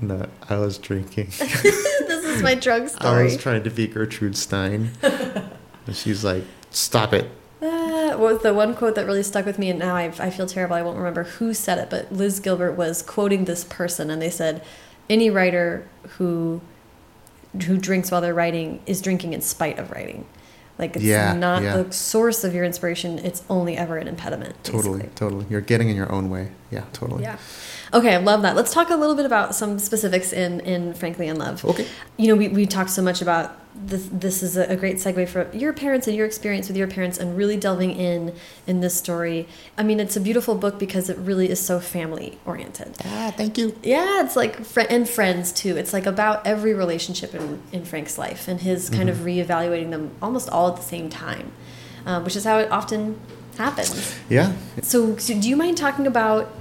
"No, 0.00 0.26
I 0.48 0.56
was 0.56 0.78
drinking." 0.78 1.26
this 1.38 2.24
is 2.24 2.42
my 2.42 2.54
drug 2.54 2.88
story. 2.88 3.20
I 3.20 3.22
was 3.24 3.36
trying 3.36 3.62
to 3.64 3.70
be 3.70 3.86
Gertrude 3.86 4.36
Stein. 4.36 4.90
and 5.02 5.94
she's 5.94 6.24
like, 6.24 6.44
"Stop 6.70 7.12
it." 7.12 7.30
Uh, 7.62 8.14
was 8.18 8.42
the 8.42 8.52
one 8.52 8.74
quote 8.74 8.94
that 8.96 9.06
really 9.06 9.22
stuck 9.22 9.46
with 9.46 9.58
me, 9.58 9.70
and 9.70 9.78
now 9.78 9.94
I, 9.96 10.12
I 10.18 10.30
feel 10.30 10.46
terrible. 10.46 10.76
I 10.76 10.82
won't 10.82 10.98
remember 10.98 11.24
who 11.24 11.54
said 11.54 11.78
it, 11.78 11.88
but 11.90 12.12
Liz 12.12 12.38
Gilbert 12.40 12.72
was 12.72 13.02
quoting 13.02 13.44
this 13.46 13.64
person, 13.64 14.10
and 14.10 14.20
they 14.20 14.30
said, 14.30 14.62
"Any 15.08 15.30
writer 15.30 15.88
who 16.18 16.60
who 17.66 17.78
drinks 17.78 18.10
while 18.10 18.20
they're 18.20 18.34
writing 18.34 18.80
is 18.84 19.00
drinking 19.00 19.32
in 19.32 19.40
spite 19.40 19.78
of 19.78 19.90
writing. 19.90 20.26
Like 20.78 20.94
it's 20.96 21.04
Yeah, 21.06 21.32
not 21.32 21.62
yeah. 21.62 21.82
the 21.82 21.92
source 21.92 22.44
of 22.44 22.54
your 22.54 22.64
inspiration; 22.64 23.18
it's 23.18 23.42
only 23.48 23.76
ever 23.76 23.96
an 23.96 24.08
impediment." 24.08 24.62
Totally, 24.62 24.98
basically. 24.98 25.14
totally. 25.16 25.46
You're 25.48 25.62
getting 25.62 25.88
in 25.88 25.96
your 25.96 26.12
own 26.12 26.28
way. 26.28 26.48
Yeah, 26.70 26.84
totally. 26.92 27.22
Yeah. 27.22 27.38
Okay, 27.96 28.14
I 28.14 28.18
love 28.18 28.42
that. 28.42 28.54
Let's 28.54 28.74
talk 28.74 28.90
a 28.90 28.96
little 28.96 29.14
bit 29.14 29.24
about 29.24 29.54
some 29.54 29.78
specifics 29.78 30.30
in 30.30 30.60
in 30.60 30.92
Frankly 30.92 31.28
in 31.28 31.38
Love. 31.38 31.64
Okay. 31.64 31.86
You 32.18 32.28
know, 32.28 32.36
we, 32.36 32.48
we 32.48 32.66
talked 32.66 32.90
so 32.90 33.00
much 33.00 33.22
about 33.22 33.56
this. 33.74 34.06
This 34.12 34.42
is 34.42 34.58
a, 34.58 34.64
a 34.64 34.76
great 34.76 34.96
segue 34.96 35.26
for 35.26 35.50
your 35.56 35.72
parents 35.72 36.06
and 36.06 36.14
your 36.14 36.26
experience 36.26 36.68
with 36.68 36.76
your 36.76 36.88
parents, 36.88 37.16
and 37.16 37.38
really 37.38 37.56
delving 37.56 37.92
in 37.92 38.34
in 38.66 38.80
this 38.80 38.94
story. 38.94 39.48
I 39.78 39.82
mean, 39.82 39.98
it's 39.98 40.14
a 40.14 40.20
beautiful 40.20 40.56
book 40.56 40.78
because 40.78 41.08
it 41.08 41.16
really 41.16 41.48
is 41.48 41.58
so 41.58 41.80
family 41.80 42.38
oriented. 42.44 42.96
Ah, 43.02 43.32
thank 43.34 43.56
you. 43.56 43.74
Yeah, 43.82 44.22
it's 44.22 44.36
like 44.36 44.62
fr 44.62 44.80
and 44.90 45.08
friends 45.08 45.50
too. 45.50 45.78
It's 45.78 45.94
like 45.94 46.04
about 46.04 46.46
every 46.46 46.74
relationship 46.74 47.34
in 47.34 47.62
in 47.72 47.86
Frank's 47.86 48.18
life 48.18 48.46
and 48.46 48.60
his 48.60 48.90
kind 48.90 49.08
of 49.08 49.16
reevaluating 49.18 49.90
them 49.90 50.10
almost 50.20 50.50
all 50.50 50.68
at 50.68 50.76
the 50.76 50.82
same 50.82 51.08
time, 51.08 51.50
um, 52.04 52.24
which 52.24 52.36
is 52.36 52.44
how 52.44 52.58
it 52.58 52.70
often 52.70 53.18
happens. 53.56 54.14
Yeah. 54.28 54.52
So, 54.82 55.16
so 55.16 55.32
do 55.40 55.48
you 55.48 55.56
mind 55.56 55.78
talking 55.78 56.06
about 56.06 56.52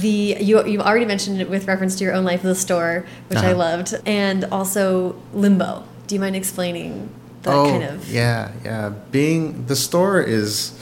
the 0.00 0.36
you 0.40 0.64
you 0.66 0.80
already 0.80 1.04
mentioned 1.04 1.40
it 1.40 1.48
with 1.48 1.66
reference 1.66 1.96
to 1.96 2.04
your 2.04 2.14
own 2.14 2.24
life 2.24 2.40
of 2.40 2.46
the 2.48 2.54
store, 2.54 3.04
which 3.28 3.38
I 3.38 3.50
Uh-huh. 3.50 3.56
loved, 3.58 3.94
and 4.06 4.44
also 4.46 5.16
Limbo. 5.32 5.84
Do 6.06 6.14
you 6.14 6.20
mind 6.20 6.36
explaining 6.36 7.08
that 7.42 7.54
oh, 7.54 7.70
kind 7.70 7.84
of? 7.84 8.10
yeah, 8.10 8.50
yeah. 8.64 8.92
Being 9.10 9.66
the 9.66 9.76
store 9.76 10.20
is, 10.20 10.78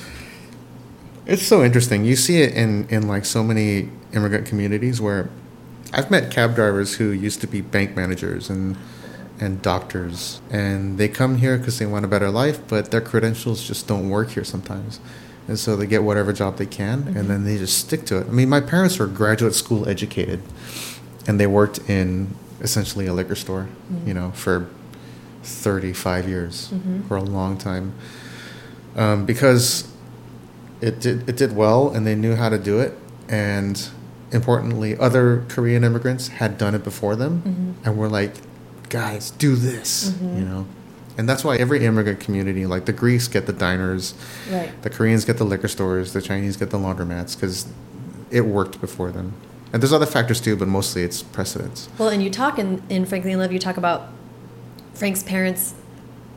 it's 1.26 1.42
so 1.46 1.62
interesting. 1.62 2.04
You 2.04 2.16
see 2.16 2.42
it 2.42 2.54
in 2.54 2.86
in 2.88 3.06
like 3.08 3.24
so 3.24 3.42
many 3.42 3.90
immigrant 4.12 4.46
communities 4.46 5.00
where 5.00 5.28
I've 5.92 6.10
met 6.10 6.30
cab 6.30 6.54
drivers 6.54 6.94
who 6.96 7.10
used 7.10 7.40
to 7.42 7.46
be 7.46 7.60
bank 7.60 7.96
managers 7.96 8.50
and 8.50 8.76
and 9.40 9.60
doctors, 9.60 10.40
and 10.50 10.98
they 10.98 11.08
come 11.08 11.36
here 11.38 11.58
because 11.58 11.78
they 11.78 11.86
want 11.86 12.04
a 12.04 12.08
better 12.08 12.30
life, 12.30 12.60
but 12.68 12.90
their 12.90 13.00
credentials 13.00 13.62
just 13.66 13.86
don't 13.88 14.08
work 14.08 14.30
here 14.30 14.44
sometimes. 14.44 15.00
And 15.48 15.58
so 15.58 15.74
they 15.76 15.86
get 15.86 16.02
whatever 16.04 16.32
job 16.32 16.56
they 16.56 16.66
can, 16.66 17.08
and 17.16 17.28
then 17.28 17.44
they 17.44 17.58
just 17.58 17.76
stick 17.78 18.04
to 18.06 18.18
it. 18.18 18.28
I 18.28 18.30
mean, 18.30 18.48
my 18.48 18.60
parents 18.60 18.98
were 18.98 19.06
graduate 19.08 19.54
school 19.54 19.88
educated, 19.88 20.40
and 21.26 21.38
they 21.40 21.46
worked 21.48 21.78
in 21.90 22.34
essentially 22.60 23.06
a 23.06 23.12
liquor 23.12 23.34
store, 23.34 23.66
you 24.06 24.14
know, 24.14 24.30
for 24.36 24.68
35 25.42 26.28
years, 26.28 26.70
Mhm. 26.72 27.06
for 27.08 27.16
a 27.16 27.22
long 27.22 27.56
time, 27.56 27.92
um, 28.96 29.24
because 29.24 29.84
it 30.80 31.00
did 31.00 31.28
it 31.28 31.36
did 31.36 31.56
well, 31.56 31.90
and 31.90 32.06
they 32.06 32.14
knew 32.14 32.36
how 32.36 32.48
to 32.48 32.58
do 32.58 32.78
it, 32.78 32.96
and 33.28 33.88
importantly, 34.30 34.96
other 34.98 35.42
Korean 35.48 35.82
immigrants 35.84 36.28
had 36.28 36.56
done 36.56 36.74
it 36.74 36.84
before 36.84 37.16
them, 37.16 37.42
Mhm. 37.44 37.86
and 37.86 37.96
were 37.98 38.08
like, 38.08 38.34
guys, 38.88 39.30
do 39.38 39.56
this, 39.56 40.10
Mhm. 40.22 40.38
you 40.38 40.44
know. 40.44 40.66
And 41.18 41.28
that's 41.28 41.44
why 41.44 41.56
every 41.56 41.84
immigrant 41.84 42.20
community, 42.20 42.64
like 42.66 42.86
the 42.86 42.92
Greeks 42.92 43.28
get 43.28 43.46
the 43.46 43.52
diners, 43.52 44.14
Right. 44.50 44.70
the 44.82 44.90
Koreans 44.90 45.24
get 45.24 45.36
the 45.38 45.44
liquor 45.44 45.68
stores, 45.68 46.12
the 46.12 46.22
Chinese 46.22 46.56
get 46.56 46.70
the 46.70 46.78
laundromats, 46.78 47.34
because 47.34 47.66
it 48.30 48.46
worked 48.46 48.80
before 48.80 49.10
them. 49.10 49.34
And 49.72 49.82
there's 49.82 49.92
other 49.92 50.06
factors 50.06 50.40
too, 50.40 50.56
but 50.56 50.68
mostly 50.68 51.02
it's 51.02 51.22
precedence. 51.22 51.88
Well, 51.98 52.08
and 52.08 52.22
you 52.22 52.30
talk 52.30 52.58
in 52.58 52.82
in 52.88 53.04
Frankly 53.06 53.32
in 53.32 53.38
Love, 53.38 53.52
you 53.52 53.58
talk 53.58 53.76
about 53.76 54.08
Frank's 54.94 55.22
parents 55.22 55.74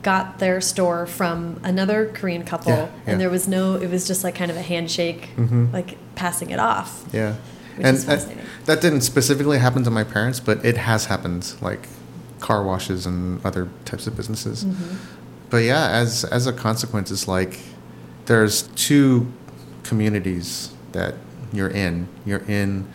got 0.02 0.38
their 0.38 0.60
store 0.60 1.04
from 1.06 1.58
another 1.64 2.10
Korean 2.14 2.44
couple, 2.44 2.72
Yeah, 2.72 2.78
yeah. 2.82 2.88
and 3.06 3.20
there 3.20 3.28
was 3.30 3.48
no. 3.48 3.74
It 3.74 3.90
was 3.90 4.06
just 4.06 4.22
like 4.24 4.34
kind 4.34 4.50
of 4.50 4.56
a 4.56 4.62
handshake, 4.62 5.30
Mhm. 5.36 5.72
like 5.72 5.96
passing 6.14 6.50
it 6.50 6.58
off. 6.60 7.04
Yeah. 7.12 7.32
Which 7.76 7.86
and 7.86 7.96
that- 7.98 8.04
fascinating. 8.06 8.44
that 8.66 8.80
didn't 8.80 9.00
specifically 9.02 9.58
happen 9.58 9.84
to 9.84 9.90
my 9.90 10.04
parents, 10.04 10.38
but 10.40 10.64
it 10.64 10.76
has 10.78 11.06
happened 11.06 11.52
like 11.60 11.88
car 12.46 12.62
washes 12.62 13.06
and 13.06 13.44
other 13.44 13.68
types 13.84 14.06
of 14.06 14.16
businesses. 14.16 14.64
Mm-hmm. 14.64 14.94
But 15.50 15.58
yeah, 15.64 15.88
as 15.90 16.24
as 16.24 16.46
a 16.46 16.52
consequence, 16.52 17.10
it's 17.10 17.26
like 17.26 17.58
there's 18.26 18.62
two 18.76 19.32
communities 19.82 20.72
that 20.92 21.14
you're 21.52 21.74
in. 21.86 22.06
You're 22.24 22.46
in 22.46 22.86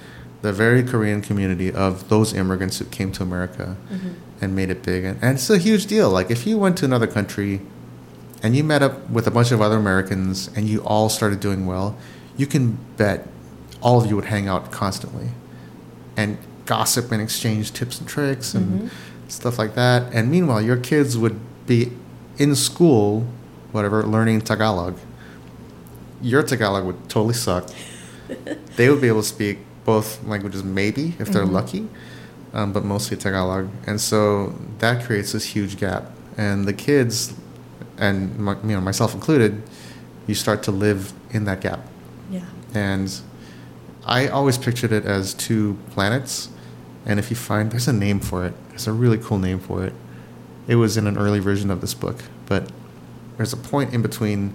the 0.41 0.54
very 0.54 0.84
Korean 0.84 1.22
community 1.22 1.72
of 1.72 2.08
those 2.08 2.34
immigrants 2.34 2.80
who 2.80 2.86
came 2.86 3.12
to 3.12 3.24
America 3.24 3.76
mm-hmm. 3.91 4.14
and 4.41 4.56
made 4.56 4.70
it 4.70 4.84
big, 4.84 5.04
and, 5.04 5.22
and 5.22 5.36
it's 5.36 5.49
a 5.49 5.58
huge 5.58 5.86
deal. 5.86 6.10
Like 6.10 6.32
if 6.32 6.47
you 6.47 6.58
went 6.58 6.78
to 6.78 6.86
another 6.86 7.08
country 7.08 7.60
and 8.41 8.56
you 8.56 8.64
met 8.64 8.82
up 8.82 9.10
with 9.10 9.28
a 9.28 9.32
bunch 9.32 9.52
of 9.52 9.62
other 9.62 9.78
Americans 9.78 10.49
and 10.56 10.70
you 10.70 10.82
all 10.84 11.10
started 11.10 11.41
doing 11.41 11.66
well, 11.66 11.97
you 12.38 12.47
can 12.47 12.78
bet 12.95 13.28
all 13.82 14.02
of 14.02 14.10
you 14.10 14.16
would 14.16 14.32
hang 14.36 14.47
out 14.47 14.72
constantly 14.72 15.30
and 16.16 16.38
gossip 16.66 17.12
and 17.12 17.22
exchange 17.22 17.74
tips 17.74 17.99
and 17.99 18.08
tricks 18.08 18.54
and 18.54 18.66
mm-hmm. 18.66 19.11
Stuff 19.32 19.58
like 19.58 19.76
that. 19.76 20.14
And 20.14 20.30
meanwhile, 20.30 20.62
your 20.62 20.78
kids 20.78 21.18
would 21.18 21.40
be 21.66 21.92
in 22.38 22.56
school, 22.56 23.26
whatever, 23.72 24.04
learning 24.04 24.42
Tagalog. 24.42 24.98
Your 26.22 26.44
Tagalog 26.44 26.86
would 26.86 27.10
totally 27.10 27.34
suck. 27.34 27.70
they 28.76 28.90
would 28.90 29.02
be 29.02 29.08
able 29.08 29.22
to 29.22 29.28
speak 29.28 29.60
both 29.86 30.24
languages, 30.24 30.64
maybe 30.64 31.16
if 31.18 31.30
they're 31.30 31.46
lucky, 31.46 31.88
um, 32.54 32.72
but 32.72 32.84
mostly 32.86 33.18
Tagalog. 33.18 33.70
And 33.88 34.00
so 34.00 34.56
that 34.80 35.04
creates 35.06 35.32
this 35.32 35.46
huge 35.46 35.78
gap. 35.78 36.12
And 36.38 36.66
the 36.66 36.74
kids, 36.74 37.34
and 37.98 38.38
my, 38.38 38.54
you 38.62 38.76
know 38.76 38.82
myself 38.82 39.14
included, 39.14 39.64
you 40.28 40.36
start 40.36 40.64
to 40.64 40.72
live 40.72 41.14
in 41.32 41.46
that 41.46 41.62
gap. 41.62 41.80
Yeah. 42.30 42.46
And 42.74 43.12
I 44.06 44.28
always 44.28 44.58
pictured 44.58 44.92
it 44.92 45.06
as 45.06 45.34
two 45.34 45.78
planets. 45.92 46.50
And 47.06 47.20
if 47.20 47.30
you 47.30 47.36
find, 47.36 47.72
there's 47.72 47.88
a 47.88 47.94
name 47.94 48.20
for 48.20 48.46
it. 48.46 48.54
There's 48.72 48.88
a 48.88 48.94
really 48.94 49.18
cool 49.18 49.38
name 49.38 49.60
for 49.60 49.86
it. 49.86 49.94
It 50.68 50.76
was 50.76 50.98
in 50.98 51.08
an 51.08 51.18
early 51.18 51.40
version 51.40 51.70
of 51.70 51.82
this 51.82 51.94
book, 51.94 52.18
but 52.46 52.72
there's 53.38 53.54
a 53.54 53.58
point 53.58 53.94
in 53.94 54.02
between 54.02 54.54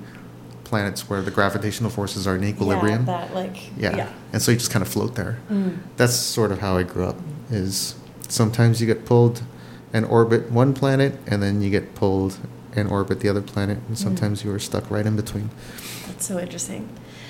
planets 0.65 1.09
where 1.09 1.23
the 1.23 1.31
gravitational 1.31 1.91
forces 1.91 2.27
are 2.27 2.37
in 2.37 2.45
equilibrium. 2.45 3.07
Yeah, 3.07 3.19
that 3.19 3.35
like 3.35 3.57
Yeah. 3.77 4.13
And 4.33 4.43
so 4.43 4.51
you 4.51 4.59
just 4.59 4.71
kind 4.71 4.83
of 4.83 4.89
float 4.89 5.15
there. 5.15 5.39
Mm. 5.51 5.79
That's 5.97 6.15
sort 6.15 6.51
of 6.53 6.59
how 6.59 6.77
I 6.77 6.83
grew 6.83 7.07
up. 7.07 7.17
Is 7.51 7.95
sometimes 8.29 8.81
you 8.81 8.87
get 8.87 9.05
pulled 9.05 9.43
and 9.93 10.05
orbit 10.05 10.51
one 10.51 10.75
planet, 10.75 11.19
and 11.27 11.43
then 11.43 11.63
you 11.63 11.71
get 11.71 11.95
pulled 11.95 12.39
and 12.75 12.91
orbit 12.91 13.21
the 13.21 13.29
other 13.29 13.41
planet, 13.41 13.79
and 13.89 13.99
sometimes 13.99 14.45
you 14.45 14.53
are 14.53 14.59
stuck 14.59 14.91
right 14.91 15.07
in 15.07 15.17
between. 15.17 15.51
That's 16.07 16.27
so 16.27 16.39
interesting. 16.39 16.89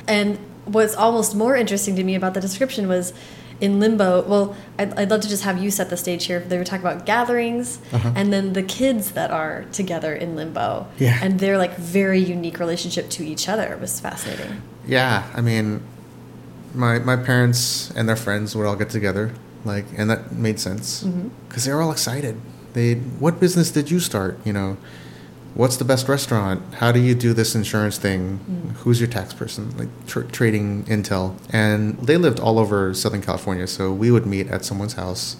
And 0.09 0.39
what's 0.65 0.95
almost 0.95 1.35
more 1.35 1.57
interesting 1.57 1.95
to 1.97 2.05
me 2.05 2.15
about 2.15 2.35
the 2.35 2.41
description 2.41 2.89
was 2.89 3.13
in 3.61 3.81
limbo. 3.81 4.23
Well, 4.23 4.55
I'd, 4.79 4.93
I'd 4.99 5.11
love 5.11 5.21
to 5.23 5.29
just 5.29 5.45
have 5.45 5.63
you 5.63 5.71
set 5.71 5.89
the 5.91 5.97
stage 5.97 6.27
here. 6.27 6.41
They 6.41 6.59
were 6.59 6.65
talking 6.65 6.85
about 6.87 7.07
gatherings 7.07 7.79
Uh-huh. 7.93 8.13
and 8.15 8.33
then 8.33 8.53
the 8.53 8.63
kids 8.63 9.13
that 9.13 9.31
are 9.31 9.65
together 9.73 10.15
in 10.15 10.37
limbo. 10.37 10.87
Yeah. 10.99 11.19
And 11.23 11.41
their 11.41 11.57
like 11.59 11.77
very 11.77 12.21
unique 12.21 12.59
relationship 12.59 13.09
to 13.11 13.25
each 13.25 13.49
other 13.49 13.77
was 13.81 13.99
fascinating. 14.01 14.61
Yeah, 14.87 15.25
I 15.35 15.41
mean, 15.41 15.81
my 16.75 16.99
my 16.99 17.17
parents 17.17 17.91
and 17.97 18.09
their 18.09 18.17
friends 18.17 18.55
would 18.55 18.67
all 18.67 18.77
get 18.77 18.91
together, 18.91 19.33
like, 19.65 19.87
and 19.97 20.11
that 20.11 20.33
made 20.33 20.61
sense 20.61 21.03
because 21.49 21.65
they 21.65 21.73
were 21.73 21.83
all 21.83 21.93
excited. 21.93 22.37
They, 22.75 22.95
what 23.19 23.41
business 23.41 23.71
did 23.71 23.91
you 23.91 24.01
start? 24.01 24.39
You 24.45 24.53
know, 24.53 24.77
what's 25.57 25.77
the 25.79 25.85
best 25.85 26.09
restaurant? 26.09 26.63
How 26.75 26.93
do 26.93 27.01
you 27.01 27.15
do 27.15 27.33
this 27.33 27.55
insurance 27.55 27.99
thing? 27.99 28.39
Mm. 28.39 28.73
Who's 28.77 29.01
your 29.01 29.09
tax 29.09 29.33
person? 29.33 29.77
Like 29.77 29.89
tr- 30.07 30.23
trading 30.23 30.85
intel, 30.85 31.37
and 31.51 31.99
they 31.99 32.17
lived 32.17 32.39
all 32.39 32.59
over 32.59 32.93
Southern 32.95 33.23
California, 33.23 33.67
so 33.67 33.93
we 33.93 34.11
would 34.11 34.27
meet 34.27 34.49
at 34.49 34.65
someone's 34.65 34.95
house. 34.95 35.37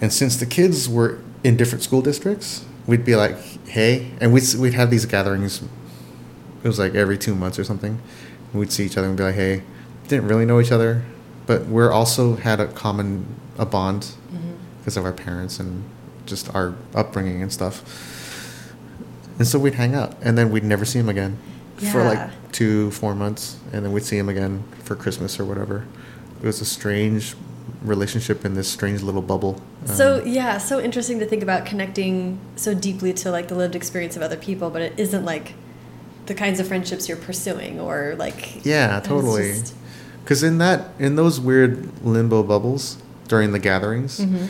And 0.00 0.12
since 0.12 0.36
the 0.36 0.46
kids 0.46 0.88
were 0.88 1.20
in 1.44 1.56
different 1.56 1.82
school 1.84 2.02
districts, 2.02 2.64
we'd 2.86 3.04
be 3.04 3.14
like, 3.16 3.36
"Hey," 3.66 4.10
and 4.20 4.32
we'd 4.32 4.54
we'd 4.58 4.74
have 4.74 4.90
these 4.90 5.06
gatherings 5.06 5.62
it 6.62 6.66
was 6.66 6.78
like 6.78 6.94
every 6.94 7.16
two 7.16 7.34
months 7.34 7.58
or 7.58 7.64
something. 7.64 8.00
We'd 8.52 8.72
see 8.72 8.84
each 8.84 8.96
other 8.96 9.06
and 9.06 9.16
be 9.16 9.22
like, 9.22 9.36
"Hey, 9.36 9.62
didn't 10.08 10.26
really 10.26 10.44
know 10.44 10.60
each 10.60 10.72
other, 10.72 11.04
but 11.46 11.66
we're 11.66 11.92
also 11.92 12.36
had 12.36 12.60
a 12.60 12.66
common 12.66 13.26
a 13.58 13.66
bond 13.66 14.02
mm-hmm. 14.02 14.54
because 14.78 14.96
of 14.96 15.04
our 15.04 15.12
parents 15.12 15.60
and 15.60 15.84
just 16.26 16.52
our 16.54 16.74
upbringing 16.94 17.42
and 17.42 17.52
stuff." 17.52 18.16
And 19.38 19.46
so 19.46 19.58
we'd 19.58 19.74
hang 19.74 19.94
out, 19.94 20.16
and 20.20 20.36
then 20.36 20.50
we'd 20.50 20.64
never 20.64 20.84
see 20.84 20.98
him 20.98 21.08
again 21.08 21.38
for 21.92 22.02
like 22.02 22.52
two, 22.52 22.90
four 22.90 23.14
months, 23.14 23.56
and 23.72 23.84
then 23.84 23.92
we'd 23.92 24.02
see 24.04 24.18
him 24.18 24.28
again 24.28 24.64
for 24.82 24.96
Christmas 24.96 25.38
or 25.38 25.44
whatever. 25.44 25.84
It 26.42 26.46
was 26.46 26.60
a 26.60 26.64
strange 26.64 27.36
relationship 27.82 28.44
in 28.44 28.54
this 28.54 28.66
strange 28.68 29.02
little 29.02 29.22
bubble. 29.22 29.60
So 29.84 30.20
Um, 30.22 30.26
yeah, 30.26 30.58
so 30.58 30.80
interesting 30.80 31.20
to 31.20 31.26
think 31.26 31.42
about 31.42 31.66
connecting 31.66 32.38
so 32.56 32.74
deeply 32.74 33.12
to 33.14 33.30
like 33.30 33.46
the 33.48 33.54
lived 33.54 33.76
experience 33.76 34.16
of 34.16 34.22
other 34.22 34.36
people, 34.36 34.70
but 34.70 34.82
it 34.82 34.94
isn't 34.96 35.24
like 35.24 35.54
the 36.26 36.34
kinds 36.34 36.58
of 36.60 36.66
friendships 36.66 37.08
you're 37.08 37.16
pursuing 37.18 37.78
or 37.78 38.14
like 38.18 38.64
Yeah, 38.64 38.98
totally. 39.00 39.54
Because 40.24 40.42
in 40.42 40.58
that, 40.58 40.88
in 40.98 41.14
those 41.16 41.38
weird 41.40 41.88
limbo 42.04 42.42
bubbles 42.42 42.98
during 43.28 43.52
the 43.52 43.58
gatherings, 43.58 44.18
Mhm. 44.18 44.48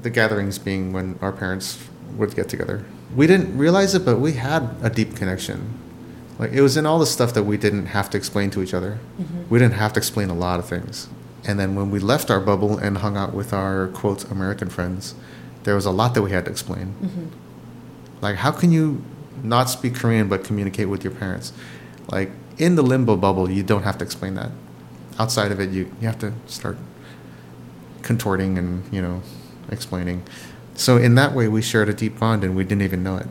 the 0.00 0.10
gatherings 0.10 0.58
being 0.58 0.92
when 0.92 1.18
our 1.20 1.32
parents 1.32 1.78
would 2.16 2.34
get 2.34 2.48
together, 2.48 2.84
we 3.14 3.26
didn't 3.26 3.56
realize 3.56 3.94
it, 3.94 4.04
but 4.04 4.18
we 4.18 4.32
had 4.32 4.74
a 4.82 4.90
deep 4.90 5.14
connection. 5.16 5.78
Like 6.38 6.52
it 6.52 6.62
was 6.62 6.76
in 6.76 6.86
all 6.86 6.98
the 6.98 7.06
stuff 7.06 7.34
that 7.34 7.44
we 7.44 7.56
didn't 7.56 7.86
have 7.86 8.10
to 8.10 8.16
explain 8.18 8.50
to 8.50 8.62
each 8.62 8.74
other. 8.74 8.98
Mhm. 9.20 9.48
We 9.50 9.58
didn't 9.58 9.74
have 9.74 9.92
to 9.94 9.98
explain 10.00 10.30
a 10.30 10.34
lot 10.34 10.58
of 10.58 10.66
things. 10.66 11.08
And 11.44 11.58
then 11.58 11.74
when 11.74 11.90
we 11.90 11.98
left 11.98 12.30
our 12.30 12.40
bubble 12.40 12.78
and 12.78 12.98
hung 12.98 13.16
out 13.16 13.34
with 13.34 13.52
our 13.52 13.88
quote 13.88 14.30
American 14.30 14.68
friends, 14.68 15.14
there 15.64 15.74
was 15.74 15.86
a 15.86 15.90
lot 15.90 16.14
that 16.14 16.22
we 16.22 16.30
had 16.30 16.44
to 16.46 16.50
explain. 16.50 16.94
Mhm. 17.02 17.26
Like, 18.20 18.36
how 18.36 18.50
can 18.52 18.70
you 18.72 19.02
not 19.42 19.68
speak 19.68 19.94
Korean 19.96 20.28
but 20.28 20.44
communicate 20.44 20.88
with 20.88 21.02
your 21.04 21.12
parents? 21.12 21.52
Like, 22.10 22.30
in 22.58 22.76
the 22.76 22.82
limbo 22.82 23.16
bubble, 23.16 23.50
you 23.50 23.62
don't 23.62 23.82
have 23.82 23.98
to 23.98 24.04
explain 24.04 24.34
that. 24.34 24.50
Outside 25.18 25.50
of 25.52 25.60
it, 25.60 25.70
you, 25.70 25.90
you 26.00 26.06
have 26.06 26.18
to 26.20 26.32
start 26.46 26.76
contorting 28.02 28.58
and, 28.58 28.82
you 28.90 29.02
know, 29.02 29.22
explaining. 29.70 30.22
So, 30.74 30.96
in 30.96 31.14
that 31.16 31.34
way, 31.34 31.48
we 31.48 31.62
shared 31.62 31.88
a 31.88 31.94
deep 31.94 32.18
bond 32.18 32.44
and 32.44 32.56
we 32.56 32.64
didn't 32.64 32.82
even 32.82 33.02
know 33.02 33.16
it, 33.16 33.26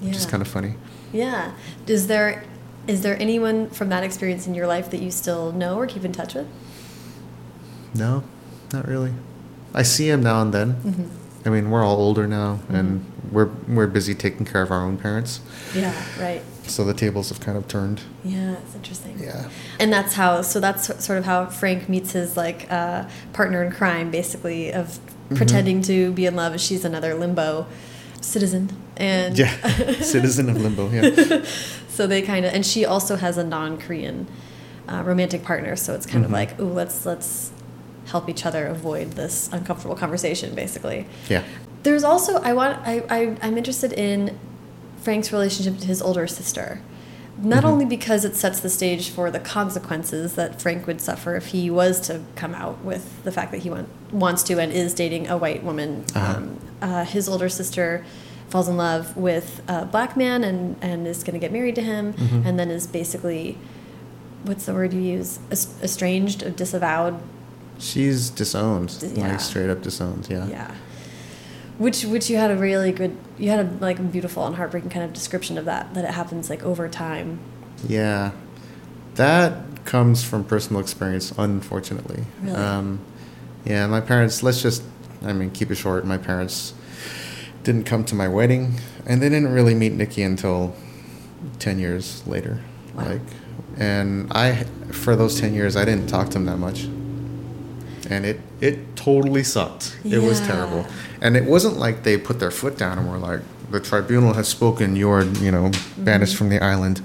which 0.00 0.16
is 0.16 0.26
kind 0.26 0.40
of 0.42 0.48
funny. 0.48 0.74
Yeah. 1.12 1.52
Is 1.86 2.06
there 2.06 2.44
is 2.86 3.02
there 3.02 3.16
anyone 3.20 3.70
from 3.70 3.88
that 3.90 4.02
experience 4.02 4.46
in 4.46 4.54
your 4.54 4.66
life 4.66 4.90
that 4.90 5.00
you 5.00 5.10
still 5.10 5.52
know 5.52 5.76
or 5.76 5.86
keep 5.86 6.04
in 6.04 6.12
touch 6.12 6.34
with? 6.34 6.48
No, 7.94 8.24
not 8.72 8.86
really. 8.88 9.12
I 9.74 9.82
see 9.82 10.08
him 10.08 10.22
now 10.22 10.42
and 10.42 10.52
then. 10.52 10.74
Mhm. 10.82 11.08
I 11.46 11.50
mean, 11.50 11.70
we're 11.70 11.82
all 11.84 11.96
older 11.96 12.26
now 12.26 12.60
and 12.68 13.04
we're, 13.30 13.48
we're 13.68 13.86
busy 13.86 14.14
taking 14.14 14.44
care 14.44 14.62
of 14.62 14.70
our 14.70 14.82
own 14.82 14.98
parents. 14.98 15.40
Yeah, 15.74 15.94
right. 16.20 16.42
So, 16.66 16.84
the 16.84 16.94
tables 16.94 17.30
have 17.30 17.40
kind 17.40 17.56
of 17.58 17.66
turned. 17.66 18.02
Yeah, 18.24 18.56
it's 18.64 18.74
interesting. 18.76 19.18
Yeah. 19.18 19.48
And 19.80 19.92
that's 19.92 20.14
how. 20.14 20.42
So 20.42 20.60
that's 20.60 21.04
sort 21.04 21.18
of 21.18 21.24
how 21.24 21.46
Frank 21.46 21.88
meets 21.88 22.12
his 22.12 22.36
like 22.36 22.70
uh, 22.70 23.06
partner 23.32 23.64
in 23.64 23.72
crime, 23.72 24.10
basically, 24.12 24.72
of 24.72 25.00
Mm-hmm. 25.30 25.36
pretending 25.36 25.82
to 25.82 26.10
be 26.12 26.26
in 26.26 26.34
love. 26.34 26.60
She's 26.60 26.84
another 26.84 27.14
limbo 27.14 27.66
citizen, 28.20 28.68
and 28.96 29.38
Yeah. 29.38 29.50
Citizen 30.00 30.50
of 30.50 30.60
limbo, 30.60 30.90
yeah. 30.90 31.44
so 31.88 32.06
they 32.08 32.20
kind 32.20 32.44
of, 32.44 32.52
and 32.52 32.66
she 32.66 32.84
also 32.84 33.14
has 33.16 33.38
a 33.38 33.44
non-Korean 33.44 34.26
uh, 34.88 35.02
romantic 35.04 35.44
partner. 35.44 35.76
So 35.76 35.94
it's 35.94 36.04
kind 36.04 36.24
of 36.24 36.30
Mhm. 36.32 36.34
like, 36.34 36.60
ooh, 36.60 36.64
let's 36.72 37.06
let's 37.06 37.52
help 38.06 38.28
each 38.28 38.44
other 38.44 38.66
avoid 38.66 39.12
this 39.12 39.48
uncomfortable 39.52 39.94
conversation, 39.94 40.52
basically. 40.56 41.06
Yeah. 41.28 41.44
There's 41.84 42.02
also 42.02 42.38
I 42.42 42.52
want 42.52 42.78
I, 42.84 43.04
I 43.08 43.36
I'm 43.40 43.56
interested 43.56 43.92
in 43.92 44.36
Frank's 45.00 45.30
relationship 45.32 45.78
to 45.78 45.86
his 45.86 46.02
older 46.02 46.26
sister. 46.26 46.80
Not 47.40 47.62
Mhm. 47.62 47.68
only 47.68 47.84
because 47.86 48.24
it 48.24 48.34
sets 48.34 48.58
the 48.58 48.68
stage 48.68 49.08
for 49.10 49.30
the 49.30 49.38
consequences 49.38 50.34
that 50.34 50.60
Frank 50.60 50.88
would 50.88 51.00
suffer 51.00 51.36
if 51.36 51.46
he 51.54 51.70
was 51.70 52.00
to 52.08 52.20
come 52.34 52.52
out 52.54 52.84
with 52.84 53.22
the 53.22 53.30
fact 53.32 53.52
that 53.52 53.58
he 53.58 53.70
want, 53.70 53.88
wants 54.12 54.42
to 54.44 54.58
and 54.58 54.72
is 54.72 54.94
dating 54.94 55.28
a 55.28 55.36
white 55.36 55.62
woman. 55.62 56.04
Uh-huh. 56.14 56.36
Um, 56.36 56.58
uh, 56.82 57.04
his 57.04 57.28
older 57.28 57.48
sister 57.48 58.04
falls 58.48 58.68
in 58.68 58.76
love 58.76 59.16
with 59.16 59.62
a 59.68 59.84
black 59.84 60.16
man 60.16 60.42
and, 60.42 60.76
and 60.82 61.06
is 61.06 61.22
going 61.22 61.34
to 61.34 61.38
get 61.38 61.52
married 61.52 61.74
to 61.76 61.82
him, 61.82 62.12
Mhm. 62.14 62.44
and 62.46 62.58
then 62.58 62.70
is 62.70 62.86
basically, 62.86 63.56
what's 64.44 64.66
the 64.66 64.74
word 64.74 64.92
you 64.92 65.00
use? 65.00 65.38
Estranged, 65.52 66.42
or 66.42 66.50
disavowed 66.50 67.20
She's 67.78 68.28
disowned, 68.28 68.94
Yeah. 69.14 69.28
like 69.28 69.40
straight 69.40 69.70
up 69.70 69.80
disowned. 69.82 70.26
Yeah. 70.28 70.46
Yeah. 70.48 70.70
Which 71.78 72.04
which 72.04 72.28
you 72.28 72.36
had 72.36 72.50
a 72.50 72.56
really 72.56 72.92
good 72.92 73.16
you 73.38 73.48
had 73.48 73.60
a 73.60 73.70
like 73.80 74.12
beautiful 74.12 74.46
and 74.46 74.56
heartbreaking 74.56 74.90
kind 74.90 75.02
of 75.02 75.14
description 75.14 75.56
of 75.56 75.64
that 75.64 75.94
that 75.94 76.04
it 76.04 76.10
happens 76.10 76.50
like 76.50 76.62
over 76.62 76.88
time. 76.88 77.38
Yeah. 77.88 78.32
That 79.14 79.84
comes 79.86 80.22
from 80.22 80.44
personal 80.44 80.80
experience, 80.82 81.32
unfortunately. 81.38 82.24
Really? 82.42 82.54
Um, 82.56 82.98
yeah, 83.64 83.86
my 83.86 84.00
parents. 84.00 84.42
Let's 84.42 84.62
just, 84.62 84.82
I 85.22 85.32
mean, 85.32 85.50
keep 85.50 85.70
it 85.70 85.76
short. 85.76 86.04
My 86.06 86.18
parents 86.18 86.74
didn't 87.64 87.84
come 87.84 88.04
to 88.04 88.14
my 88.14 88.28
wedding, 88.28 88.74
and 89.06 89.20
they 89.20 89.28
didn't 89.28 89.52
really 89.52 89.74
meet 89.74 89.92
Nikki 89.92 90.22
until 90.22 90.74
ten 91.58 91.78
years 91.78 92.26
later. 92.26 92.60
Wow. 92.94 93.04
Like, 93.04 93.20
and 93.76 94.32
I, 94.32 94.64
for 94.92 95.16
those 95.16 95.40
ten 95.40 95.54
years, 95.54 95.76
I 95.76 95.84
didn't 95.84 96.08
talk 96.08 96.26
to 96.28 96.32
them 96.34 96.46
that 96.46 96.58
much. 96.58 96.88
and 98.10 98.26
it 98.26 98.40
it 98.60 98.96
totally 98.96 99.44
sucked. 99.44 99.96
It 100.04 100.18
was 100.18 100.40
terrible, 100.40 100.86
and 101.20 101.36
it 101.36 101.44
wasn't 101.44 101.76
like 101.78 102.02
they 102.02 102.18
put 102.18 102.40
their 102.40 102.50
foot 102.50 102.76
down 102.76 102.98
and 102.98 103.08
were 103.10 103.18
like, 103.18 103.40
"The 103.70 103.80
tribunal 103.80 104.34
has 104.34 104.48
spoken. 104.48 104.96
You're 104.96 105.24
you 105.24 105.50
know 105.50 105.70
mm-hmm. 105.70 106.04
banished 106.04 106.36
from 106.36 106.48
the 106.48 106.62
island." 106.62 107.00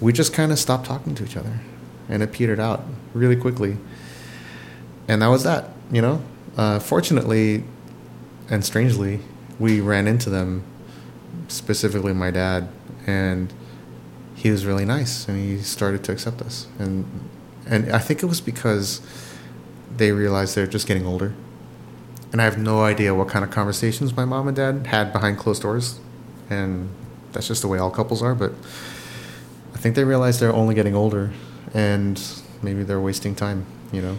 We 0.00 0.12
just 0.12 0.32
kind 0.32 0.50
of 0.52 0.58
stopped 0.58 0.86
talking 0.86 1.14
to 1.14 1.24
each 1.24 1.36
other, 1.36 1.60
and 2.08 2.22
it 2.22 2.32
petered 2.32 2.60
out 2.60 2.84
really 3.14 3.36
quickly. 3.36 3.76
And 5.08 5.22
that 5.22 5.28
was 5.28 5.42
that. 5.44 5.70
You 5.90 6.02
know, 6.02 6.22
uh, 6.56 6.78
fortunately, 6.78 7.64
and 8.48 8.64
strangely, 8.64 9.20
we 9.58 9.80
ran 9.80 10.06
into 10.06 10.30
them, 10.30 10.62
specifically 11.48 12.12
my 12.12 12.30
dad, 12.30 12.68
and 13.06 13.52
he 14.34 14.50
was 14.50 14.64
really 14.64 14.84
nice, 14.84 15.28
and 15.28 15.36
he 15.36 15.58
started 15.62 16.04
to 16.04 16.12
accept 16.12 16.40
us, 16.42 16.66
and 16.78 17.04
and 17.66 17.92
I 17.92 17.98
think 17.98 18.22
it 18.22 18.26
was 18.26 18.40
because 18.40 19.00
they 19.96 20.12
realized 20.12 20.54
they're 20.56 20.66
just 20.66 20.86
getting 20.86 21.06
older, 21.06 21.34
and 22.32 22.40
I 22.40 22.44
have 22.44 22.56
no 22.56 22.84
idea 22.84 23.14
what 23.14 23.28
kind 23.28 23.44
of 23.44 23.50
conversations 23.50 24.16
my 24.16 24.24
mom 24.24 24.48
and 24.48 24.56
dad 24.56 24.86
had 24.86 25.12
behind 25.12 25.38
closed 25.38 25.62
doors, 25.62 26.00
and 26.48 26.88
that's 27.32 27.48
just 27.48 27.62
the 27.62 27.68
way 27.68 27.78
all 27.78 27.90
couples 27.90 28.22
are, 28.22 28.34
but 28.34 28.52
I 29.74 29.78
think 29.78 29.94
they 29.94 30.04
realized 30.04 30.40
they're 30.40 30.52
only 30.52 30.74
getting 30.74 30.94
older, 30.94 31.32
and 31.74 32.20
maybe 32.62 32.82
they're 32.82 33.00
wasting 33.00 33.34
time, 33.34 33.66
you 33.92 34.02
know. 34.02 34.16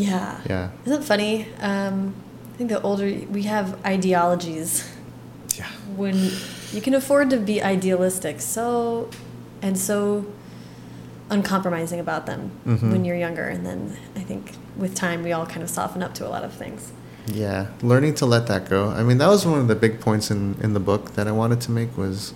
Yeah. 0.00 0.40
Yeah. 0.48 0.68
Isn't 0.86 1.02
it 1.02 1.04
funny? 1.04 1.46
Um, 1.60 2.14
I 2.54 2.56
think 2.56 2.70
the 2.70 2.80
older 2.82 3.06
we 3.30 3.42
have 3.44 3.76
ideologies, 3.84 4.88
Yeah. 5.56 5.66
when 5.96 6.16
you 6.72 6.80
can 6.80 6.94
afford 6.94 7.30
to 7.30 7.36
be 7.38 7.62
idealistic, 7.62 8.40
so 8.40 9.08
and 9.62 9.76
so 9.78 10.24
uncompromising 11.30 12.00
about 12.00 12.26
them 12.26 12.50
Mhm. 12.66 12.90
when 12.92 13.04
you're 13.04 13.16
younger, 13.16 13.44
and 13.44 13.64
then 13.64 13.96
I 14.16 14.20
think 14.20 14.52
with 14.76 14.94
time 14.94 15.22
we 15.22 15.32
all 15.32 15.46
kind 15.46 15.62
of 15.62 15.70
soften 15.70 16.02
up 16.02 16.14
to 16.14 16.26
a 16.26 16.30
lot 16.30 16.44
of 16.44 16.52
things. 16.52 16.92
Yeah, 17.26 17.66
learning 17.82 18.14
to 18.16 18.26
let 18.26 18.46
that 18.46 18.68
go. 18.68 18.88
I 18.88 19.02
mean, 19.02 19.18
that 19.18 19.28
was 19.28 19.46
one 19.46 19.60
of 19.60 19.68
the 19.68 19.74
big 19.76 20.00
points 20.00 20.30
in, 20.30 20.56
in 20.62 20.72
the 20.74 20.80
book 20.80 21.14
that 21.14 21.28
I 21.28 21.32
wanted 21.32 21.60
to 21.62 21.70
make 21.70 21.96
was 21.96 22.32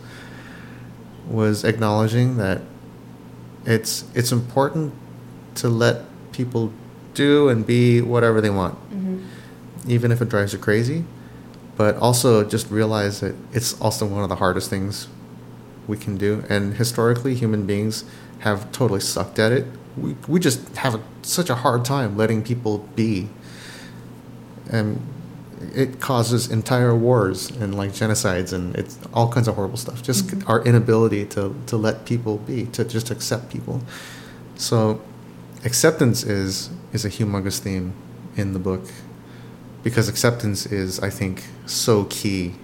was 1.28 1.64
acknowledging 1.64 2.36
that 2.36 2.60
it's 3.64 4.04
it's 4.14 4.30
important 4.30 4.92
to 5.56 5.68
let 5.68 6.02
people 6.32 6.70
do 7.14 7.48
and 7.48 7.66
be 7.66 8.00
whatever 8.00 8.40
they 8.40 8.50
want, 8.50 8.74
Mm-hmm. 8.90 9.90
even 9.90 10.12
if 10.12 10.20
it 10.20 10.28
drives 10.28 10.52
you 10.52 10.58
crazy. 10.58 11.04
But 11.76 11.96
also 11.96 12.44
just 12.44 12.70
realize 12.70 13.20
that 13.20 13.34
it's 13.52 13.80
also 13.80 14.06
one 14.06 14.22
of 14.22 14.28
the 14.28 14.36
hardest 14.36 14.70
things 14.70 15.08
we 15.88 15.96
can 15.96 16.16
do. 16.16 16.44
And 16.48 16.74
historically, 16.74 17.34
human 17.34 17.66
beings 17.66 18.04
have 18.40 18.70
totally 18.70 19.00
sucked 19.00 19.38
at 19.38 19.50
it. 19.52 19.66
We 19.96 20.14
we 20.28 20.38
just 20.40 20.76
have 20.76 20.94
a, 20.96 21.00
such 21.22 21.50
a 21.50 21.54
hard 21.56 21.84
time 21.84 22.16
letting 22.16 22.42
people 22.42 22.78
be 22.96 23.28
and 24.70 25.00
it 25.74 26.00
causes 26.00 26.50
entire 26.50 26.94
wars 26.94 27.50
and 27.50 27.74
like 27.76 27.90
genocides 27.92 28.52
and 28.52 28.74
it's 28.76 28.98
all 29.12 29.28
kinds 29.32 29.46
of 29.48 29.54
horrible 29.54 29.76
stuff 29.76 30.02
just 30.02 30.26
Mhm. 30.26 30.48
our 30.48 30.62
inability 30.64 31.24
to 31.26 31.54
to 31.66 31.76
let 31.76 32.04
people 32.04 32.38
be 32.38 32.66
to 32.66 32.84
just 32.84 33.10
accept 33.10 33.50
people 33.50 33.80
so 34.56 35.00
acceptance 35.64 36.22
is 36.24 36.70
is 36.94 37.04
a 37.04 37.10
humongous 37.10 37.58
theme 37.58 37.92
in 38.36 38.54
the 38.54 38.58
book 38.58 38.88
because 39.82 40.08
acceptance 40.08 40.64
is 40.64 40.98
i 41.00 41.10
think 41.10 41.44
so 41.66 42.04
key 42.04 42.54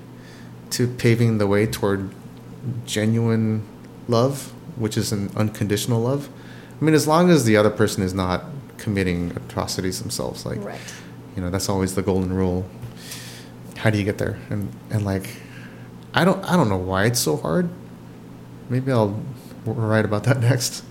to 0.70 0.87
paving 0.87 1.37
the 1.37 1.47
way 1.47 1.66
toward 1.66 2.11
genuine 2.87 3.62
love 4.09 4.53
which 4.81 4.97
is 4.97 5.12
an 5.12 5.31
unconditional 5.37 6.01
love. 6.01 6.28
I 6.81 6.85
mean 6.85 6.95
as 6.95 7.07
long 7.07 7.31
as 7.31 7.45
the 7.45 7.57
other 7.57 7.70
person 7.70 8.03
is 8.03 8.14
not 8.14 8.45
committing 8.78 9.33
atrocities 9.37 10.01
themselves 10.01 10.47
like 10.47 10.64
right. 10.64 10.81
you 11.37 11.43
know 11.43 11.51
that's 11.51 11.68
always 11.68 11.95
the 11.95 12.03
golden 12.03 12.33
rule. 12.33 12.66
How 13.76 13.91
do 13.91 13.99
you 13.99 14.05
get 14.05 14.18
there? 14.18 14.39
And 14.49 14.72
and 14.91 15.05
like 15.05 15.28
i 16.14 16.24
don't 16.24 16.43
i 16.45 16.57
don't 16.57 16.68
know 16.68 16.78
why 16.78 17.05
it's 17.05 17.20
so 17.20 17.37
hard. 17.37 17.68
Maybe 18.68 18.91
i'll 18.91 19.22
write 19.66 20.05
about 20.05 20.24
that 20.24 20.41
next. 20.51 20.85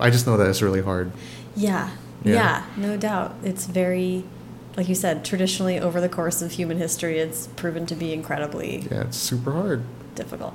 I 0.00 0.10
just 0.10 0.26
know 0.26 0.36
that 0.36 0.48
it's 0.48 0.62
really 0.62 0.82
hard. 0.82 1.12
Yeah. 1.54 1.90
Yeah. 2.24 2.34
yeah, 2.34 2.64
no 2.76 2.96
doubt. 2.96 3.34
It's 3.44 3.66
very, 3.66 4.24
like 4.76 4.88
you 4.88 4.94
said, 4.94 5.24
traditionally 5.24 5.78
over 5.78 6.00
the 6.00 6.08
course 6.08 6.42
of 6.42 6.52
human 6.52 6.78
history, 6.78 7.18
it's 7.18 7.46
proven 7.48 7.86
to 7.86 7.94
be 7.94 8.12
incredibly 8.12 8.86
yeah 8.90 9.02
it's 9.02 9.16
super 9.18 9.52
hard 9.52 9.82
difficult. 10.14 10.54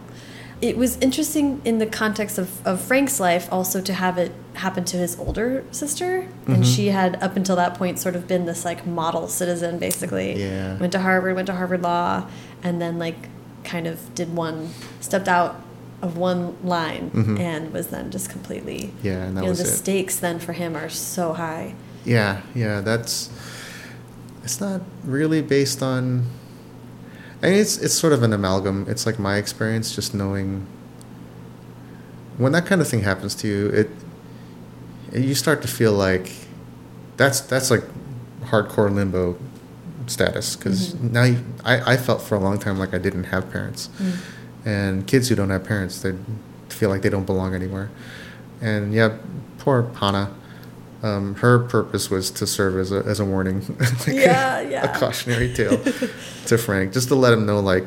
It 0.61 0.75
was 0.77 0.97
interesting 0.97 1.61
in 1.63 1.77
the 1.77 1.85
context 1.85 2.37
of, 2.37 2.65
of 2.67 2.81
Frank's 2.81 3.17
life 3.21 3.47
also 3.49 3.79
to 3.81 3.93
have 3.93 4.17
it 4.17 4.33
happen 4.55 4.83
to 4.85 4.97
his 4.97 5.17
older 5.17 5.63
sister. 5.71 6.27
And 6.47 6.63
Mhm. 6.63 6.75
she 6.75 6.87
had, 6.87 7.21
up 7.23 7.37
until 7.37 7.55
that 7.55 7.75
point, 7.75 7.97
sort 7.97 8.13
of 8.15 8.27
been 8.27 8.45
this 8.45 8.65
like 8.65 8.85
model 8.85 9.29
citizen, 9.29 9.77
basically. 9.79 10.37
Yeah. 10.41 10.77
Went 10.77 10.91
to 10.91 10.99
Harvard, 10.99 11.35
went 11.35 11.45
to 11.47 11.53
Harvard 11.55 11.81
Law, 11.81 12.25
and 12.61 12.81
then 12.81 12.99
like 12.99 13.29
kind 13.63 13.87
of 13.87 14.13
did 14.15 14.35
one, 14.35 14.69
stepped 14.99 15.29
out 15.29 15.61
of 16.01 16.17
one 16.17 16.55
line 16.63 17.11
Mhm. 17.13 17.39
and 17.39 17.73
was 17.73 17.87
then 17.87 18.09
just 18.11 18.29
completely. 18.29 18.93
Yeah, 19.03 19.25
and 19.25 19.35
that 19.37 19.43
you 19.43 19.49
know, 19.49 19.53
the 19.55 19.63
it. 19.63 19.67
stakes 19.67 20.15
then 20.17 20.39
for 20.39 20.53
him 20.53 20.75
are 20.75 20.89
so 20.89 21.33
high. 21.33 21.75
yeah 22.05 22.41
yeah 22.55 22.79
that's 22.79 23.29
it's 24.43 24.61
not 24.61 24.81
really 25.03 25.41
based 25.41 25.83
on 25.83 26.25
I 27.43 27.49
mean, 27.51 27.59
it's 27.59 27.77
it's 27.77 27.93
sort 27.93 28.11
of 28.13 28.21
an 28.23 28.33
amalgam. 28.33 28.85
It's 28.89 29.05
like 29.05 29.17
my 29.19 29.37
experience, 29.37 29.95
just 29.95 30.13
knowing 30.13 30.65
when 32.37 32.51
that 32.53 32.65
kind 32.65 32.81
of 32.81 32.87
thing 32.87 33.01
happens 33.01 33.35
to 33.35 33.47
you, 33.47 33.67
it, 33.69 33.89
you 35.13 35.35
start 35.35 35.61
to 35.61 35.67
feel 35.67 35.93
like 35.93 36.31
that's 37.17 37.39
that's 37.41 37.69
like 37.71 37.83
hardcore 38.45 38.93
limbo 38.93 39.37
status 40.07 40.55
because 40.55 40.93
Mhm. 40.95 41.11
now 41.11 41.23
you, 41.23 41.37
I 41.65 41.93
I 41.93 41.97
felt 41.97 42.21
for 42.21 42.35
a 42.35 42.39
long 42.39 42.57
time 42.59 42.77
like 42.79 42.93
I 42.93 42.97
didn't 42.97 43.25
have 43.25 43.49
parents, 43.51 43.89
Mm. 44.01 44.13
And 44.69 45.05
kids 45.11 45.29
who 45.29 45.35
don't 45.35 45.49
have 45.49 45.63
parents 45.63 46.01
they 46.03 46.13
feel 46.69 46.89
like 46.93 47.01
they 47.01 47.09
don't 47.15 47.25
belong 47.25 47.51
anywhere, 47.55 47.89
and 48.61 48.93
yeah, 48.93 49.17
poor 49.59 49.83
Hannah. 50.01 50.29
Um, 51.01 51.35
her 51.35 51.59
purpose 51.59 52.09
was 52.11 52.29
to 52.31 52.45
serve 52.45 52.75
as 52.77 52.91
a 52.91 52.99
as 53.13 53.19
a 53.19 53.25
warning, 53.25 53.59
like 53.79 54.07
Yeah, 54.07 54.59
a, 54.59 54.69
yeah. 54.69 54.83
a 54.95 54.99
cautionary 54.99 55.53
tale 55.53 55.77
to 56.49 56.57
Frank, 56.57 56.91
just 56.93 57.07
to 57.07 57.15
let 57.15 57.31
him 57.33 57.45
know 57.45 57.59
like, 57.61 57.85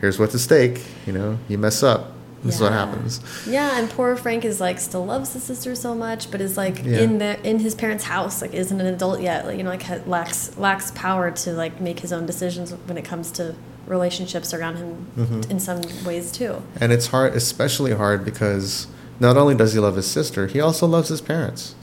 here's 0.00 0.18
what's 0.20 0.34
at 0.36 0.40
stake. 0.40 0.76
You 1.06 1.12
know, 1.14 1.38
you 1.48 1.58
mess 1.58 1.82
up, 1.82 2.12
this 2.44 2.54
is 2.56 2.60
what 2.60 2.70
happens. 2.72 3.20
Yeah, 3.46 3.76
and 3.80 3.90
poor 3.90 4.14
Frank 4.16 4.44
is 4.44 4.60
like 4.60 4.78
still 4.78 5.04
loves 5.04 5.32
his 5.32 5.42
sister 5.42 5.74
so 5.74 5.96
much, 5.96 6.30
but 6.30 6.40
is 6.40 6.56
like 6.56 6.76
Yeah. 6.84 7.00
in 7.00 7.18
the 7.18 7.30
in 7.48 7.58
his 7.58 7.74
parents' 7.74 8.04
house, 8.04 8.40
like 8.40 8.54
isn't 8.54 8.80
an 8.80 8.86
adult 8.86 9.20
yet. 9.20 9.44
Like 9.44 9.56
you 9.58 9.64
know, 9.64 9.70
like 9.70 9.82
ha- 9.82 10.04
lacks 10.06 10.56
lacks 10.56 10.92
power 10.92 11.32
to 11.42 11.52
like 11.52 11.80
make 11.80 11.98
his 12.00 12.12
own 12.12 12.24
decisions 12.24 12.70
when 12.86 12.96
it 12.96 13.04
comes 13.04 13.32
to 13.32 13.56
relationships 13.88 14.52
around 14.54 14.76
him 14.76 15.06
Mhm. 15.18 15.50
in 15.50 15.58
some 15.60 15.80
ways 16.04 16.30
too. 16.30 16.62
And 16.80 16.92
it's 16.92 17.06
hard, 17.08 17.34
especially 17.34 17.92
hard 17.94 18.24
because 18.24 18.86
not 19.20 19.36
only 19.36 19.54
does 19.54 19.72
he 19.72 19.80
love 19.80 19.96
his 19.96 20.06
sister, 20.06 20.46
he 20.46 20.60
also 20.60 20.86
loves 20.86 21.08
his 21.08 21.20
parents. 21.20 21.74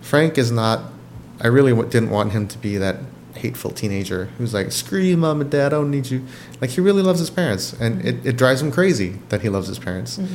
Frank 0.00 0.36
is 0.36 0.50
not. 0.50 0.92
I 1.40 1.46
really 1.48 1.72
didn't 1.88 2.10
want 2.10 2.32
him 2.32 2.46
to 2.48 2.58
be 2.58 2.76
that 2.76 2.96
hateful 3.34 3.70
teenager 3.70 4.28
who's 4.38 4.52
like, 4.52 4.70
"Screw 4.72 5.00
you, 5.00 5.16
mom 5.16 5.40
and 5.40 5.50
dad. 5.50 5.66
I 5.72 5.76
don't 5.76 5.90
need 5.90 6.10
you." 6.10 6.22
Like 6.60 6.70
he 6.70 6.80
really 6.80 7.02
loves 7.02 7.18
his 7.18 7.30
parents, 7.30 7.74
and 7.80 8.04
it, 8.04 8.16
it 8.24 8.36
drives 8.36 8.60
him 8.62 8.70
crazy 8.70 9.20
that 9.30 9.40
he 9.42 9.48
loves 9.48 9.68
his 9.68 9.78
parents, 9.78 10.18
Mhm. 10.18 10.26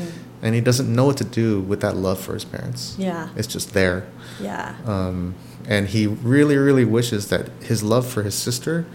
and 0.41 0.55
he 0.55 0.61
doesn't 0.61 0.93
know 0.93 1.05
what 1.05 1.17
to 1.17 1.23
do 1.23 1.59
with 1.61 1.79
that 1.81 1.95
love 1.95 2.19
for 2.19 2.33
his 2.33 2.43
parents. 2.45 2.95
Yeah. 2.97 3.27
it's 3.35 3.47
just 3.47 3.73
there. 3.73 4.03
Yeah. 4.41 4.73
Um, 4.85 5.35
and 5.67 5.87
he 5.89 6.07
really, 6.07 6.57
really 6.57 6.85
wishes 6.85 7.27
that 7.27 7.49
his 7.61 7.83
love 7.83 8.05
for 8.07 8.23
his 8.23 8.35
sister 8.35 8.85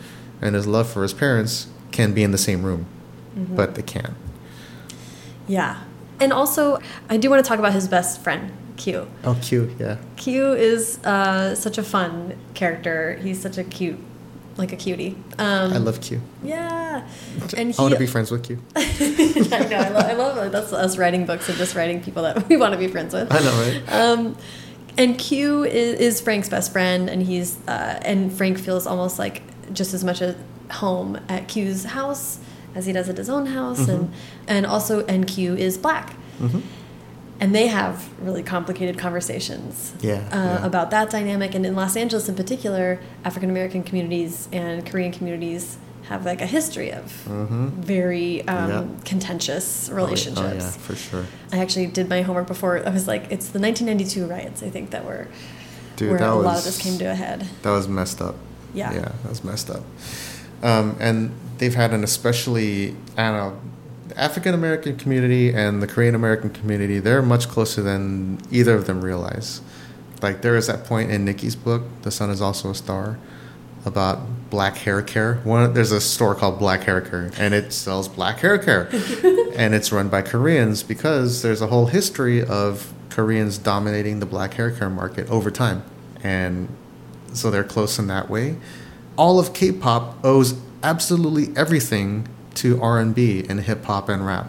and 0.41 0.55
his 0.57 0.67
love 0.67 0.89
for 0.89 1.03
his 1.03 1.13
parents 1.13 1.67
can 1.93 2.13
be 2.13 2.23
in 2.23 2.33
the 2.33 2.39
same 2.39 2.63
room, 2.65 2.87
Mhm. 3.37 3.55
but 3.57 3.75
they 3.77 3.83
can't. 3.83 4.15
Yeah. 5.49 5.77
And 6.21 6.33
also, 6.33 6.79
I 7.11 7.17
do 7.17 7.31
want 7.31 7.45
to 7.45 7.49
talk 7.49 7.59
about 7.59 7.73
his 7.73 7.89
best 7.89 8.21
friend, 8.23 8.53
Q. 8.77 9.07
Oh, 9.25 9.37
Q, 9.43 9.75
yeah. 9.79 9.97
Q 10.17 10.53
is 10.55 10.99
uh, 11.05 11.55
such 11.55 11.79
a 11.79 11.83
fun 11.83 12.35
character. 12.55 13.19
He's 13.23 13.41
such 13.41 13.59
a 13.59 13.65
cute, 13.65 13.99
like 14.57 14.73
a 14.73 14.77
cutie. 14.77 15.17
Um, 15.39 15.73
I 15.73 15.79
love 15.79 16.01
Q. 16.01 16.21
Yeah. 16.43 17.03
And 17.57 17.73
he, 17.73 17.79
I 17.79 17.83
want 17.83 17.95
to 17.95 17.99
be 17.99 18.07
friends 18.07 18.31
with 18.31 18.45
Q. 18.45 18.59
I 18.77 19.67
know. 19.69 19.77
I, 19.79 19.89
lo 19.89 19.99
I 20.01 20.13
love 20.13 20.37
it. 20.47 20.53
That's 20.53 20.73
us 20.73 20.97
writing 20.97 21.27
books 21.27 21.49
and 21.49 21.59
just 21.59 21.75
writing 21.75 22.01
people 22.03 22.23
that 22.23 22.49
we 22.49 22.57
want 22.57 22.73
to 22.73 22.79
be 22.79 22.87
friends 22.89 23.13
with. 23.15 23.33
I 23.33 23.41
know, 23.41 23.53
right? 23.63 23.83
Um, 23.93 24.37
and 24.97 25.19
Q 25.19 25.65
is, 25.65 25.99
is 25.99 26.21
Frank's 26.21 26.49
best 26.51 26.71
friend, 26.71 27.09
and 27.09 27.23
he's 27.23 27.57
uh, 27.67 27.99
and 28.05 28.31
Frank 28.33 28.59
feels 28.59 28.87
almost 28.87 29.19
like 29.19 29.43
just 29.73 29.95
as 29.95 30.05
much 30.05 30.21
at 30.23 30.37
home 30.75 31.19
at 31.29 31.49
Q's 31.49 31.85
house 31.85 32.39
as 32.75 32.87
he 32.87 32.93
does 32.93 33.09
at 33.09 33.17
his 33.19 33.29
own 33.29 33.47
house, 33.47 33.87
and 33.89 34.09
Mhm. 34.09 34.13
and 34.49 34.67
also 34.67 35.03
NQ 35.05 35.57
is 35.59 35.77
black, 35.79 36.15
hmm 36.39 36.61
and 37.41 37.53
they 37.53 37.67
have 37.67 38.09
really 38.23 38.43
complicated 38.43 38.97
conversations. 38.97 39.93
Yeah, 40.01 40.19
Uh, 40.31 40.37
yeah. 40.37 40.65
About 40.67 40.91
that 40.93 41.11
dynamic, 41.11 41.57
and 41.57 41.67
in 41.67 41.75
Los 41.75 41.97
Angeles 41.97 42.29
in 42.29 42.37
particular, 42.37 43.01
African 43.25 43.51
American 43.51 43.83
communities 43.83 44.47
and 44.53 44.87
Korean 44.87 45.11
communities 45.11 45.77
have 46.09 46.25
like 46.25 46.41
a 46.41 46.47
history 46.47 46.93
of 46.93 47.11
hmm 47.27 47.69
very 47.81 48.47
um, 48.47 48.97
contentious 49.05 49.89
Oh, 49.91 49.95
relationships. 49.97 50.55
yeah, 50.65 50.71
for 50.71 50.95
sure. 50.95 51.25
I 51.53 51.59
actually 51.59 51.87
did 51.87 52.09
my 52.09 52.23
homework 52.23 52.47
before. 52.47 52.81
I 52.87 52.91
was 52.91 53.07
like, 53.09 53.25
it's 53.31 53.49
the 53.49 53.59
1992 53.59 54.25
riots, 54.27 54.63
I 54.63 54.71
think, 54.71 54.91
that 54.91 55.05
were 55.05 55.27
Dude, 55.97 56.11
where 56.11 56.19
that 56.21 56.29
a 56.31 56.35
lot 56.35 56.59
of 56.59 56.65
this 56.65 56.79
came 56.79 56.97
to 56.99 57.07
a 57.07 57.15
head. 57.15 57.49
That 57.63 57.71
was 57.73 57.89
messed 57.89 58.21
up. 58.23 58.37
Yeah. 58.73 58.93
Yeah, 58.93 59.01
that 59.23 59.29
was 59.29 59.43
messed 59.43 59.69
up. 59.69 59.83
Um, 60.63 60.97
and 61.01 61.35
they've 61.59 61.75
had 61.75 61.93
an 61.93 62.05
especially, 62.05 62.97
I 63.17 63.31
don't 63.31 63.37
know, 63.37 63.61
African 64.17 64.55
American 64.55 64.97
community 64.97 65.53
and 65.53 65.83
the 65.83 65.87
Korean 65.87 66.15
American 66.15 66.51
community, 66.51 66.99
they're 66.99 67.23
much 67.23 67.49
closer 67.49 67.83
than 67.83 68.39
either 68.51 68.75
of 68.75 68.87
them 68.87 69.03
realize. 69.03 69.61
Like, 70.21 70.43
there 70.43 70.57
is 70.57 70.69
that 70.69 70.85
point 70.85 71.11
in 71.11 71.25
Nikki's 71.25 71.57
book, 71.57 71.83
The 72.03 72.11
Sun 72.11 72.31
is 72.31 72.41
Also 72.41 72.71
a 72.71 72.75
Star, 72.75 73.19
about 73.85 74.51
black 74.51 74.77
hair 74.77 75.03
care. 75.03 75.37
One, 75.45 75.75
there's 75.75 75.91
a 75.91 76.01
store 76.01 76.35
called 76.35 76.59
Black 76.59 76.83
Hair 76.83 77.01
Care, 77.03 77.31
and 77.39 77.55
it 77.55 77.73
sells 77.73 78.09
black 78.09 78.39
hair 78.39 78.59
care. 78.59 78.89
and 79.57 79.75
it's 79.75 79.91
run 79.91 80.09
by 80.09 80.23
Koreans 80.23 80.83
because 80.83 81.43
there's 81.43 81.61
a 81.61 81.67
whole 81.67 81.87
history 81.87 82.45
of 82.45 82.93
Koreans 83.11 83.59
dominating 83.59 84.21
the 84.21 84.27
black 84.27 84.55
hair 84.55 84.71
care 84.71 84.91
market 84.91 85.29
over 85.29 85.51
time. 85.51 85.83
And 86.23 86.69
so 87.33 87.51
they're 87.51 87.65
close 87.65 87.99
in 87.99 88.07
that 88.07 88.31
way. 88.31 88.57
All 89.17 89.39
of 89.39 89.53
K-pop 89.53 90.25
owes 90.25 90.55
absolutely 90.83 91.55
everything 91.57 92.29
to 92.55 92.81
R&B 92.81 93.45
and 93.49 93.61
hip 93.61 93.85
hop 93.85 94.09
and 94.09 94.27
rap. 94.27 94.49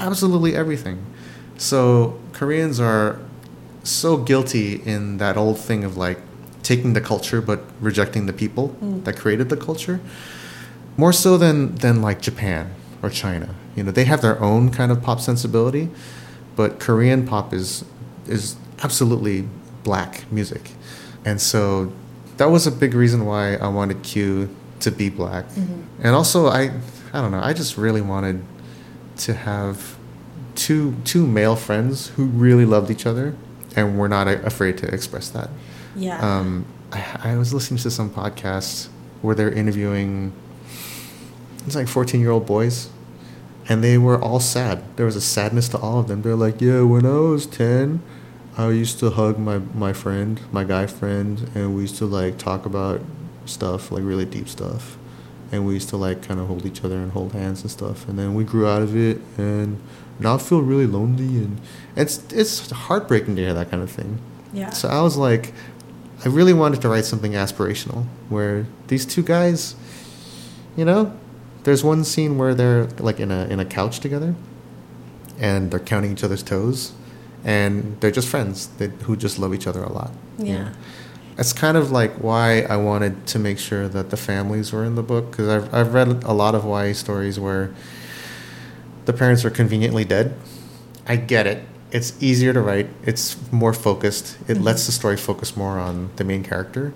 Absolutely 0.00 0.54
everything. 0.54 1.04
So 1.58 2.18
Koreans 2.32 2.80
are 2.80 3.18
so 3.82 4.16
guilty 4.16 4.82
in 4.84 5.18
that 5.18 5.36
old 5.36 5.58
thing 5.58 5.84
of 5.84 5.96
like 5.96 6.18
taking 6.62 6.94
the 6.94 7.00
culture 7.00 7.40
but 7.40 7.62
rejecting 7.80 8.26
the 8.26 8.32
people 8.32 8.68
hmm. 8.68 9.02
that 9.04 9.16
created 9.16 9.48
the 9.48 9.56
culture. 9.56 10.00
More 10.96 11.12
so 11.12 11.36
than 11.36 11.74
than 11.76 12.02
like 12.02 12.20
Japan 12.20 12.74
or 13.02 13.10
China. 13.10 13.54
You 13.74 13.84
know, 13.84 13.90
they 13.90 14.04
have 14.04 14.22
their 14.22 14.42
own 14.42 14.70
kind 14.70 14.90
of 14.90 15.02
pop 15.02 15.20
sensibility, 15.20 15.90
but 16.56 16.80
Korean 16.80 17.26
pop 17.26 17.52
is 17.52 17.84
is 18.26 18.56
absolutely 18.82 19.48
black 19.84 20.30
music. 20.32 20.72
And 21.24 21.40
so 21.40 21.92
that 22.36 22.46
was 22.46 22.66
a 22.66 22.70
big 22.70 22.94
reason 22.94 23.24
why 23.24 23.54
I 23.56 23.68
wanted 23.68 24.02
Q 24.02 24.54
to 24.80 24.90
be 24.90 25.08
black. 25.08 25.46
And 26.02 26.14
also 26.14 26.46
I 26.48 26.72
I 27.12 27.20
don't 27.20 27.30
know, 27.30 27.40
I 27.40 27.52
just 27.52 27.76
really 27.76 28.02
wanted 28.02 28.42
to 29.18 29.34
have 29.34 29.96
two 30.54 30.94
two 31.04 31.26
male 31.26 31.56
friends 31.56 32.08
who 32.08 32.26
really 32.26 32.64
loved 32.64 32.90
each 32.90 33.06
other 33.06 33.34
and 33.74 33.98
were 33.98 34.08
not 34.08 34.28
afraid 34.28 34.78
to 34.78 34.86
express 34.92 35.28
that. 35.30 35.50
Yeah. 35.94 36.18
Um, 36.20 36.66
I, 36.92 37.32
I 37.32 37.36
was 37.36 37.52
listening 37.52 37.78
to 37.80 37.90
some 37.90 38.10
podcasts 38.10 38.88
where 39.22 39.34
they're 39.34 39.52
interviewing 39.52 40.32
it's 41.66 41.74
like 41.74 41.88
14 41.88 42.20
year 42.20 42.30
old 42.30 42.46
boys 42.46 42.90
and 43.68 43.82
they 43.82 43.98
were 43.98 44.20
all 44.20 44.40
sad 44.40 44.84
there 44.96 45.06
was 45.06 45.16
a 45.16 45.20
sadness 45.20 45.68
to 45.70 45.78
all 45.78 45.98
of 45.98 46.06
them 46.06 46.22
they're 46.22 46.36
like 46.36 46.60
yeah 46.60 46.82
when 46.82 47.04
i 47.04 47.18
was 47.18 47.46
10 47.46 48.00
i 48.56 48.68
used 48.70 48.98
to 48.98 49.10
hug 49.10 49.38
my, 49.38 49.58
my 49.74 49.92
friend 49.92 50.40
my 50.52 50.64
guy 50.64 50.86
friend 50.86 51.50
and 51.54 51.74
we 51.74 51.82
used 51.82 51.96
to 51.96 52.06
like 52.06 52.38
talk 52.38 52.66
about 52.66 53.00
stuff 53.48 53.90
like 53.90 54.02
really 54.04 54.24
deep 54.24 54.48
stuff. 54.48 54.98
And 55.52 55.66
we 55.66 55.74
used 55.74 55.88
to 55.90 55.96
like 55.96 56.22
kind 56.22 56.40
of 56.40 56.48
hold 56.48 56.66
each 56.66 56.84
other 56.84 56.96
and 56.96 57.12
hold 57.12 57.32
hands 57.32 57.62
and 57.62 57.70
stuff. 57.70 58.08
And 58.08 58.18
then 58.18 58.34
we 58.34 58.44
grew 58.44 58.66
out 58.66 58.82
of 58.82 58.96
it 58.96 59.20
and 59.38 59.80
now 60.18 60.34
I 60.34 60.38
feel 60.38 60.60
really 60.60 60.86
lonely 60.86 61.36
and 61.44 61.60
it's 61.94 62.22
it's 62.32 62.70
heartbreaking 62.70 63.36
to 63.36 63.42
hear 63.42 63.54
that 63.54 63.70
kind 63.70 63.82
of 63.82 63.90
thing. 63.90 64.18
Yeah. 64.52 64.70
so 64.70 64.88
I 64.88 65.02
was 65.02 65.16
like, 65.16 65.52
I 66.24 66.28
really 66.28 66.54
wanted 66.54 66.80
to 66.82 66.88
write 66.88 67.04
something 67.04 67.32
aspirational 67.32 68.06
where 68.28 68.66
these 68.88 69.04
two 69.04 69.22
guys, 69.22 69.74
you 70.76 70.84
know, 70.84 71.12
there's 71.64 71.84
one 71.84 72.04
scene 72.04 72.38
where 72.38 72.54
they're 72.54 72.86
like 72.98 73.20
in 73.20 73.30
a 73.30 73.44
in 73.46 73.60
a 73.60 73.64
couch 73.64 74.00
together, 74.00 74.34
and 75.38 75.70
they're 75.70 75.80
counting 75.80 76.12
each 76.12 76.24
other's 76.24 76.42
toes, 76.42 76.92
and 77.46 77.96
they're 78.00 78.10
just 78.10 78.28
friends 78.28 78.66
that, 78.78 78.90
who 79.06 79.16
just 79.16 79.38
love 79.38 79.54
each 79.54 79.66
other 79.66 79.82
a 79.82 79.90
lot. 79.92 80.10
you 80.38 80.46
Yeah. 80.52 80.64
know. 80.64 80.70
That's 81.36 81.52
kind 81.52 81.76
of 81.76 81.90
like 81.92 82.12
why 82.16 82.62
I 82.62 82.76
wanted 82.76 83.26
to 83.32 83.38
make 83.38 83.58
sure 83.58 83.88
that 83.88 84.08
the 84.10 84.16
families 84.16 84.72
were 84.72 84.84
in 84.84 84.94
the 84.96 85.02
book 85.02 85.30
because 85.30 85.48
I've 85.48 85.72
I've 85.74 85.92
read 85.94 86.08
a 86.24 86.32
lot 86.32 86.54
of 86.54 86.64
YA 86.64 86.92
stories 86.94 87.38
where 87.38 87.70
the 89.04 89.12
parents 89.12 89.44
are 89.44 89.50
conveniently 89.50 90.04
dead. 90.04 90.34
I 91.06 91.16
get 91.16 91.46
it. 91.46 91.62
It's 91.92 92.14
easier 92.20 92.52
to 92.52 92.60
write. 92.60 92.88
It's 93.04 93.36
more 93.52 93.72
focused. 93.72 94.36
It 94.48 94.56
Mhm. 94.56 94.64
lets 94.64 94.86
the 94.86 94.92
story 94.92 95.16
focus 95.16 95.56
more 95.56 95.78
on 95.78 96.10
the 96.16 96.24
main 96.24 96.42
character. 96.42 96.92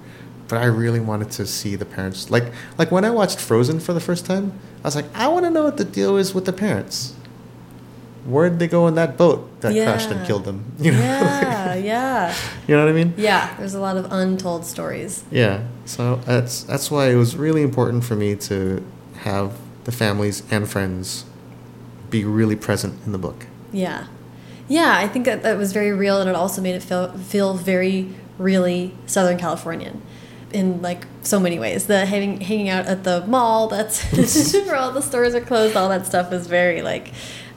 But 0.49 0.59
I 0.59 0.65
really 0.67 1.01
wanted 1.01 1.31
to 1.33 1.47
see 1.47 1.77
the 1.77 1.85
parents 1.85 2.31
like 2.31 2.47
like 2.79 2.91
when 2.91 3.05
I 3.05 3.11
watched 3.11 3.39
Frozen 3.39 3.81
for 3.81 3.93
the 3.93 4.01
first 4.01 4.25
time, 4.27 4.53
I 4.83 4.89
was 4.89 4.97
like, 4.97 5.07
I 5.15 5.29
want 5.29 5.45
to 5.45 5.51
know 5.51 5.65
what 5.65 5.77
the 5.77 5.85
deal 5.85 6.17
is 6.17 6.35
with 6.35 6.45
the 6.47 6.53
parents. 6.53 7.13
Where 8.25 8.51
did 8.51 8.59
they 8.59 8.69
go 8.69 8.87
in 8.87 8.95
that 8.97 9.17
boat 9.17 9.61
that 9.61 9.73
crashed 9.73 10.11
and 10.11 10.27
killed 10.27 10.45
them? 10.45 10.65
You 10.79 10.93
know? 10.93 10.99
Yeah, 10.99 11.75
yeah. 11.75 12.37
you 12.67 12.77
know 12.77 12.85
what 12.85 12.91
I 12.91 12.95
mean? 12.95 13.15
Yeah, 13.17 13.55
there's 13.59 13.75
a 13.75 13.81
lot 13.81 13.97
of 13.97 14.11
untold 14.11 14.65
stories. 14.65 15.25
Yeah. 15.31 15.67
So 15.85 16.17
that's 16.27 16.63
that's 16.65 16.91
why 16.91 17.11
it 17.11 17.17
was 17.17 17.37
really 17.37 17.63
important 17.63 18.05
for 18.05 18.17
me 18.17 18.37
to 18.37 18.85
have 19.21 19.53
the 19.85 19.93
families 19.93 20.43
and 20.51 20.69
friends 20.69 21.25
be 22.11 22.25
really 22.25 22.57
present 22.57 22.99
in 23.07 23.13
the 23.13 23.19
book. 23.19 23.47
Yeah. 23.73 24.07
Yeah, 24.69 24.97
I 24.97 25.09
think 25.09 25.25
that 25.25 25.43
that 25.43 25.57
was 25.59 25.73
very 25.73 25.93
real 25.93 26.21
and 26.21 26.29
it 26.29 26.37
also 26.37 26.63
made 26.63 26.75
it 26.75 26.83
feel 26.83 27.13
feel 27.19 27.55
very 27.55 28.15
really 28.39 28.95
Southern 29.07 29.39
Californian 29.39 30.01
in 30.53 30.81
like 30.83 31.07
so 31.23 31.39
many 31.41 31.59
ways. 31.59 31.87
The 31.87 32.07
hanging 32.07 32.41
hanging 32.41 32.69
out 32.69 32.87
at 32.87 33.05
the 33.05 33.27
mall, 33.27 33.69
that's 33.69 34.13
where 34.67 34.77
all 34.77 34.93
the 34.93 35.03
stores 35.03 35.35
are 35.35 35.41
closed, 35.41 35.77
all 35.77 35.89
that 35.89 36.07
stuff 36.07 36.31
was 36.31 36.47
very 36.47 36.83
like 36.83 37.13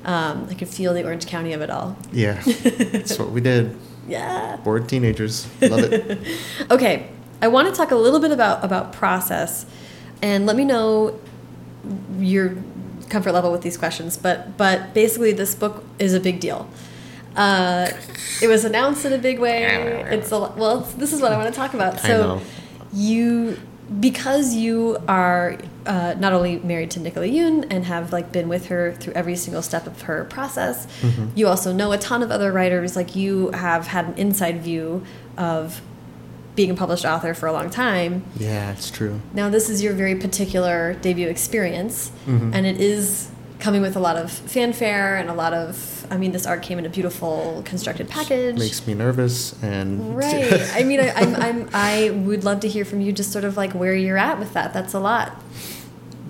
um, 0.06 0.48
I 0.50 0.54
could 0.54 0.68
feel 0.68 0.94
the 0.94 1.04
Orange 1.04 1.26
County 1.28 1.54
of 1.54 1.62
it 1.62 1.70
all. 1.70 1.96
Yeah. 2.12 2.42
that's 2.44 3.18
what 3.20 3.32
we 3.32 3.42
did. 3.42 3.76
Yeah. 4.06 4.58
Bored 4.58 4.90
teenagers. 4.90 5.48
Love 5.62 5.80
it. 5.94 6.20
Okay, 6.70 7.08
I 7.42 7.48
want 7.48 7.70
to 7.70 7.74
talk 7.74 7.92
a 7.92 7.96
little 7.96 8.20
bit 8.20 8.32
about 8.32 8.62
about 8.62 8.92
process, 8.92 9.66
and 10.22 10.46
let 10.46 10.58
me 10.58 10.66
know 10.66 11.18
your 12.20 12.58
comfort 13.10 13.32
level 13.32 13.50
with 13.50 13.62
these 13.62 13.78
questions. 13.78 14.18
But 14.18 14.58
but 14.58 14.94
basically, 14.94 15.32
this 15.32 15.56
book 15.56 15.86
is 16.00 16.14
a 16.14 16.20
big 16.20 16.42
deal. 16.42 16.68
Uh, 17.38 17.92
it 18.42 18.50
was 18.50 18.66
announced 18.66 19.06
in 19.06 19.14
a 19.14 19.18
big 19.18 19.40
way. 19.40 20.04
It's 20.12 20.34
a 20.34 20.40
well. 20.40 20.82
It's, 20.82 20.94
this 20.96 21.14
is 21.14 21.22
what 21.22 21.32
I 21.32 21.38
want 21.38 21.54
to 21.54 21.58
talk 21.58 21.74
about. 21.74 21.94
I 22.04 22.08
So 22.10 22.22
know. 22.36 22.42
you 22.94 23.58
because 24.00 24.56
you 24.56 24.98
are 25.08 25.58
uh, 25.86 26.16
not 26.18 26.34
only 26.34 26.58
married 26.60 26.90
to 26.92 27.00
Nicola 27.00 27.28
Yoon 27.28 27.68
and 27.70 27.86
have 27.86 28.12
like 28.14 28.32
been 28.32 28.48
with 28.48 28.68
her 28.68 28.94
through 28.94 29.14
every 29.14 29.36
single 29.36 29.62
step 29.62 29.86
of 29.88 30.04
her 30.04 30.24
process, 30.26 30.86
Mm-hmm. 31.02 31.28
you 31.36 31.48
also 31.48 31.74
know 31.74 31.92
a 31.92 31.98
ton 31.98 32.24
of 32.24 32.32
other 32.32 32.52
writers. 32.52 32.96
Like 32.96 33.16
you 33.16 33.52
have 33.52 33.88
had 33.88 34.06
an 34.06 34.14
inside 34.18 34.62
view 34.62 35.04
of 35.38 35.82
being 36.56 36.70
a 36.72 36.76
published 36.76 37.04
author 37.06 37.34
for 37.34 37.48
a 37.48 37.52
long 37.54 37.70
time. 37.70 38.24
Yeah, 38.38 38.72
it's 38.72 38.90
true. 38.92 39.20
Now 39.34 39.50
this 39.50 39.70
is 39.70 39.82
your 39.84 39.94
very 39.94 40.16
particular 40.16 40.94
debut 41.02 41.28
experience, 41.28 42.12
Mhm. 42.28 42.54
and 42.54 42.66
it 42.66 42.80
is 42.80 43.30
coming 43.60 43.82
with 43.82 43.96
a 43.96 44.00
lot 44.00 44.18
of 44.18 44.32
fanfare 44.32 45.16
and 45.18 45.30
a 45.30 45.34
lot 45.34 45.54
of. 45.54 46.03
I 46.14 46.18
mean, 46.18 46.32
this 46.32 46.46
art 46.46 46.62
came 46.62 46.78
in 46.78 46.86
a 46.86 46.90
beautiful 46.90 47.64
constructed 47.66 48.08
package. 48.08 48.60
Makes 48.60 48.86
me 48.86 48.94
nervous 48.94 49.62
and 49.64 50.16
Right. 50.24 50.62
I 50.76 50.84
mean, 50.84 51.00
I, 51.00 51.10
I'm, 51.16 51.36
I'm, 51.36 51.70
I 51.74 52.12
would 52.12 52.44
love 52.44 52.60
to 52.60 52.68
hear 52.68 52.86
from 52.86 53.02
you 53.02 53.12
just 53.12 53.32
sort 53.32 53.44
of 53.44 53.58
like 53.58 53.74
where 53.74 53.96
you're 53.96 54.18
at 54.18 54.38
with 54.38 54.54
that. 54.54 54.74
That's 54.74 54.94
a 54.94 55.00
lot. 55.00 55.42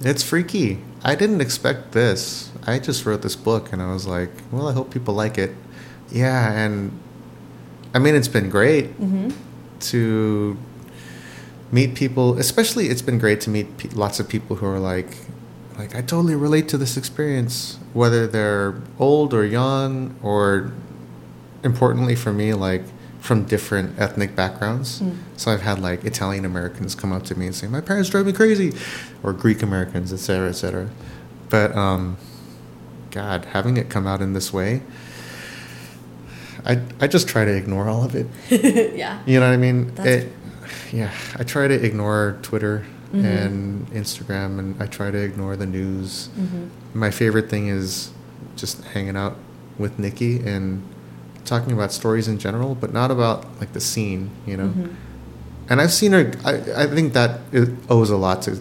it's 0.01 0.23
freaky. 0.23 0.79
I 1.03 1.15
didn't 1.15 1.41
expect 1.41 1.91
this. 1.91 2.49
I 2.65 2.79
just 2.79 3.05
wrote 3.05 3.23
this 3.23 3.35
book 3.35 3.73
and 3.73 3.81
I 3.81 3.91
was 3.91 4.07
like, 4.07 4.31
well, 4.53 4.69
I 4.69 4.73
hope 4.73 4.89
people 4.89 5.13
like 5.13 5.37
it. 5.37 5.51
Yeah, 6.09 6.53
and 6.53 6.97
I 7.93 7.99
mean, 7.99 8.15
it's 8.15 8.29
been 8.29 8.49
great 8.49 8.87
hmm 8.91 9.31
to 9.91 10.57
meet 11.73 11.93
people, 11.93 12.37
especially 12.39 12.87
it's 12.87 13.01
been 13.01 13.19
great 13.19 13.41
to 13.41 13.49
meet 13.49 13.93
lots 13.93 14.17
of 14.21 14.29
people 14.29 14.55
who 14.55 14.65
are 14.65 14.79
like 14.79 15.17
like 15.77 15.95
I 15.95 16.01
totally 16.01 16.35
relate 16.35 16.67
to 16.69 16.77
this 16.77 16.97
experience 16.97 17.79
whether 17.93 18.27
they're 18.27 18.75
old 18.99 19.33
or 19.33 19.45
young 19.45 20.15
or 20.21 20.71
importantly 21.63 22.15
for 22.15 22.33
me 22.33 22.53
like 22.53 22.83
from 23.19 23.45
different 23.45 23.97
ethnic 23.97 24.35
backgrounds. 24.35 24.99
Mm. 25.01 25.15
So 25.37 25.51
I've 25.51 25.61
had 25.61 25.79
like 25.79 26.03
Italian 26.03 26.43
Americans 26.43 26.93
come 26.93 27.13
up 27.13 27.23
to 27.23 27.35
me 27.35 27.45
and 27.45 27.55
say 27.55 27.67
my 27.67 27.79
parents 27.81 28.09
drive 28.09 28.25
me 28.25 28.33
crazy 28.33 28.73
or 29.23 29.31
Greek 29.31 29.61
Americans, 29.63 30.11
etc., 30.11 30.49
etc. 30.49 30.89
But 31.49 31.75
um 31.75 32.17
god, 33.11 33.45
having 33.45 33.77
it 33.77 33.89
come 33.89 34.07
out 34.07 34.21
in 34.21 34.33
this 34.33 34.51
way 34.51 34.81
I 36.65 36.79
I 36.99 37.07
just 37.07 37.27
try 37.27 37.45
to 37.45 37.55
ignore 37.55 37.87
all 37.89 38.03
of 38.03 38.15
it. 38.15 38.27
yeah. 38.95 39.21
You 39.25 39.39
know 39.39 39.47
what 39.47 39.53
I 39.53 39.57
mean? 39.57 39.93
That's- 39.95 40.23
It, 40.23 40.33
yeah, 40.91 41.11
I 41.35 41.43
try 41.43 41.67
to 41.67 41.73
ignore 41.73 42.37
Twitter 42.41 42.85
Mhm. 43.13 43.25
and 43.45 43.91
Instagram, 43.91 44.57
and 44.59 44.75
I 44.81 44.87
try 44.87 45.11
to 45.11 45.17
ignore 45.17 45.55
the 45.55 45.65
news. 45.67 46.29
hmm 46.35 46.65
My 46.93 47.11
favorite 47.11 47.49
thing 47.49 47.67
is 47.67 48.09
just 48.55 48.83
hanging 48.93 49.15
out 49.15 49.35
with 49.77 49.97
Nikki 49.99 50.39
and 50.45 50.81
talking 51.45 51.73
about 51.73 51.91
stories 51.91 52.27
in 52.27 52.37
general, 52.37 52.75
but 52.75 52.91
not 52.93 53.11
about 53.11 53.45
like 53.59 53.73
the 53.73 53.79
scene, 53.79 54.29
you 54.47 54.57
know. 54.57 54.67
Mhm. 54.69 54.89
And 55.69 55.81
I've 55.81 55.93
seen 55.93 56.11
her. 56.13 56.31
I, 56.45 56.83
I 56.83 56.87
think 56.87 57.13
that 57.13 57.39
it 57.51 57.69
owes 57.89 58.09
a 58.09 58.17
lot 58.17 58.41
to 58.43 58.57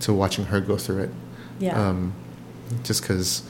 to 0.00 0.12
watching 0.12 0.46
her 0.46 0.60
go 0.60 0.76
through 0.76 0.98
it. 1.04 1.10
Yeah. 1.60 1.78
Um, 1.88 2.12
just 2.82 3.02
because 3.02 3.42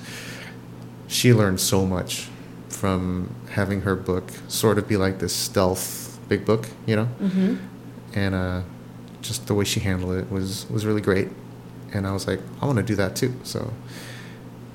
she 1.07 1.33
learned 1.33 1.61
so 1.61 1.87
much 1.87 2.29
from 2.69 3.29
having 3.51 3.83
her 3.83 3.95
book 3.97 4.31
sort 4.49 4.79
of 4.79 4.87
be 4.89 4.97
like 4.97 5.19
this 5.19 5.35
stealth 5.35 6.19
big 6.29 6.45
book, 6.45 6.69
you 6.87 6.97
know, 6.97 7.09
Mm-hmm. 7.23 7.55
and 8.15 8.35
uh, 8.35 8.61
just 9.23 9.47
the 9.47 9.55
way 9.55 9.65
she 9.65 9.81
handled 9.81 10.17
it 10.17 10.31
was 10.31 10.69
was 10.69 10.85
really 10.85 11.01
great. 11.01 11.29
And 11.95 12.07
I 12.07 12.13
was 12.13 12.27
like, 12.27 12.41
I 12.61 12.67
want 12.67 12.79
to 12.79 12.83
do 12.83 12.95
that 12.97 13.17
too. 13.17 13.35
So 13.45 13.73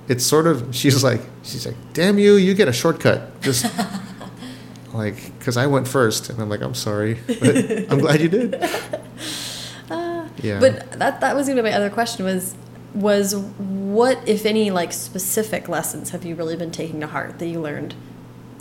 it's 0.07 0.25
sort 0.25 0.47
of 0.47 0.69
she's 0.75 1.03
like 1.03 1.21
she's 1.43 1.65
like, 1.65 1.75
damn 1.93 2.17
you, 2.17 2.35
you 2.35 2.53
get 2.53 2.67
a 2.67 2.73
shortcut. 2.73 3.41
Just 3.41 3.65
like 4.93 5.37
because 5.37 5.57
I 5.57 5.67
went 5.67 5.87
first, 5.87 6.29
and 6.29 6.41
I'm 6.41 6.49
like, 6.49 6.61
I'm 6.61 6.75
sorry, 6.75 7.19
but 7.27 7.91
I'm 7.91 7.99
glad 7.99 8.21
you 8.21 8.29
did. 8.29 8.55
Ah, 9.89 10.27
yeah. 10.43 10.59
But 10.59 10.99
that 10.99 11.21
that 11.21 11.33
was 11.33 11.47
going 11.47 11.55
to 11.55 11.63
be 11.63 11.69
my 11.69 11.75
other 11.75 11.89
question 11.89 12.25
was 12.25 12.55
was 12.93 13.35
what 13.35 14.19
if 14.27 14.45
any 14.45 14.69
like 14.69 14.91
specific 14.91 15.69
lessons 15.69 16.09
have 16.09 16.25
you 16.25 16.35
really 16.35 16.57
been 16.57 16.71
taking 16.71 16.99
to 16.99 17.07
heart 17.07 17.39
that 17.39 17.47
you 17.47 17.61
learned 17.61 17.95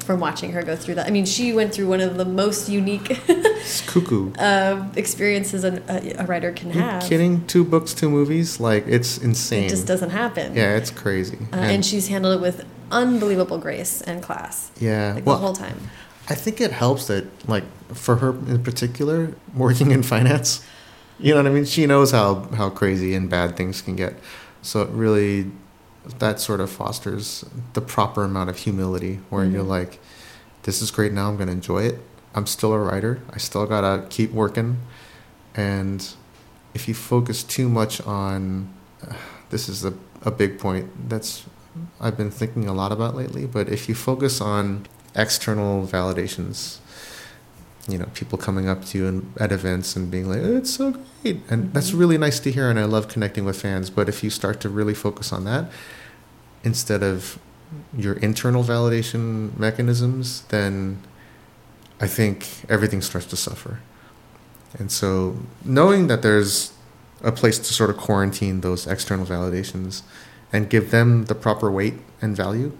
from 0.06 0.20
watching 0.20 0.52
her 0.52 0.62
go 0.62 0.76
through 0.76 0.94
that? 0.94 1.06
I 1.06 1.10
mean, 1.10 1.26
she 1.26 1.52
went 1.52 1.74
through 1.74 1.88
one 1.88 2.00
of 2.00 2.16
the 2.16 2.24
most 2.24 2.68
unique 2.68 3.18
cuckoo. 3.86 4.32
uh, 4.34 4.86
experiences 4.96 5.64
a, 5.64 5.82
a 6.18 6.24
writer 6.26 6.52
can 6.52 6.68
You 6.72 6.80
have. 6.80 7.02
kidding? 7.02 7.46
Two 7.46 7.64
books, 7.64 7.92
two 7.92 8.08
movies? 8.08 8.60
Like 8.60 8.86
it's 8.86 9.18
insane. 9.18 9.64
It 9.64 9.68
just 9.70 9.86
doesn't 9.86 10.10
happen. 10.10 10.54
Yeah, 10.54 10.76
it's 10.76 10.90
crazy. 10.90 11.38
Uh, 11.52 11.56
and, 11.56 11.84
she's 11.84 12.08
handled 12.08 12.38
it 12.38 12.40
with 12.40 12.64
unbelievable 12.90 13.58
grace 13.58 14.00
and 14.02 14.22
class. 14.22 14.70
yeah, 14.80 15.14
Like 15.14 15.26
well, 15.26 15.36
the 15.36 15.40
whole 15.44 15.54
time. 15.56 15.78
I 16.28 16.34
think 16.34 16.60
it 16.60 16.72
helps 16.72 17.06
that, 17.06 17.24
like, 17.48 17.64
for 17.94 18.16
her 18.16 18.30
in 18.30 18.62
particular, 18.64 19.32
working 19.54 19.90
in 19.92 20.02
finance, 20.14 20.64
you 21.18 21.32
know 21.34 21.42
what 21.42 21.50
I 21.50 21.54
mean? 21.54 21.64
She 21.64 21.86
knows 21.86 22.10
how, 22.10 22.34
how 22.56 22.68
crazy 22.70 23.14
and 23.14 23.30
bad 23.30 23.56
things 23.56 23.80
can 23.82 23.94
get. 23.96 24.14
So 24.62 24.82
it 24.82 24.88
really, 24.90 25.50
that 26.18 26.40
sort 26.40 26.60
of 26.60 26.70
fosters 26.70 27.44
the 27.74 27.80
proper 27.80 28.24
amount 28.24 28.50
of 28.50 28.58
humility 28.58 29.20
where 29.30 29.44
you're 29.44 29.64
Mhm. 29.64 29.68
like, 29.68 30.00
this 30.62 30.80
is 30.82 30.90
great 30.90 31.12
now, 31.12 31.28
I'm 31.28 31.36
going 31.36 31.48
to 31.48 31.52
enjoy 31.52 31.82
it. 31.84 32.00
I'm 32.34 32.46
still 32.46 32.72
a 32.72 32.78
writer. 32.78 33.20
I 33.32 33.38
still 33.38 33.66
got 33.66 33.80
to 33.82 34.06
keep 34.08 34.32
working. 34.32 34.78
And 35.54 36.06
if 36.74 36.86
you 36.88 36.94
focus 36.94 37.42
too 37.42 37.68
much 37.68 38.00
on, 38.02 38.68
uh, 39.06 39.14
this 39.50 39.68
is 39.68 39.84
a, 39.84 39.94
a 40.22 40.30
big 40.30 40.58
point 40.58 41.08
that's 41.08 41.44
I've 42.00 42.16
been 42.16 42.30
thinking 42.30 42.66
a 42.68 42.72
lot 42.72 42.90
about 42.90 43.14
lately, 43.14 43.44
but 43.46 43.68
if 43.68 43.86
you 43.88 43.94
focus 43.94 44.40
on 44.40 44.86
external 45.14 45.86
validations, 45.86 46.78
you 47.86 47.98
know, 47.98 48.06
people 48.14 48.38
coming 48.38 48.66
up 48.68 48.84
to 48.86 48.98
you 48.98 49.06
in, 49.06 49.32
at 49.38 49.52
events 49.52 49.94
and 49.94 50.10
being 50.10 50.26
like, 50.28 50.40
"Oh, 50.42 50.56
"It's 50.56 50.70
so 50.74 50.94
great," 51.22 51.42
and 51.50 51.72
that's 51.74 51.90
Mhm. 51.92 51.98
really 51.98 52.18
nice 52.18 52.40
to 52.40 52.50
hear, 52.50 52.70
and 52.70 52.78
I 52.80 52.84
love 52.84 53.08
connecting 53.08 53.44
with 53.44 53.60
fans. 53.60 53.90
But 53.90 54.08
if 54.08 54.24
you 54.24 54.30
start 54.30 54.58
to 54.60 54.70
really 54.70 54.94
focus 54.94 55.32
on 55.32 55.44
that 55.44 55.70
instead 56.66 57.02
of 57.02 57.38
your 57.96 58.14
internal 58.28 58.62
validation 58.62 59.56
mechanisms, 59.58 60.42
then 60.48 60.98
I 62.00 62.06
think 62.16 62.36
everything 62.68 63.00
starts 63.02 63.26
to 63.28 63.36
suffer. 63.36 63.72
And 64.78 64.90
so, 64.92 65.36
knowing 65.64 66.08
that 66.08 66.20
there's 66.22 66.72
a 67.22 67.32
place 67.32 67.58
to 67.58 67.72
sort 67.80 67.88
of 67.90 67.96
quarantine 67.96 68.60
those 68.60 68.86
external 68.86 69.24
validations 69.24 70.02
and 70.52 70.68
give 70.68 70.90
them 70.90 71.08
the 71.30 71.34
proper 71.34 71.70
weight 71.70 71.94
and 72.20 72.36
value 72.36 72.70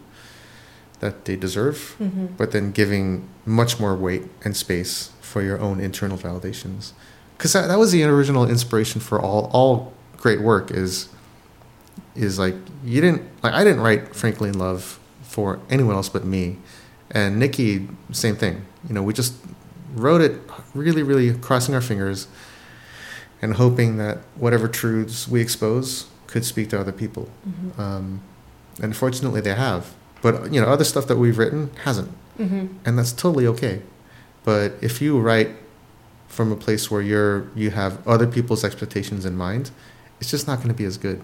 that 1.01 1.25
they 1.27 1.37
deserve, 1.37 1.79
Mhm. 2.01 2.37
but 2.37 2.51
then 2.53 2.73
giving 2.73 3.07
much 3.47 3.73
more 3.81 3.95
weight 4.07 4.25
and 4.45 4.57
space 4.57 5.11
for 5.21 5.41
your 5.43 5.59
own 5.61 5.81
internal 5.81 6.19
validations. 6.19 6.93
Because 7.37 7.53
that, 7.55 7.69
that 7.69 7.79
was 7.79 7.93
the 7.93 8.03
original 8.05 8.45
inspiration 8.49 9.01
for 9.01 9.21
all 9.21 9.51
all 9.53 9.93
great 10.17 10.41
work 10.41 10.71
is 10.71 11.09
is 12.17 12.39
like 12.39 12.55
you 12.85 13.01
didn't 13.01 13.23
like 13.43 13.53
I 13.53 13.65
didn't 13.65 13.81
write 13.81 14.15
Frankly 14.15 14.49
in 14.49 14.59
Love 14.59 14.99
for 15.23 15.59
anyone 15.71 15.95
else 15.95 16.09
but 16.09 16.25
me, 16.25 16.59
and 17.11 17.39
Nikki 17.39 17.89
same 18.13 18.37
thing. 18.37 18.65
You 18.89 18.95
know, 18.95 19.03
we 19.03 19.13
just 19.13 19.35
wrote 19.95 20.21
it 20.21 20.41
really, 20.75 21.03
really 21.03 21.33
crossing 21.39 21.75
our 21.75 21.81
fingers 21.81 22.29
and 23.43 23.55
hoping 23.55 23.97
that 23.99 24.19
whatever 24.37 24.69
truths 24.69 25.29
we 25.29 25.41
expose 25.41 26.07
could 26.27 26.45
speak 26.45 26.71
to 26.71 26.81
other 26.81 26.93
people. 26.93 27.29
Mhm. 27.49 27.79
Um, 27.79 28.21
and 28.83 28.97
fortunately, 28.97 29.41
they 29.41 29.55
have. 29.55 29.93
But 30.23 30.53
you 30.53 30.61
know, 30.61 30.67
other 30.69 30.85
stuff 30.85 31.07
that 31.09 31.17
we've 31.17 31.39
written 31.39 31.71
hasn't, 31.85 32.11
Mhm. 32.39 32.69
and 32.85 32.99
that's 32.99 33.13
totally 33.13 33.47
okay. 33.47 33.83
But 34.45 34.75
if 34.81 35.01
you 35.03 35.19
write 35.19 35.51
from 36.29 36.51
a 36.53 36.57
place 36.57 36.91
where 36.91 37.03
you're 37.03 37.45
you 37.55 37.71
have 37.71 37.99
other 38.07 38.27
people's 38.27 38.65
expectations 38.65 39.25
in 39.25 39.37
mind, 39.37 39.71
it's 40.21 40.31
just 40.31 40.47
not 40.47 40.57
going 40.59 40.69
to 40.69 40.75
be 40.75 40.85
as 40.85 40.97
good. 40.97 41.21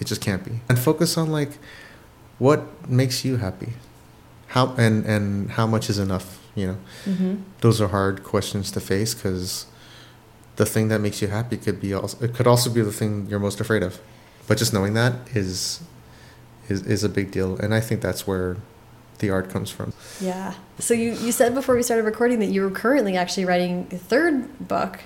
It 0.00 0.06
just 0.06 0.20
can't 0.20 0.44
be. 0.44 0.60
And 0.68 0.78
focus 0.78 1.16
on 1.16 1.30
like 1.30 1.52
what 2.38 2.88
makes 2.88 3.24
you 3.24 3.36
happy, 3.36 3.74
how 4.48 4.74
and 4.76 5.04
and 5.06 5.50
how 5.52 5.66
much 5.66 5.88
is 5.90 5.98
enough. 5.98 6.40
You 6.56 6.66
know, 6.68 6.76
Mhm. 7.06 7.38
those 7.60 7.80
are 7.80 7.88
hard 7.88 8.22
questions 8.22 8.70
to 8.72 8.80
face 8.80 9.12
because 9.14 9.66
the 10.56 10.64
thing 10.66 10.88
that 10.88 11.00
makes 11.00 11.20
you 11.20 11.28
happy 11.28 11.56
could 11.56 11.80
be 11.80 11.92
also 11.94 12.16
it 12.24 12.34
could 12.34 12.46
also 12.46 12.70
be 12.70 12.80
the 12.80 12.92
thing 12.92 13.26
you're 13.28 13.40
most 13.40 13.60
afraid 13.60 13.82
of. 13.82 13.98
But 14.46 14.58
just 14.58 14.72
knowing 14.72 14.94
that 14.94 15.14
is 15.34 15.80
is 16.68 16.82
is 16.86 17.04
a 17.04 17.08
big 17.08 17.30
deal, 17.30 17.56
and 17.56 17.74
I 17.74 17.80
think 17.80 18.00
that's 18.00 18.26
where 18.26 18.56
the 19.18 19.30
art 19.30 19.48
comes 19.48 19.70
from. 19.70 19.92
Yeah. 20.20 20.54
So 20.80 20.92
you, 20.92 21.12
you 21.12 21.30
said 21.32 21.54
before 21.54 21.74
we 21.76 21.82
started 21.82 22.04
recording 22.04 22.40
that 22.40 22.46
you 22.50 22.62
were 22.62 22.70
currently 22.70 23.16
actually 23.16 23.44
writing 23.44 23.86
a 23.92 23.96
third 23.96 24.66
book. 24.68 25.00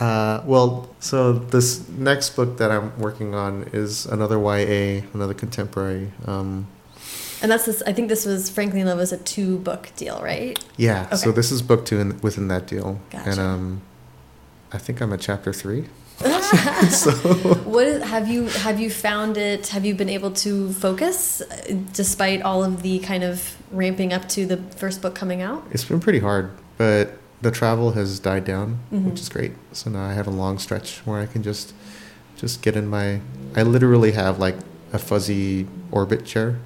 Uh, 0.00 0.42
well, 0.46 0.88
so 0.98 1.32
this 1.34 1.86
next 1.90 2.30
book 2.36 2.56
that 2.58 2.70
I'm 2.70 2.98
working 2.98 3.34
on 3.34 3.64
is 3.72 4.06
another 4.06 4.38
YA, 4.38 5.02
another 5.12 5.34
contemporary. 5.34 6.10
Um, 6.26 6.66
And 7.42 7.50
that's 7.52 7.66
this, 7.66 7.82
I 7.86 7.92
think 7.92 8.08
this 8.08 8.24
was 8.26 8.50
Frankly 8.50 8.80
in 8.80 8.86
Love 8.86 8.98
was 8.98 9.12
a 9.12 9.18
two 9.18 9.58
book 9.58 9.90
deal, 9.96 10.20
right? 10.22 10.58
yeah, 10.76 11.14
so 11.14 11.32
this 11.32 11.50
is 11.52 11.62
book 11.62 11.84
two 11.84 11.98
in, 12.00 12.20
within 12.22 12.48
that 12.48 12.66
deal, 12.66 12.98
Gotcha. 13.10 13.30
and 13.30 13.38
um, 13.40 13.82
I 14.72 14.78
think 14.78 15.00
I'm 15.02 15.12
at 15.12 15.20
chapter 15.20 15.52
three. 15.52 15.86
so 16.90 17.10
What 17.64 17.86
is, 17.86 18.02
have 18.02 18.28
you 18.28 18.44
have 18.64 18.78
you 18.78 18.90
found 18.90 19.36
it? 19.38 19.68
Have 19.68 19.86
you 19.86 19.94
been 19.94 20.10
able 20.10 20.32
to 20.44 20.70
focus 20.72 21.40
uh, 21.40 21.46
despite 21.94 22.42
all 22.42 22.62
of 22.62 22.82
the 22.82 22.98
kind 22.98 23.24
of 23.24 23.56
ramping 23.72 24.12
up 24.12 24.28
to 24.30 24.44
the 24.44 24.58
first 24.76 25.00
book 25.00 25.14
coming 25.14 25.40
out? 25.40 25.62
it's 25.72 25.84
been 25.84 26.00
pretty 26.00 26.18
hard, 26.20 26.50
but 26.76 27.16
the 27.42 27.50
travel 27.50 27.92
has 27.92 28.18
died 28.18 28.44
down, 28.44 28.78
Mhm. 28.92 29.04
which 29.06 29.20
is 29.20 29.28
great. 29.28 29.52
So 29.72 29.90
now 29.90 30.04
I 30.04 30.12
have 30.12 30.26
a 30.26 30.30
long 30.30 30.58
stretch 30.58 31.00
where 31.04 31.20
I 31.20 31.26
can 31.26 31.42
just 31.42 31.72
just 32.36 32.62
get 32.62 32.74
in 32.76 32.86
my. 32.88 33.20
I 33.56 33.62
literally 33.62 34.12
have 34.12 34.38
like 34.38 34.56
a 34.92 34.98
fuzzy 34.98 35.66
orbit 35.90 36.24
chair 36.24 36.56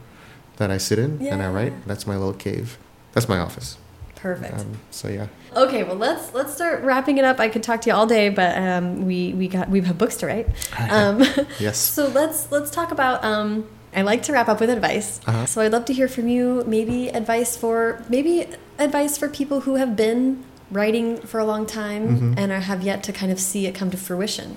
that 0.57 0.71
I 0.71 0.79
sit 0.79 0.99
in 0.99 1.27
and 1.27 1.43
I 1.43 1.49
write. 1.51 1.73
That's 1.87 2.07
my 2.07 2.17
little 2.17 2.33
cave. 2.33 2.79
That's 3.13 3.29
my 3.29 3.39
office. 3.39 3.77
Perfect. 4.15 4.59
Um, 4.61 4.79
so 4.91 5.09
yeah. 5.09 5.27
Okay, 5.55 5.83
well 5.85 5.97
let's 5.97 6.33
let's 6.33 6.55
start 6.55 6.83
wrapping 6.83 7.19
it 7.19 7.25
up. 7.25 7.39
I 7.41 7.49
could 7.49 7.63
talk 7.63 7.81
to 7.83 7.91
you 7.91 7.95
all 7.97 8.07
day, 8.07 8.29
but 8.31 8.57
um, 8.57 9.05
we 9.07 9.35
we 9.35 9.49
got 9.49 9.69
we 9.69 9.81
have 9.83 9.99
books 9.99 10.17
to 10.19 10.27
write. 10.27 10.49
Um, 10.91 11.23
Yes. 11.61 11.77
So 11.97 12.07
let's 12.09 12.51
let's 12.51 12.71
talk 12.71 12.91
about. 12.93 13.25
Um, 13.25 13.67
I 13.97 14.03
like 14.03 14.23
to 14.25 14.33
wrap 14.33 14.49
up 14.49 14.59
with 14.61 14.71
advice. 14.71 15.21
Uh-huh. 15.27 15.47
So 15.47 15.61
I'd 15.61 15.71
love 15.73 15.85
to 15.87 15.93
hear 15.93 16.09
from 16.09 16.27
you. 16.29 16.65
Maybe 16.67 17.09
advice 17.09 17.57
for 17.57 18.03
maybe 18.09 18.47
advice 18.79 19.17
for 19.19 19.29
people 19.29 19.61
who 19.61 19.75
have 19.77 19.95
been 19.95 20.43
writing 20.71 21.19
for 21.19 21.39
a 21.39 21.45
long 21.45 21.67
time 21.67 22.19
Mhm. 22.35 22.39
and 22.39 22.53
I 22.53 22.59
have 22.59 22.83
yet 22.83 23.03
to 23.05 23.13
kind 23.13 23.31
of 23.31 23.39
see 23.39 23.67
it 23.67 23.75
come 23.75 23.91
to 23.91 23.97
fruition. 23.97 24.57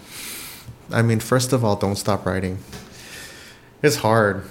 I 0.92 1.02
mean, 1.02 1.20
first 1.20 1.52
of 1.54 1.64
all, 1.66 1.76
don't 1.76 1.98
stop 1.98 2.26
writing. 2.26 2.60
It's 3.84 3.98
hard. 3.98 4.44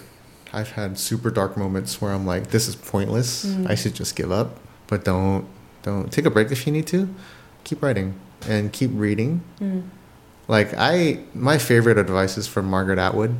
I've 0.52 0.72
had 0.72 0.98
super 0.98 1.30
dark 1.30 1.57
moments 1.57 2.00
where 2.00 2.12
I'm 2.12 2.26
like, 2.26 2.50
this 2.50 2.68
is 2.68 2.76
pointless. 2.76 3.44
Mm. 3.44 3.68
I 3.70 3.74
should 3.74 3.94
just 3.94 4.14
give 4.16 4.30
up. 4.30 4.59
But 4.86 5.04
don't 5.04 5.46
don't 5.82 6.11
take 6.12 6.26
a 6.26 6.30
break 6.30 6.50
if 6.52 6.66
you 6.66 6.72
need 6.72 6.86
to. 6.88 7.09
Keep 7.64 7.82
writing 7.82 8.14
and 8.48 8.72
keep 8.72 8.90
reading. 8.94 9.40
Mm. 9.61 9.82
Like 10.48 10.72
I 10.78 11.20
my 11.34 11.59
favorite 11.59 11.98
advice 11.98 12.38
is 12.38 12.46
from 12.46 12.66
Margaret 12.66 12.98
Atwood 12.98 13.34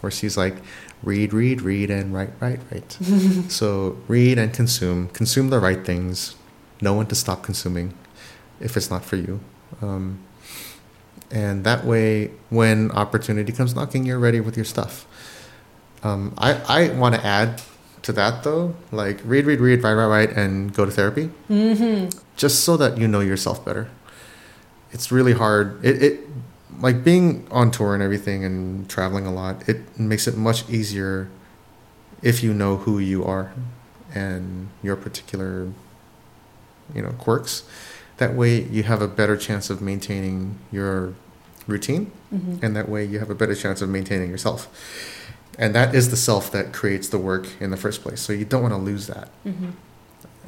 where 0.00 0.10
she's 0.10 0.36
like 0.36 0.56
read, 1.02 1.32
read, 1.32 1.60
read 1.62 1.90
and 1.90 2.12
write, 2.12 2.30
write, 2.40 2.60
write. 2.72 2.98
so 3.48 3.96
read 4.08 4.38
and 4.38 4.52
consume. 4.52 5.08
Consume 5.12 5.50
the 5.50 5.60
right 5.60 5.84
things. 5.84 6.34
Know 6.80 6.94
when 6.94 7.06
to 7.06 7.14
stop 7.14 7.42
consuming 7.42 7.94
if 8.60 8.76
it's 8.76 8.90
not 8.90 9.04
for 9.04 9.16
you. 9.16 9.40
Um, 9.82 10.20
and 11.30 11.64
that 11.64 11.84
way 11.84 12.32
when 12.48 12.90
opportunity 12.90 13.52
comes 13.52 13.74
knocking 13.74 14.04
you're 14.04 14.18
ready 14.18 14.40
with 14.40 14.56
your 14.56 14.64
stuff. 14.64 15.06
Um, 16.02 16.34
i, 16.38 16.54
I 16.66 16.88
want 16.90 17.14
to 17.14 17.24
add 17.24 17.62
to 18.02 18.12
that 18.12 18.42
though 18.42 18.74
like 18.90 19.20
read 19.24 19.44
read 19.44 19.60
read 19.60 19.82
write 19.82 19.92
write 19.92 20.06
write 20.06 20.30
and 20.30 20.72
go 20.72 20.84
to 20.84 20.90
therapy. 20.90 21.26
Hmm 21.48 22.06
just 22.40 22.64
so 22.64 22.74
that 22.78 22.96
you 22.96 23.06
know 23.06 23.20
yourself 23.20 23.62
better. 23.64 23.90
It's 24.92 25.12
really 25.12 25.34
hard. 25.34 25.84
It, 25.84 26.02
it 26.02 26.20
like 26.80 27.04
being 27.04 27.46
on 27.50 27.70
tour 27.70 27.92
and 27.92 28.02
everything 28.02 28.44
and 28.44 28.88
traveling 28.88 29.26
a 29.26 29.32
lot 29.32 29.68
it 29.68 29.98
makes 29.98 30.26
it 30.26 30.36
much 30.36 30.66
easier 30.70 31.28
if 32.22 32.42
you 32.42 32.54
know 32.54 32.76
who 32.76 32.98
you 32.98 33.22
are 33.22 33.52
and 34.14 34.68
your 34.82 34.96
particular 34.96 35.68
you 36.94 37.02
know 37.02 37.10
quirks. 37.18 37.64
That 38.18 38.34
way 38.34 38.62
you 38.64 38.82
have 38.82 39.00
a 39.00 39.08
better 39.08 39.36
chance 39.36 39.70
of 39.70 39.80
maintaining 39.80 40.58
your 40.70 41.14
routine 41.66 42.10
hmm 42.30 42.56
and 42.62 42.74
that 42.76 42.88
way 42.88 43.04
you 43.04 43.18
have 43.18 43.30
a 43.30 43.34
better 43.34 43.54
chance 43.54 43.80
of 43.82 43.88
maintaining 43.88 44.30
yourself. 44.30 44.68
And 45.58 45.74
that 45.74 45.94
is 45.94 46.10
the 46.10 46.16
self 46.16 46.50
that 46.52 46.72
creates 46.72 47.08
the 47.08 47.18
work 47.18 47.46
in 47.60 47.70
the 47.70 47.76
first 47.76 48.02
place 48.02 48.20
so 48.20 48.32
you 48.32 48.44
don't 48.44 48.62
want 48.62 48.74
to 48.74 48.78
lose 48.78 49.06
that. 49.06 49.28
Hmm 49.44 49.70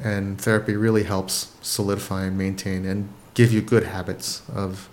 And 0.03 0.39
therapy 0.41 0.75
really 0.75 1.03
helps 1.03 1.51
solidify 1.61 2.25
and 2.25 2.37
maintain 2.37 2.85
and 2.85 3.09
give 3.33 3.51
you 3.51 3.61
good 3.61 3.83
habits 3.83 4.41
of 4.53 4.89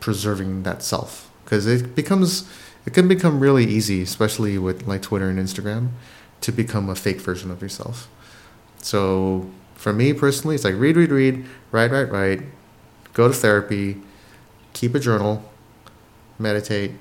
preserving 0.00 0.62
that 0.62 0.82
self 0.82 1.30
because 1.44 1.66
it 1.66 1.94
becomes 1.94 2.48
it 2.86 2.92
can 2.94 3.08
become 3.08 3.40
really 3.40 3.64
easy 3.64 4.02
especially 4.02 4.58
with 4.58 4.86
like 4.86 5.02
Twitter 5.02 5.28
and 5.28 5.38
Instagram 5.38 5.90
to 6.40 6.52
become 6.52 6.88
a 6.88 6.94
fake 6.94 7.20
version 7.20 7.50
of 7.50 7.60
yourself. 7.62 8.08
So 8.82 9.50
for 9.78 9.92
me 9.92 10.12
personally, 10.12 10.56
it's 10.56 10.64
like 10.64 10.74
read, 10.74 10.96
read, 10.96 11.10
read, 11.10 11.46
write, 11.70 11.92
write, 11.92 12.10
write, 12.10 12.42
go 13.14 13.28
to 13.28 13.34
therapy, 13.34 14.02
keep 14.72 14.92
a 14.94 14.98
journal, 14.98 15.50
meditate, 16.36 16.92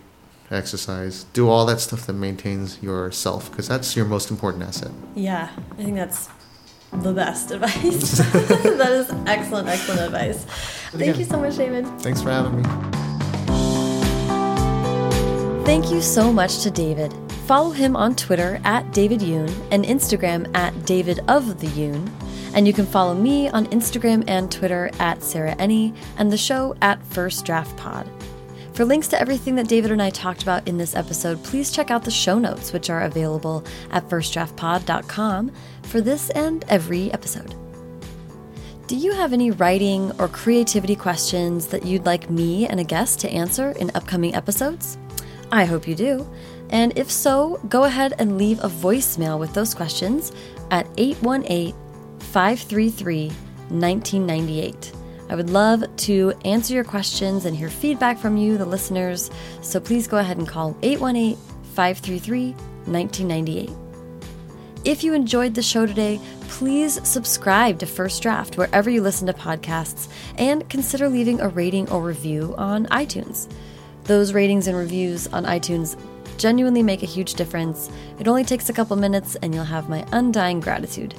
exercise, 0.52 1.26
do 1.34 1.50
all 1.50 1.66
that 1.66 1.80
stuff 1.80 2.06
that 2.06 2.14
maintains 2.14 2.82
yourself 2.82 3.50
because 3.50 3.68
that's 3.68 3.96
your 3.96 4.06
most 4.06 4.30
important 4.30 4.64
asset. 4.64 4.92
Yeah, 5.16 5.50
I 5.72 5.84
think 5.84 5.96
that's 5.96 6.30
the 6.94 7.14
best 7.14 7.50
advice. 7.52 8.18
that 8.20 8.92
is 8.92 9.12
excellent, 9.26 9.68
excellent 9.68 10.02
advice. 10.02 10.46
Thank 10.92 11.18
you 11.18 11.26
so 11.26 11.40
much, 11.40 11.58
David. 11.58 11.88
Thanks 12.02 12.22
for 12.22 12.30
having 12.30 12.62
me. 12.62 12.64
Thank 15.66 15.92
you 15.92 16.00
so 16.00 16.32
much 16.32 16.62
to 16.62 16.70
David. 16.70 17.12
Follow 17.48 17.72
him 17.72 17.96
on 17.96 18.16
Twitter 18.16 18.62
at 18.64 18.94
David 18.94 19.22
Yoon 19.22 19.52
and 19.72 19.84
Instagram 19.84 20.56
at 20.56 20.86
David 20.86 21.22
of 21.28 21.60
the 21.60 21.68
Yoon. 21.68 22.08
And 22.58 22.66
you 22.66 22.74
can 22.74 22.88
follow 22.88 23.14
me 23.14 23.48
on 23.50 23.68
Instagram 23.68 24.24
and 24.28 24.52
Twitter 24.52 24.90
at 24.98 25.22
Sarah 25.22 25.56
Enni 25.58 25.96
and 26.18 26.32
the 26.32 26.38
show 26.38 26.76
at 26.82 27.06
First 27.06 27.46
Draft 27.46 27.78
Pod. 27.78 28.10
For 28.74 28.84
links 28.84 29.08
to 29.10 29.22
everything 29.22 29.54
that 29.56 29.68
David 29.68 29.92
and 29.92 30.02
I 30.02 30.10
talked 30.10 30.42
about 30.42 30.68
in 30.68 30.76
this 30.76 30.96
episode, 30.96 31.44
please 31.44 31.70
check 31.70 31.92
out 31.92 32.04
the 32.04 32.10
show 32.10 32.40
notes, 32.40 32.74
which 32.74 32.90
are 32.90 33.04
available 33.04 33.64
at 33.92 34.10
firstdraftpod.com 34.10 35.52
for 35.84 36.02
this 36.02 36.32
and 36.32 36.66
every 36.68 37.14
episode. 37.14 37.54
Do 38.88 38.96
you 38.96 39.12
have 39.12 39.34
any 39.34 39.52
writing 39.52 40.12
or 40.18 40.28
creativity 40.28 40.96
questions 40.96 41.68
that 41.68 41.86
you'd 41.86 42.08
like 42.08 42.32
me 42.32 42.68
and 42.68 42.80
a 42.80 42.84
guest 42.84 43.20
to 43.20 43.30
answer 43.30 43.74
in 43.74 43.92
upcoming 43.94 44.34
episodes? 44.34 44.98
I 45.52 45.66
hope 45.66 45.88
you 45.88 45.94
do. 45.94 46.28
And 46.72 46.98
if 46.98 47.12
so, 47.12 47.62
go 47.70 47.84
ahead 47.84 48.16
and 48.18 48.40
leave 48.40 48.60
a 48.64 48.68
voicemail 48.68 49.38
with 49.38 49.54
those 49.54 49.76
questions 49.76 50.32
at 50.72 50.88
818 50.98 51.87
533 52.32 53.28
1998. 53.70 54.94
I 55.30 55.36
would 55.36 55.50
love 55.50 55.84
to 55.98 56.34
answer 56.46 56.74
your 56.74 56.84
questions 56.84 57.46
and 57.46 57.56
hear 57.56 57.70
feedback 57.70 58.18
from 58.18 58.38
you, 58.38 58.58
the 58.58 58.66
listeners. 58.66 59.30
So 59.62 59.80
please 59.80 60.08
go 60.08 60.18
ahead 60.18 60.38
and 60.38 60.48
call 60.48 60.78
818 60.82 61.36
533 61.76 62.52
1998. 62.86 63.70
If 64.86 65.04
you 65.04 65.14
enjoyed 65.14 65.54
the 65.54 65.62
show 65.62 65.86
today, 65.86 66.20
please 66.48 67.06
subscribe 67.06 67.78
to 67.80 67.86
First 67.86 68.22
Draft 68.24 68.58
wherever 68.58 68.90
you 68.90 69.02
listen 69.02 69.28
to 69.28 69.34
podcasts 69.34 70.08
and 70.38 70.68
consider 70.70 71.10
leaving 71.10 71.42
a 71.42 71.50
rating 71.50 71.90
or 71.92 72.02
review 72.02 72.56
on 72.58 72.86
iTunes. 72.88 73.52
Those 74.06 74.32
ratings 74.32 74.68
and 74.68 74.78
reviews 74.78 75.28
on 75.28 75.44
iTunes 75.44 76.00
genuinely 76.38 76.84
make 76.84 77.04
a 77.04 77.08
huge 77.08 77.34
difference. 77.34 77.90
It 78.20 78.30
only 78.30 78.46
takes 78.46 78.70
a 78.70 78.74
couple 78.74 78.96
minutes 78.96 79.36
and 79.42 79.54
you'll 79.54 79.66
have 79.66 79.90
my 79.90 80.06
undying 80.14 80.62
gratitude. 80.62 81.16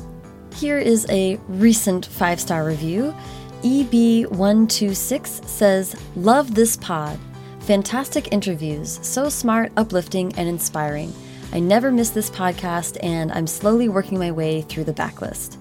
Here 0.58 0.78
is 0.80 1.06
a 1.08 1.38
recent 1.46 2.06
five 2.06 2.40
star 2.40 2.64
review. 2.64 3.14
EB126 3.62 5.46
says, 5.46 5.94
Love 6.16 6.52
this 6.52 6.76
pod. 6.76 7.16
Fantastic 7.60 8.32
interviews, 8.32 8.98
so 9.00 9.28
smart, 9.28 9.70
uplifting, 9.76 10.36
and 10.36 10.48
inspiring. 10.48 11.12
I 11.52 11.60
never 11.60 11.92
miss 11.92 12.10
this 12.10 12.28
podcast, 12.28 12.96
and 13.04 13.30
I'm 13.30 13.46
slowly 13.46 13.88
working 13.88 14.18
my 14.18 14.32
way 14.32 14.62
through 14.62 14.82
the 14.82 14.92
backlist. 14.92 15.57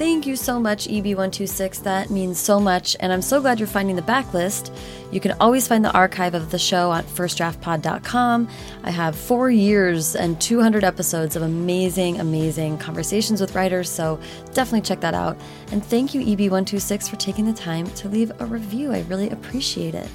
Thank 0.00 0.26
you 0.26 0.34
so 0.34 0.58
much, 0.58 0.88
EB126. 0.88 1.82
That 1.82 2.08
means 2.08 2.38
so 2.38 2.58
much, 2.58 2.96
and 3.00 3.12
I'm 3.12 3.20
so 3.20 3.38
glad 3.38 3.60
you're 3.60 3.68
finding 3.68 3.96
the 3.96 4.02
backlist. 4.02 4.74
You 5.12 5.20
can 5.20 5.32
always 5.32 5.68
find 5.68 5.84
the 5.84 5.92
archive 5.92 6.32
of 6.32 6.50
the 6.50 6.58
show 6.58 6.90
at 6.90 7.04
firstdraftpod.com. 7.04 8.48
I 8.82 8.90
have 8.90 9.14
four 9.14 9.50
years 9.50 10.16
and 10.16 10.40
200 10.40 10.84
episodes 10.84 11.36
of 11.36 11.42
amazing, 11.42 12.18
amazing 12.18 12.78
conversations 12.78 13.42
with 13.42 13.54
writers, 13.54 13.90
so 13.90 14.18
definitely 14.54 14.80
check 14.80 15.00
that 15.00 15.12
out. 15.12 15.36
And 15.70 15.84
thank 15.84 16.14
you, 16.14 16.22
EB126, 16.22 17.10
for 17.10 17.16
taking 17.16 17.44
the 17.44 17.52
time 17.52 17.86
to 17.96 18.08
leave 18.08 18.32
a 18.40 18.46
review. 18.46 18.92
I 18.92 19.02
really 19.02 19.28
appreciate 19.28 19.94
it. 19.94 20.08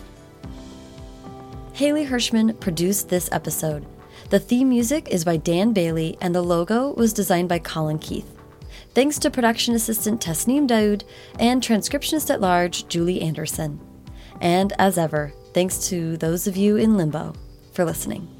Haley 1.73 2.07
Hirschman 2.07 2.59
produced 2.59 3.09
this 3.09 3.29
episode. 3.31 3.86
The 4.31 4.39
theme 4.39 4.69
music 4.69 5.09
is 5.09 5.23
by 5.23 5.38
Dan 5.38 5.73
Bailey, 5.73 6.17
and 6.21 6.33
the 6.33 6.41
logo 6.41 6.95
was 6.95 7.13
designed 7.13 7.49
by 7.49 7.59
Colin 7.59 7.99
Keith. 7.99 8.34
Thanks 8.96 9.20
to 9.20 9.30
production 9.30 9.76
assistant 9.76 10.22
Tasneem 10.22 10.70
Daoud 10.70 11.04
and 11.38 11.62
transcriptionist 11.62 12.34
at 12.34 12.39
large 12.39 12.88
Julie 12.88 13.22
Anderson. 13.22 13.78
And 14.39 14.72
as 14.80 14.98
ever, 14.98 15.34
thanks 15.54 15.89
to 15.89 16.16
those 16.16 16.48
of 16.48 16.56
you 16.56 16.78
in 16.78 16.96
limbo 16.96 17.34
for 17.74 17.84
listening. 17.84 18.34